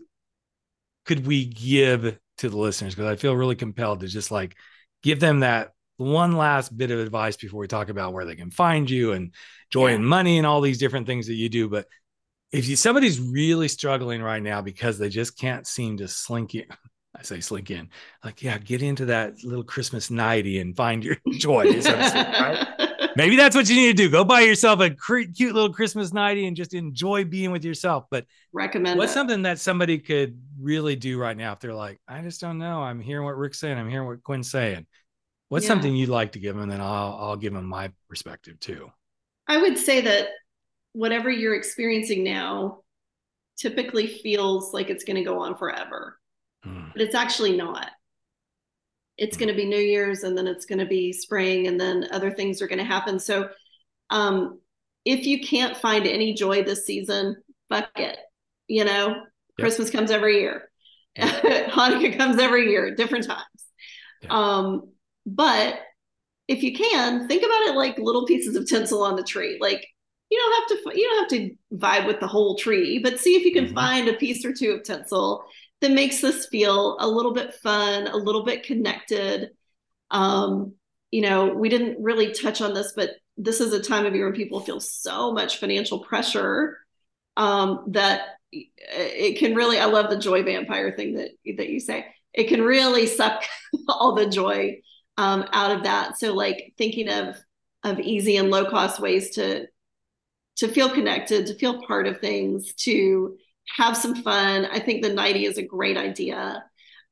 could 1.05 1.27
we 1.27 1.45
give 1.45 2.17
to 2.37 2.49
the 2.49 2.57
listeners? 2.57 2.95
Because 2.95 3.11
I 3.11 3.15
feel 3.15 3.35
really 3.35 3.55
compelled 3.55 3.99
to 3.99 4.07
just 4.07 4.31
like 4.31 4.55
give 5.03 5.19
them 5.19 5.41
that 5.41 5.73
one 5.97 6.31
last 6.31 6.75
bit 6.75 6.91
of 6.91 6.99
advice 6.99 7.35
before 7.35 7.59
we 7.59 7.67
talk 7.67 7.89
about 7.89 8.13
where 8.13 8.25
they 8.25 8.35
can 8.35 8.51
find 8.51 8.89
you 8.89 9.11
and 9.11 9.33
joy 9.69 9.89
yeah. 9.89 9.95
and 9.95 10.07
money 10.07 10.37
and 10.37 10.47
all 10.47 10.61
these 10.61 10.77
different 10.77 11.07
things 11.07 11.27
that 11.27 11.33
you 11.33 11.49
do. 11.49 11.67
But 11.67 11.87
if 12.51 12.67
you, 12.67 12.75
somebody's 12.75 13.19
really 13.19 13.67
struggling 13.67 14.21
right 14.21 14.41
now 14.41 14.61
because 14.61 14.97
they 14.97 15.09
just 15.09 15.37
can't 15.37 15.67
seem 15.67 15.97
to 15.97 16.07
slink 16.07 16.55
in, 16.55 16.65
I 17.15 17.23
say 17.23 17.41
slink 17.41 17.69
in, 17.69 17.89
like, 18.23 18.41
yeah, 18.41 18.57
get 18.57 18.81
into 18.81 19.05
that 19.05 19.43
little 19.43 19.63
Christmas 19.63 20.09
nighty 20.09 20.59
and 20.59 20.75
find 20.75 21.03
your 21.03 21.17
joy. 21.31 21.65
right? 21.65 22.67
Maybe 23.15 23.35
that's 23.35 23.55
what 23.55 23.69
you 23.69 23.75
need 23.75 23.97
to 23.97 24.03
do. 24.03 24.09
Go 24.09 24.23
buy 24.23 24.41
yourself 24.41 24.79
a 24.79 24.89
cute 24.89 25.53
little 25.53 25.73
Christmas 25.73 26.13
nighty 26.13 26.47
and 26.47 26.55
just 26.55 26.73
enjoy 26.73 27.25
being 27.25 27.51
with 27.51 27.63
yourself. 27.63 28.05
But 28.09 28.25
recommend 28.53 28.97
what's 28.97 29.11
it. 29.11 29.15
something 29.15 29.43
that 29.43 29.59
somebody 29.59 29.99
could 29.99 30.39
really 30.59 30.95
do 30.95 31.19
right 31.19 31.35
now 31.35 31.53
if 31.53 31.59
they're 31.59 31.73
like, 31.73 31.99
I 32.07 32.21
just 32.21 32.41
don't 32.41 32.57
know. 32.57 32.81
I'm 32.81 32.99
hearing 32.99 33.25
what 33.25 33.37
Rick's 33.37 33.59
saying. 33.59 33.77
I'm 33.77 33.89
hearing 33.89 34.07
what 34.07 34.23
Quinn's 34.23 34.51
saying. 34.51 34.85
What's 35.49 35.65
yeah. 35.65 35.69
something 35.69 35.95
you'd 35.95 36.09
like 36.09 36.33
to 36.33 36.39
give 36.39 36.55
them? 36.55 36.63
And 36.63 36.71
then 36.71 36.81
I'll 36.81 37.17
I'll 37.19 37.37
give 37.37 37.53
them 37.53 37.65
my 37.65 37.91
perspective 38.07 38.59
too. 38.59 38.91
I 39.47 39.57
would 39.57 39.77
say 39.77 40.01
that 40.01 40.29
whatever 40.93 41.29
you're 41.29 41.55
experiencing 41.55 42.23
now 42.23 42.79
typically 43.57 44.07
feels 44.07 44.73
like 44.73 44.89
it's 44.89 45.03
going 45.03 45.17
to 45.17 45.23
go 45.23 45.39
on 45.39 45.55
forever, 45.57 46.19
mm. 46.65 46.91
but 46.93 47.01
it's 47.01 47.15
actually 47.15 47.57
not. 47.57 47.89
It's 49.19 49.37
going 49.37 49.49
to 49.49 49.55
be 49.55 49.65
New 49.65 49.77
Year's 49.77 50.23
and 50.23 50.37
then 50.37 50.47
it's 50.47 50.65
going 50.65 50.79
to 50.79 50.85
be 50.85 51.13
spring 51.13 51.67
and 51.67 51.79
then 51.79 52.07
other 52.11 52.31
things 52.31 52.61
are 52.61 52.67
going 52.67 52.79
to 52.79 52.85
happen. 52.85 53.19
So, 53.19 53.49
um, 54.09 54.59
if 55.05 55.25
you 55.25 55.39
can't 55.41 55.77
find 55.77 56.05
any 56.05 56.33
joy 56.33 56.63
this 56.63 56.85
season, 56.85 57.37
fuck 57.69 57.89
it. 57.95 58.17
You 58.67 58.85
know, 58.85 59.09
yep. 59.09 59.17
Christmas 59.59 59.89
comes 59.89 60.11
every 60.11 60.39
year, 60.39 60.69
yep. 61.15 61.43
Hanukkah 61.71 62.17
comes 62.17 62.39
every 62.39 62.69
year, 62.69 62.95
different 62.95 63.25
times. 63.25 63.39
Yep. 64.23 64.31
Um, 64.31 64.91
but 65.25 65.79
if 66.47 66.63
you 66.63 66.73
can, 66.73 67.27
think 67.27 67.43
about 67.43 67.67
it 67.67 67.75
like 67.75 67.97
little 67.97 68.25
pieces 68.25 68.55
of 68.55 68.67
tinsel 68.67 69.03
on 69.03 69.15
the 69.15 69.23
tree. 69.23 69.57
Like 69.59 69.85
you 70.29 70.37
don't 70.37 70.53
have 70.53 70.83
to 70.83 70.99
you 70.99 71.07
don't 71.07 71.19
have 71.19 71.39
to 71.39 71.55
vibe 71.75 72.07
with 72.07 72.19
the 72.19 72.27
whole 72.27 72.55
tree 72.55 72.99
but 72.99 73.19
see 73.19 73.35
if 73.35 73.43
you 73.43 73.51
can 73.51 73.65
mm-hmm. 73.65 73.75
find 73.75 74.07
a 74.07 74.13
piece 74.13 74.45
or 74.45 74.53
two 74.53 74.71
of 74.71 74.83
tinsel 74.83 75.43
that 75.81 75.91
makes 75.91 76.21
this 76.21 76.47
feel 76.47 76.97
a 76.99 77.07
little 77.07 77.33
bit 77.33 77.53
fun 77.53 78.07
a 78.07 78.17
little 78.17 78.43
bit 78.43 78.63
connected. 78.63 79.49
Um, 80.11 80.73
you 81.11 81.21
know 81.21 81.53
we 81.53 81.69
didn't 81.69 82.01
really 82.01 82.33
touch 82.33 82.61
on 82.61 82.73
this 82.73 82.93
but 82.95 83.11
this 83.35 83.61
is 83.61 83.73
a 83.73 83.81
time 83.81 84.05
of 84.05 84.13
year 84.13 84.25
when 84.25 84.35
people 84.35 84.59
feel 84.59 84.79
so 84.79 85.31
much 85.31 85.57
financial 85.57 85.99
pressure 85.99 86.77
um, 87.37 87.85
that 87.87 88.21
it 88.51 89.39
can 89.39 89.55
really 89.55 89.79
i 89.79 89.85
love 89.85 90.09
the 90.09 90.17
joy 90.17 90.43
vampire 90.43 90.91
thing 90.95 91.15
that 91.15 91.29
that 91.57 91.69
you 91.69 91.79
say. 91.79 92.05
It 92.33 92.47
can 92.47 92.61
really 92.61 93.05
suck 93.05 93.43
all 93.87 94.15
the 94.15 94.29
joy 94.29 94.81
um, 95.17 95.45
out 95.51 95.71
of 95.75 95.83
that. 95.83 96.17
So 96.17 96.33
like 96.33 96.73
thinking 96.77 97.09
of 97.09 97.37
of 97.83 97.99
easy 97.99 98.37
and 98.37 98.51
low 98.51 98.69
cost 98.69 98.99
ways 98.99 99.31
to 99.31 99.67
to 100.57 100.67
feel 100.67 100.89
connected, 100.89 101.47
to 101.47 101.55
feel 101.55 101.81
part 101.83 102.05
of 102.05 102.19
things, 102.19 102.73
to 102.73 103.37
have 103.77 103.95
some 103.95 104.15
fun. 104.15 104.65
I 104.65 104.79
think 104.79 105.03
the 105.03 105.13
nighty 105.13 105.45
is 105.45 105.57
a 105.57 105.63
great 105.63 105.97
idea. 105.97 106.63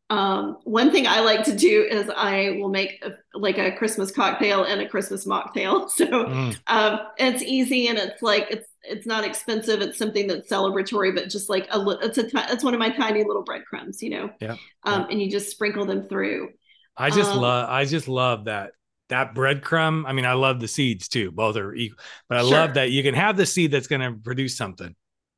Um, 0.10 0.58
one 0.64 0.92
thing 0.92 1.06
I 1.06 1.20
like 1.20 1.44
to 1.46 1.56
do 1.56 1.86
is 1.90 2.10
I 2.16 2.58
will 2.62 2.70
make 2.70 3.04
a, 3.04 3.12
like 3.38 3.58
a 3.58 3.74
Christmas 3.74 4.10
cocktail 4.10 4.64
and 4.64 4.80
a 4.82 4.88
Christmas 4.88 5.26
mocktail. 5.26 5.90
So 5.98 6.06
mm. 6.06 6.58
um, 6.68 7.00
it's 7.18 7.44
easy 7.44 7.88
and 7.88 7.98
it's 7.98 8.22
like 8.22 8.48
it's 8.50 8.68
it's 8.84 9.06
not 9.06 9.26
expensive. 9.26 9.82
It's 9.82 9.98
something 9.98 10.28
that's 10.28 10.50
celebratory, 10.50 11.14
but 11.14 11.30
just 11.30 11.50
like 11.50 11.68
a 11.72 11.84
it's 12.02 12.18
a 12.18 12.24
t- 12.24 12.32
it's 12.50 12.64
one 12.64 12.74
of 12.74 12.80
my 12.80 12.90
tiny 12.90 13.24
little 13.24 13.44
breadcrumbs, 13.44 14.02
you 14.02 14.12
know. 14.12 14.30
Yeah. 14.40 14.56
Um, 14.84 15.02
yeah. 15.02 15.08
and 15.12 15.22
you 15.22 15.30
just 15.30 15.50
sprinkle 15.50 15.86
them 15.86 16.04
through. 16.04 16.50
I 16.96 17.10
just 17.10 17.32
um, 17.32 17.42
love 17.42 17.70
I 17.70 17.84
just 17.86 18.08
love 18.08 18.46
that 18.46 18.72
that 19.10 19.36
breadcrumb. 19.36 20.04
I 20.06 20.14
mean, 20.14 20.26
I 20.26 20.34
love 20.34 20.60
the 20.60 20.68
seeds 20.68 21.08
too. 21.08 21.32
Both 21.32 21.58
are 21.58 21.74
equal, 21.74 22.00
but 22.30 22.38
I 22.38 22.42
sure. 22.42 22.52
love 22.52 22.74
that 22.76 22.92
you 22.92 23.04
can 23.04 23.14
have 23.14 23.36
the 23.36 23.46
seed 23.46 23.72
that's 23.72 23.88
going 23.88 24.02
to 24.02 24.18
produce 24.20 24.56
something. 24.56 24.96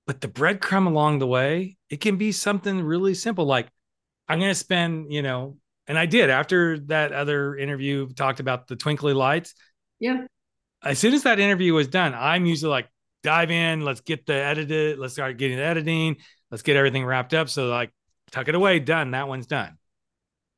But 0.09 0.21
the 0.21 0.27
breadcrumb 0.27 0.87
along 0.87 1.19
the 1.19 1.27
way, 1.27 1.77
it 1.91 2.01
can 2.01 2.17
be 2.17 2.31
something 2.31 2.81
really 2.81 3.13
simple. 3.13 3.45
Like 3.45 3.67
I'm 4.27 4.39
going 4.39 4.49
to 4.49 4.55
spend, 4.55 5.13
you 5.13 5.21
know, 5.21 5.57
and 5.85 5.99
I 5.99 6.07
did 6.07 6.31
after 6.31 6.79
that 6.87 7.13
other 7.13 7.55
interview 7.55 8.09
talked 8.09 8.39
about 8.39 8.67
the 8.67 8.75
twinkly 8.75 9.13
lights. 9.13 9.53
Yeah. 9.99 10.25
As 10.83 10.97
soon 10.97 11.13
as 11.13 11.21
that 11.21 11.39
interview 11.39 11.75
was 11.75 11.87
done, 11.87 12.15
I'm 12.15 12.47
usually 12.47 12.71
like, 12.71 12.87
dive 13.21 13.51
in, 13.51 13.81
let's 13.81 14.01
get 14.01 14.25
the 14.25 14.33
edited, 14.33 14.97
let's 14.97 15.13
start 15.13 15.37
getting 15.37 15.57
the 15.57 15.63
editing, 15.63 16.15
let's 16.49 16.63
get 16.63 16.75
everything 16.75 17.05
wrapped 17.05 17.35
up. 17.35 17.47
So 17.47 17.67
like 17.67 17.91
tuck 18.31 18.47
it 18.47 18.55
away, 18.55 18.79
done. 18.79 19.11
That 19.11 19.27
one's 19.27 19.45
done. 19.45 19.77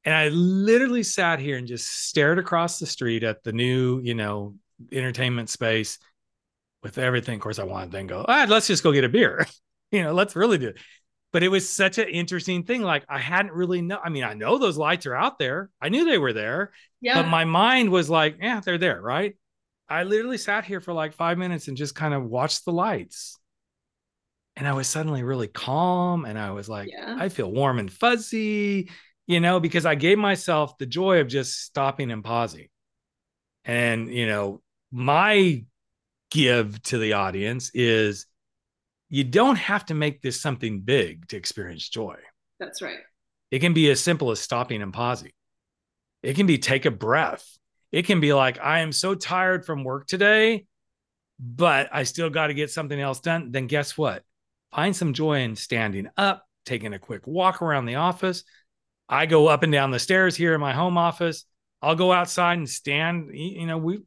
And 0.06 0.16
I 0.16 0.30
literally 0.30 1.04
sat 1.04 1.39
here 1.39 1.58
and 1.58 1.68
just 1.68 2.08
stared 2.08 2.39
across 2.39 2.80
the 2.80 2.86
street 2.86 3.24
at 3.24 3.43
the 3.43 3.52
new, 3.52 3.99
you 3.99 4.14
know, 4.14 4.56
entertainment 4.93 5.49
space 5.49 5.99
with 6.84 6.98
everything. 6.98 7.36
Of 7.36 7.42
course, 7.42 7.60
I 7.60 7.64
wanted 7.64 7.88
to 7.88 7.98
then 7.98 8.08
go, 8.08 8.26
ah, 8.28 8.46
let's 8.48 8.68
just 8.68 8.84
go 8.84 8.92
get 8.92 9.04
a 9.04 9.10
beer. 9.10 9.46
you 9.92 10.04
know, 10.04 10.14
let's 10.14 10.36
really 10.36 10.58
do 10.58 10.70
it. 10.70 10.78
But 11.34 11.44
it 11.44 11.48
was 11.48 11.70
such 11.70 11.98
an 11.98 12.10
interesting 12.10 12.64
thing. 12.64 12.82
Like 12.82 13.06
I 13.08 13.20
hadn't 13.20 13.54
really 13.54 13.82
know. 13.82 14.00
I 14.04 14.10
mean, 14.10 14.24
I 14.24 14.34
know 14.34 14.58
those 14.58 14.78
lights 14.78 15.06
are 15.06 15.16
out 15.16 15.40
there. 15.40 15.70
I 15.82 15.90
knew 15.90 16.06
they 16.06 16.18
were 16.18 16.34
there. 16.34 16.72
Yeah. 17.00 17.22
But 17.22 17.30
my 17.30 17.46
mind 17.46 17.90
was 17.90 18.10
like, 18.10 18.38
yeah, 18.42 18.60
they're 18.60 18.78
there, 18.78 19.02
right? 19.02 19.38
I 19.88 20.04
literally 20.04 20.38
sat 20.38 20.66
here 20.66 20.82
for 20.82 20.94
like 20.94 21.14
five 21.14 21.38
minutes 21.38 21.68
and 21.68 21.78
just 21.78 21.96
kind 21.96 22.14
of 22.14 22.26
watched 22.26 22.66
the 22.66 22.72
lights. 22.72 23.38
And 24.58 24.68
I 24.68 24.74
was 24.74 24.88
suddenly 24.88 25.24
really 25.24 25.48
calm. 25.48 26.26
And 26.26 26.38
I 26.38 26.52
was 26.52 26.68
like, 26.68 26.90
yeah. 26.92 27.16
I 27.18 27.30
feel 27.30 27.50
warm 27.52 27.80
and 27.80 27.92
fuzzy 27.92 28.90
you 29.32 29.40
know, 29.40 29.62
because 29.62 29.86
I 29.86 29.96
gave 29.96 30.18
myself 30.18 30.78
the 30.78 30.86
joy 30.86 31.22
of 31.22 31.28
just 31.30 31.62
stopping 31.62 32.12
and 32.12 32.22
pausing. 32.22 32.68
And, 33.64 34.14
you 34.14 34.28
know, 34.28 34.62
my 34.92 35.64
give 36.32 36.82
to 36.84 36.98
the 36.98 37.14
audience 37.14 37.72
is 37.74 38.26
you 39.10 39.24
don't 39.24 39.58
have 39.58 39.86
to 39.88 39.94
make 39.94 40.22
this 40.22 40.42
something 40.42 40.82
big 40.82 41.28
to 41.28 41.38
experience 41.38 41.88
joy. 41.88 42.16
That's 42.60 42.82
right. 42.82 43.00
It 43.52 43.60
can 43.60 43.74
be 43.74 43.90
as 43.92 44.00
simple 44.00 44.32
as 44.32 44.40
stopping 44.40 44.82
and 44.82 44.94
pausing. 44.94 45.32
It 46.24 46.36
can 46.36 46.48
be 46.48 46.58
take 46.58 46.86
a 46.86 46.92
breath. 46.92 47.46
It 47.92 48.06
can 48.06 48.20
be 48.20 48.34
like, 48.34 48.60
I 48.60 48.80
am 48.80 48.92
so 48.92 49.14
tired 49.16 49.66
from 49.66 49.84
work 49.84 50.08
today, 50.08 50.66
but 51.40 51.90
I 51.92 52.04
still 52.04 52.30
got 52.30 52.48
to 52.48 52.54
get 52.54 52.72
something 52.72 53.00
else 53.00 53.20
done. 53.20 53.52
Then 53.52 53.68
guess 53.68 53.98
what? 53.98 54.24
Find 54.74 54.96
some 54.96 55.14
joy 55.14 55.42
in 55.42 55.56
standing 55.58 56.08
up, 56.16 56.46
taking 56.66 56.94
a 56.94 57.00
quick 57.00 57.28
walk 57.28 57.62
around 57.62 57.86
the 57.86 57.96
office, 57.96 58.46
I 59.12 59.26
go 59.26 59.48
up 59.48 59.62
and 59.62 59.74
down 59.74 59.92
the 59.92 60.00
stairs 60.00 60.38
here 60.38 60.56
in 60.56 60.62
my 60.62 60.72
home 60.72 60.98
office. 60.98 61.44
I'll 61.82 61.96
go 61.96 62.14
outside 62.14 62.58
and 62.58 62.70
stand. 62.70 63.32
You 63.34 63.68
know, 63.68 63.78
we 63.78 64.00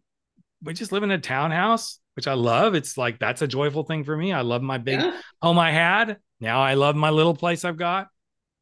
we 0.62 0.72
just 0.72 0.92
live 0.92 1.02
in 1.02 1.10
a 1.10 1.18
townhouse, 1.18 2.00
which 2.16 2.26
I 2.26 2.34
love. 2.34 2.74
It's 2.74 2.96
like 2.96 3.18
that's 3.18 3.42
a 3.42 3.46
joyful 3.46 3.84
thing 3.84 4.04
for 4.04 4.16
me. 4.16 4.32
I 4.32 4.42
love 4.42 4.62
my 4.62 4.78
big 4.78 5.00
yeah. 5.00 5.20
home 5.42 5.58
I 5.58 5.70
had. 5.70 6.18
Now 6.40 6.62
I 6.62 6.74
love 6.74 6.96
my 6.96 7.10
little 7.10 7.34
place 7.34 7.64
I've 7.64 7.76
got. 7.76 8.08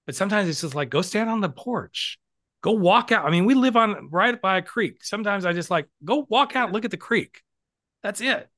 But 0.06 0.16
sometimes 0.16 0.48
it's 0.48 0.60
just 0.60 0.74
like 0.74 0.90
go 0.90 1.02
stand 1.02 1.30
on 1.30 1.40
the 1.40 1.48
porch. 1.48 2.18
Go 2.62 2.72
walk 2.72 3.12
out. 3.12 3.24
I 3.24 3.30
mean, 3.30 3.44
we 3.44 3.54
live 3.54 3.76
on 3.76 4.08
right 4.10 4.40
by 4.40 4.58
a 4.58 4.62
creek. 4.62 5.04
Sometimes 5.04 5.44
I 5.44 5.52
just 5.52 5.70
like 5.70 5.88
go 6.04 6.26
walk 6.28 6.56
out, 6.56 6.72
look 6.72 6.84
at 6.84 6.90
the 6.90 6.96
creek. 6.96 7.40
That's 8.02 8.20
it. 8.20 8.48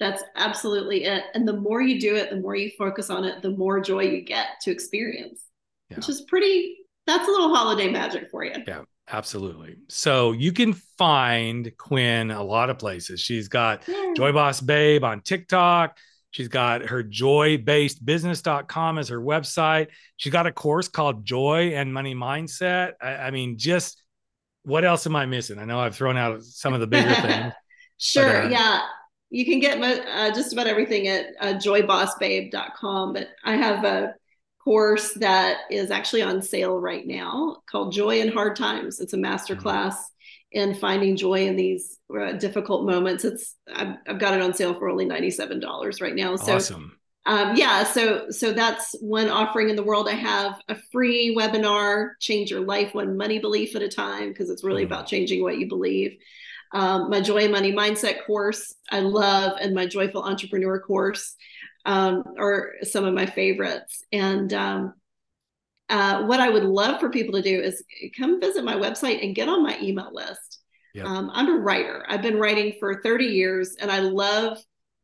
That's 0.00 0.22
absolutely 0.36 1.04
it. 1.04 1.24
And 1.34 1.46
the 1.46 1.56
more 1.56 1.82
you 1.82 2.00
do 2.00 2.14
it, 2.14 2.30
the 2.30 2.36
more 2.36 2.54
you 2.54 2.70
focus 2.78 3.10
on 3.10 3.24
it, 3.24 3.42
the 3.42 3.50
more 3.50 3.80
joy 3.80 4.02
you 4.02 4.22
get 4.22 4.60
to 4.62 4.70
experience, 4.70 5.42
yeah. 5.90 5.96
which 5.96 6.08
is 6.08 6.22
pretty 6.22 6.76
that's 7.06 7.26
a 7.26 7.30
little 7.30 7.54
holiday 7.54 7.90
magic 7.90 8.30
for 8.30 8.44
you. 8.44 8.52
Yeah, 8.66 8.82
absolutely. 9.10 9.76
So 9.88 10.32
you 10.32 10.52
can 10.52 10.74
find 10.96 11.70
Quinn 11.76 12.30
a 12.30 12.42
lot 12.42 12.70
of 12.70 12.78
places. 12.78 13.20
She's 13.20 13.48
got 13.48 13.86
yeah. 13.88 14.12
Joy 14.16 14.32
Boss 14.32 14.60
Babe 14.60 15.04
on 15.04 15.20
TikTok. 15.20 15.96
She's 16.30 16.48
got 16.48 16.82
her 16.82 17.02
joybasedbusiness.com 17.02 18.98
as 18.98 19.08
her 19.08 19.20
website. 19.20 19.88
She's 20.16 20.32
got 20.32 20.46
a 20.46 20.52
course 20.52 20.88
called 20.88 21.24
Joy 21.24 21.72
and 21.74 21.92
Money 21.92 22.14
Mindset. 22.14 22.92
I, 23.00 23.14
I 23.14 23.30
mean, 23.30 23.56
just 23.58 24.02
what 24.62 24.84
else 24.84 25.06
am 25.06 25.16
I 25.16 25.26
missing? 25.26 25.58
I 25.58 25.64
know 25.64 25.80
I've 25.80 25.96
thrown 25.96 26.16
out 26.16 26.42
some 26.42 26.74
of 26.74 26.80
the 26.80 26.86
bigger 26.86 27.14
things. 27.22 27.52
sure. 27.96 28.42
But, 28.42 28.46
uh, 28.46 28.48
yeah. 28.50 28.82
You 29.30 29.44
can 29.44 29.60
get 29.60 29.82
uh, 29.82 30.34
just 30.34 30.54
about 30.54 30.66
everything 30.66 31.06
at 31.08 31.26
uh, 31.40 31.54
joybossbabe.com. 31.54 33.12
But 33.12 33.28
I 33.44 33.56
have 33.56 33.84
a 33.84 34.14
course 34.68 35.14
that 35.14 35.60
is 35.70 35.90
actually 35.90 36.20
on 36.20 36.42
sale 36.42 36.78
right 36.78 37.06
now 37.06 37.56
called 37.70 37.90
Joy 37.90 38.20
in 38.20 38.30
Hard 38.30 38.54
Times. 38.54 39.00
It's 39.00 39.14
a 39.14 39.16
mm-hmm. 39.16 39.62
class 39.62 40.10
in 40.52 40.74
finding 40.74 41.16
joy 41.16 41.46
in 41.46 41.56
these 41.56 41.98
uh, 42.14 42.32
difficult 42.32 42.84
moments. 42.84 43.24
It's 43.24 43.54
I've, 43.74 43.94
I've, 44.06 44.18
got 44.18 44.34
it 44.34 44.42
on 44.42 44.52
sale 44.52 44.74
for 44.74 44.90
only 44.90 45.06
ninety 45.06 45.30
seven 45.30 45.58
dollars 45.58 46.02
right 46.02 46.14
now. 46.14 46.36
So. 46.36 46.56
Awesome. 46.56 46.92
Um, 47.24 47.56
yeah, 47.56 47.84
so 47.84 48.28
so 48.28 48.52
that's 48.52 48.94
one 49.00 49.30
offering 49.30 49.70
in 49.70 49.76
the 49.76 49.82
world. 49.82 50.06
I 50.06 50.12
have 50.12 50.60
a 50.68 50.76
free 50.92 51.34
webinar, 51.34 52.10
"Change 52.20 52.50
Your 52.50 52.60
Life 52.60 52.94
One 52.94 53.16
Money 53.16 53.38
Belief 53.38 53.74
at 53.74 53.80
a 53.80 53.88
Time," 53.88 54.28
because 54.28 54.50
it's 54.50 54.64
really 54.64 54.82
mm. 54.82 54.86
about 54.86 55.06
changing 55.06 55.42
what 55.42 55.56
you 55.56 55.66
believe. 55.66 56.18
Um, 56.74 57.08
my 57.08 57.22
Joy 57.22 57.44
and 57.44 57.52
Money 57.52 57.72
Mindset 57.72 58.26
course, 58.26 58.74
I 58.90 59.00
love, 59.00 59.56
and 59.62 59.74
my 59.74 59.86
Joyful 59.86 60.22
Entrepreneur 60.22 60.78
course 60.78 61.36
um, 61.84 62.24
are 62.38 62.74
some 62.82 63.04
of 63.04 63.14
my 63.14 63.26
favorites. 63.26 64.04
And 64.12 64.52
um, 64.52 64.94
uh, 65.88 66.24
what 66.24 66.40
I 66.40 66.50
would 66.50 66.64
love 66.64 67.00
for 67.00 67.10
people 67.10 67.34
to 67.34 67.42
do 67.42 67.60
is 67.60 67.82
come 68.16 68.40
visit 68.40 68.64
my 68.64 68.74
website 68.74 69.24
and 69.24 69.34
get 69.34 69.48
on 69.48 69.62
my 69.62 69.78
email 69.80 70.10
list. 70.12 70.60
Yep. 70.94 71.06
Um, 71.06 71.30
I'm 71.32 71.48
a 71.48 71.58
writer. 71.58 72.04
I've 72.08 72.22
been 72.22 72.38
writing 72.38 72.74
for 72.78 73.02
30 73.02 73.26
years 73.26 73.76
and 73.80 73.90
I 73.90 74.00
love 74.00 74.58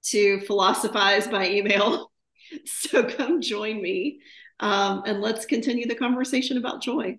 to 0.06 0.40
philosophize 0.40 1.26
by 1.26 1.48
email. 1.48 2.10
so 2.66 3.04
come 3.04 3.40
join 3.40 3.80
me 3.80 4.20
um, 4.60 5.02
and 5.06 5.20
let's 5.20 5.46
continue 5.46 5.86
the 5.86 5.94
conversation 5.94 6.56
about 6.58 6.82
joy. 6.82 7.18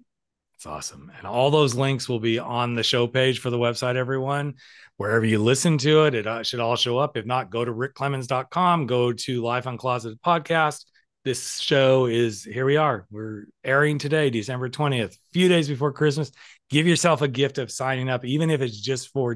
It's 0.56 0.66
awesome. 0.66 1.12
And 1.18 1.28
all 1.28 1.52
those 1.52 1.76
links 1.76 2.08
will 2.08 2.20
be 2.20 2.40
on 2.40 2.76
the 2.76 2.84
show 2.84 3.08
page 3.08 3.40
for 3.40 3.50
the 3.50 3.58
website, 3.58 3.96
everyone. 3.96 4.56
Wherever 4.98 5.26
you 5.26 5.40
listen 5.40 5.78
to 5.80 6.06
it, 6.06 6.16
it 6.16 6.26
uh, 6.26 6.44
should 6.44 6.62
all 6.62 6.78
show 6.78 6.98
up. 6.98 7.18
If 7.18 7.26
not, 7.26 7.50
go 7.50 7.66
to 7.66 7.72
rickclemons.com, 7.72 8.88
go 8.88 9.12
to 9.12 9.42
Life 9.42 9.66
Uncloseted 9.66 10.20
Podcast. 10.22 10.86
This 11.26 11.60
show 11.60 12.06
is 12.06 12.44
here 12.44 12.66
we 12.66 12.78
are. 12.78 13.06
We're 13.12 13.48
airing 13.64 13.98
today, 13.98 14.30
December 14.30 14.70
20th, 14.70 15.16
a 15.16 15.18
few 15.34 15.50
days 15.50 15.68
before 15.68 15.92
Christmas. 15.92 16.32
Give 16.70 16.88
yourself 16.88 17.22
a 17.22 17.28
gift 17.28 17.58
of 17.58 17.72
signing 17.72 18.10
up, 18.10 18.24
even 18.24 18.50
if 18.50 18.62
it's 18.62 18.80
just 18.80 19.12
for 19.12 19.36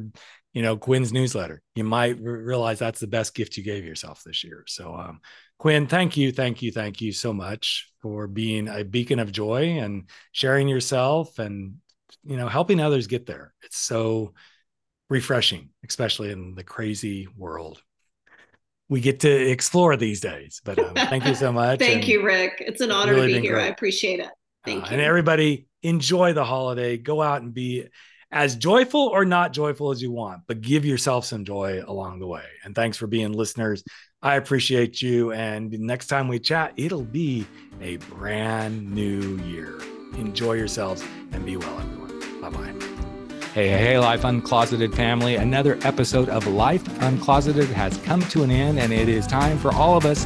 you 0.53 0.61
know 0.61 0.78
Quinn's 0.78 1.11
newsletter. 1.11 1.61
You 1.76 1.84
might 1.84 2.20
realize 2.22 2.80
that's 2.80 2.99
the 2.99 3.07
best 3.07 3.34
gift 3.34 3.57
you 3.57 3.63
gave 3.63 3.84
yourself 3.84 4.24
this 4.24 4.43
year. 4.43 4.63
So 4.67 4.95
um, 4.95 5.20
Quinn, 5.60 5.86
thank 5.88 6.18
you, 6.18 6.32
thank 6.32 6.62
you, 6.62 6.72
thank 6.72 7.01
you 7.01 7.12
so 7.12 7.32
much 7.32 7.91
for 8.01 8.28
being 8.28 8.68
a 8.68 8.84
beacon 8.84 9.20
of 9.20 9.32
joy 9.32 9.78
and 9.80 10.10
sharing 10.32 10.68
yourself 10.68 11.38
and 11.38 11.76
you 12.24 12.38
know 12.38 12.47
helping 12.47 12.80
others 12.80 13.07
get 13.07 13.28
there. 13.28 13.53
It's 13.62 13.78
so 13.78 14.34
refreshing, 15.10 15.70
especially 15.88 16.32
in 16.32 16.55
the 16.55 16.64
crazy 16.64 17.28
world 17.38 17.84
we 18.89 18.99
get 18.99 19.20
to 19.22 19.30
explore 19.30 19.95
these 19.95 20.20
days. 20.20 20.62
But 20.66 20.80
um, 20.80 20.93
thank 20.95 21.26
you 21.26 21.36
so 21.36 21.53
much. 21.53 21.80
thank 21.80 22.07
you, 22.07 22.24
Rick. 22.24 22.55
It's 22.60 22.82
an 22.82 22.91
honor 22.91 23.14
really 23.14 23.34
to 23.34 23.39
be 23.39 23.47
here. 23.47 23.53
Great. 23.53 23.66
I 23.66 23.68
appreciate 23.68 24.20
it. 24.20 24.30
Thank 24.66 24.84
uh, 24.84 24.88
you. 24.88 24.93
And 24.93 25.01
everybody, 25.01 25.68
enjoy 25.84 26.34
the 26.34 26.43
holiday. 26.43 26.97
Go 26.97 27.22
out 27.22 27.41
and 27.41 27.53
be 27.53 27.88
as 28.32 28.55
joyful 28.55 29.07
or 29.07 29.26
not 29.26 29.53
joyful 29.53 29.91
as 29.91 30.01
you 30.01 30.12
want, 30.12 30.41
but 30.47 30.62
give 30.62 30.86
yourself 30.86 31.26
some 31.26 31.45
joy 31.45 31.84
along 31.86 32.20
the 32.20 32.28
way. 32.28 32.43
And 32.64 32.76
thanks 32.76 32.97
for 32.97 33.07
being 33.07 33.32
listeners. 33.32 33.84
I 34.22 34.36
appreciate 34.36 35.01
you. 35.01 35.32
And 35.32 35.72
next 35.80 36.07
time 36.07 36.28
we 36.28 36.39
chat, 36.39 36.74
it'll 36.76 37.05
be 37.05 37.47
a 37.80 37.97
brand 37.97 38.93
new 38.93 39.38
year. 39.43 39.80
Enjoy 40.17 40.53
yourselves 40.53 41.03
and 41.32 41.45
be 41.45 41.55
well, 41.55 41.80
everyone. 41.80 42.41
Bye 42.41 42.49
bye. 42.49 42.74
Hey, 43.53 43.70
hey, 43.70 43.97
Life 43.97 44.24
Uncloseted 44.24 44.93
family. 44.93 45.36
Another 45.36 45.80
episode 45.84 46.30
of 46.30 46.45
Life 46.47 46.84
Uncloseted 46.99 47.67
has 47.67 47.97
come 47.99 48.22
to 48.24 48.43
an 48.43 48.51
end, 48.51 48.78
and 48.78 48.93
it 48.93 49.09
is 49.09 49.26
time 49.26 49.57
for 49.57 49.74
all 49.74 49.97
of 49.97 50.05
us 50.05 50.26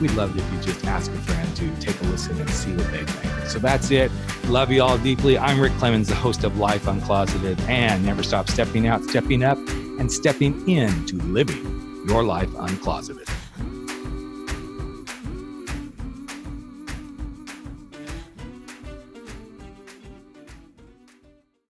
we'd 0.00 0.12
love 0.12 0.36
it 0.36 0.42
if 0.42 0.52
you 0.52 0.72
just 0.72 0.84
ask 0.86 1.10
a 1.10 1.18
friend 1.18 1.56
to 1.56 1.74
take 1.80 2.00
a 2.00 2.04
listen 2.04 2.38
and 2.40 2.50
see 2.50 2.72
what 2.74 2.90
they 2.90 3.04
think. 3.04 3.46
So 3.46 3.58
that's 3.58 3.90
it. 3.90 4.10
Love 4.46 4.70
you 4.70 4.82
all 4.82 4.98
deeply. 4.98 5.38
I'm 5.38 5.60
Rick 5.60 5.72
Clemons, 5.72 6.08
the 6.08 6.14
host 6.14 6.44
of 6.44 6.58
Life 6.58 6.86
Uncloseted, 6.86 7.60
and 7.68 8.04
never 8.04 8.22
stop 8.22 8.48
stepping 8.48 8.86
out, 8.86 9.02
stepping 9.04 9.42
up, 9.42 9.58
and 9.98 10.10
stepping 10.10 10.68
into 10.68 11.16
living 11.16 12.04
your 12.06 12.22
life 12.22 12.50
uncloseted. 12.50 13.25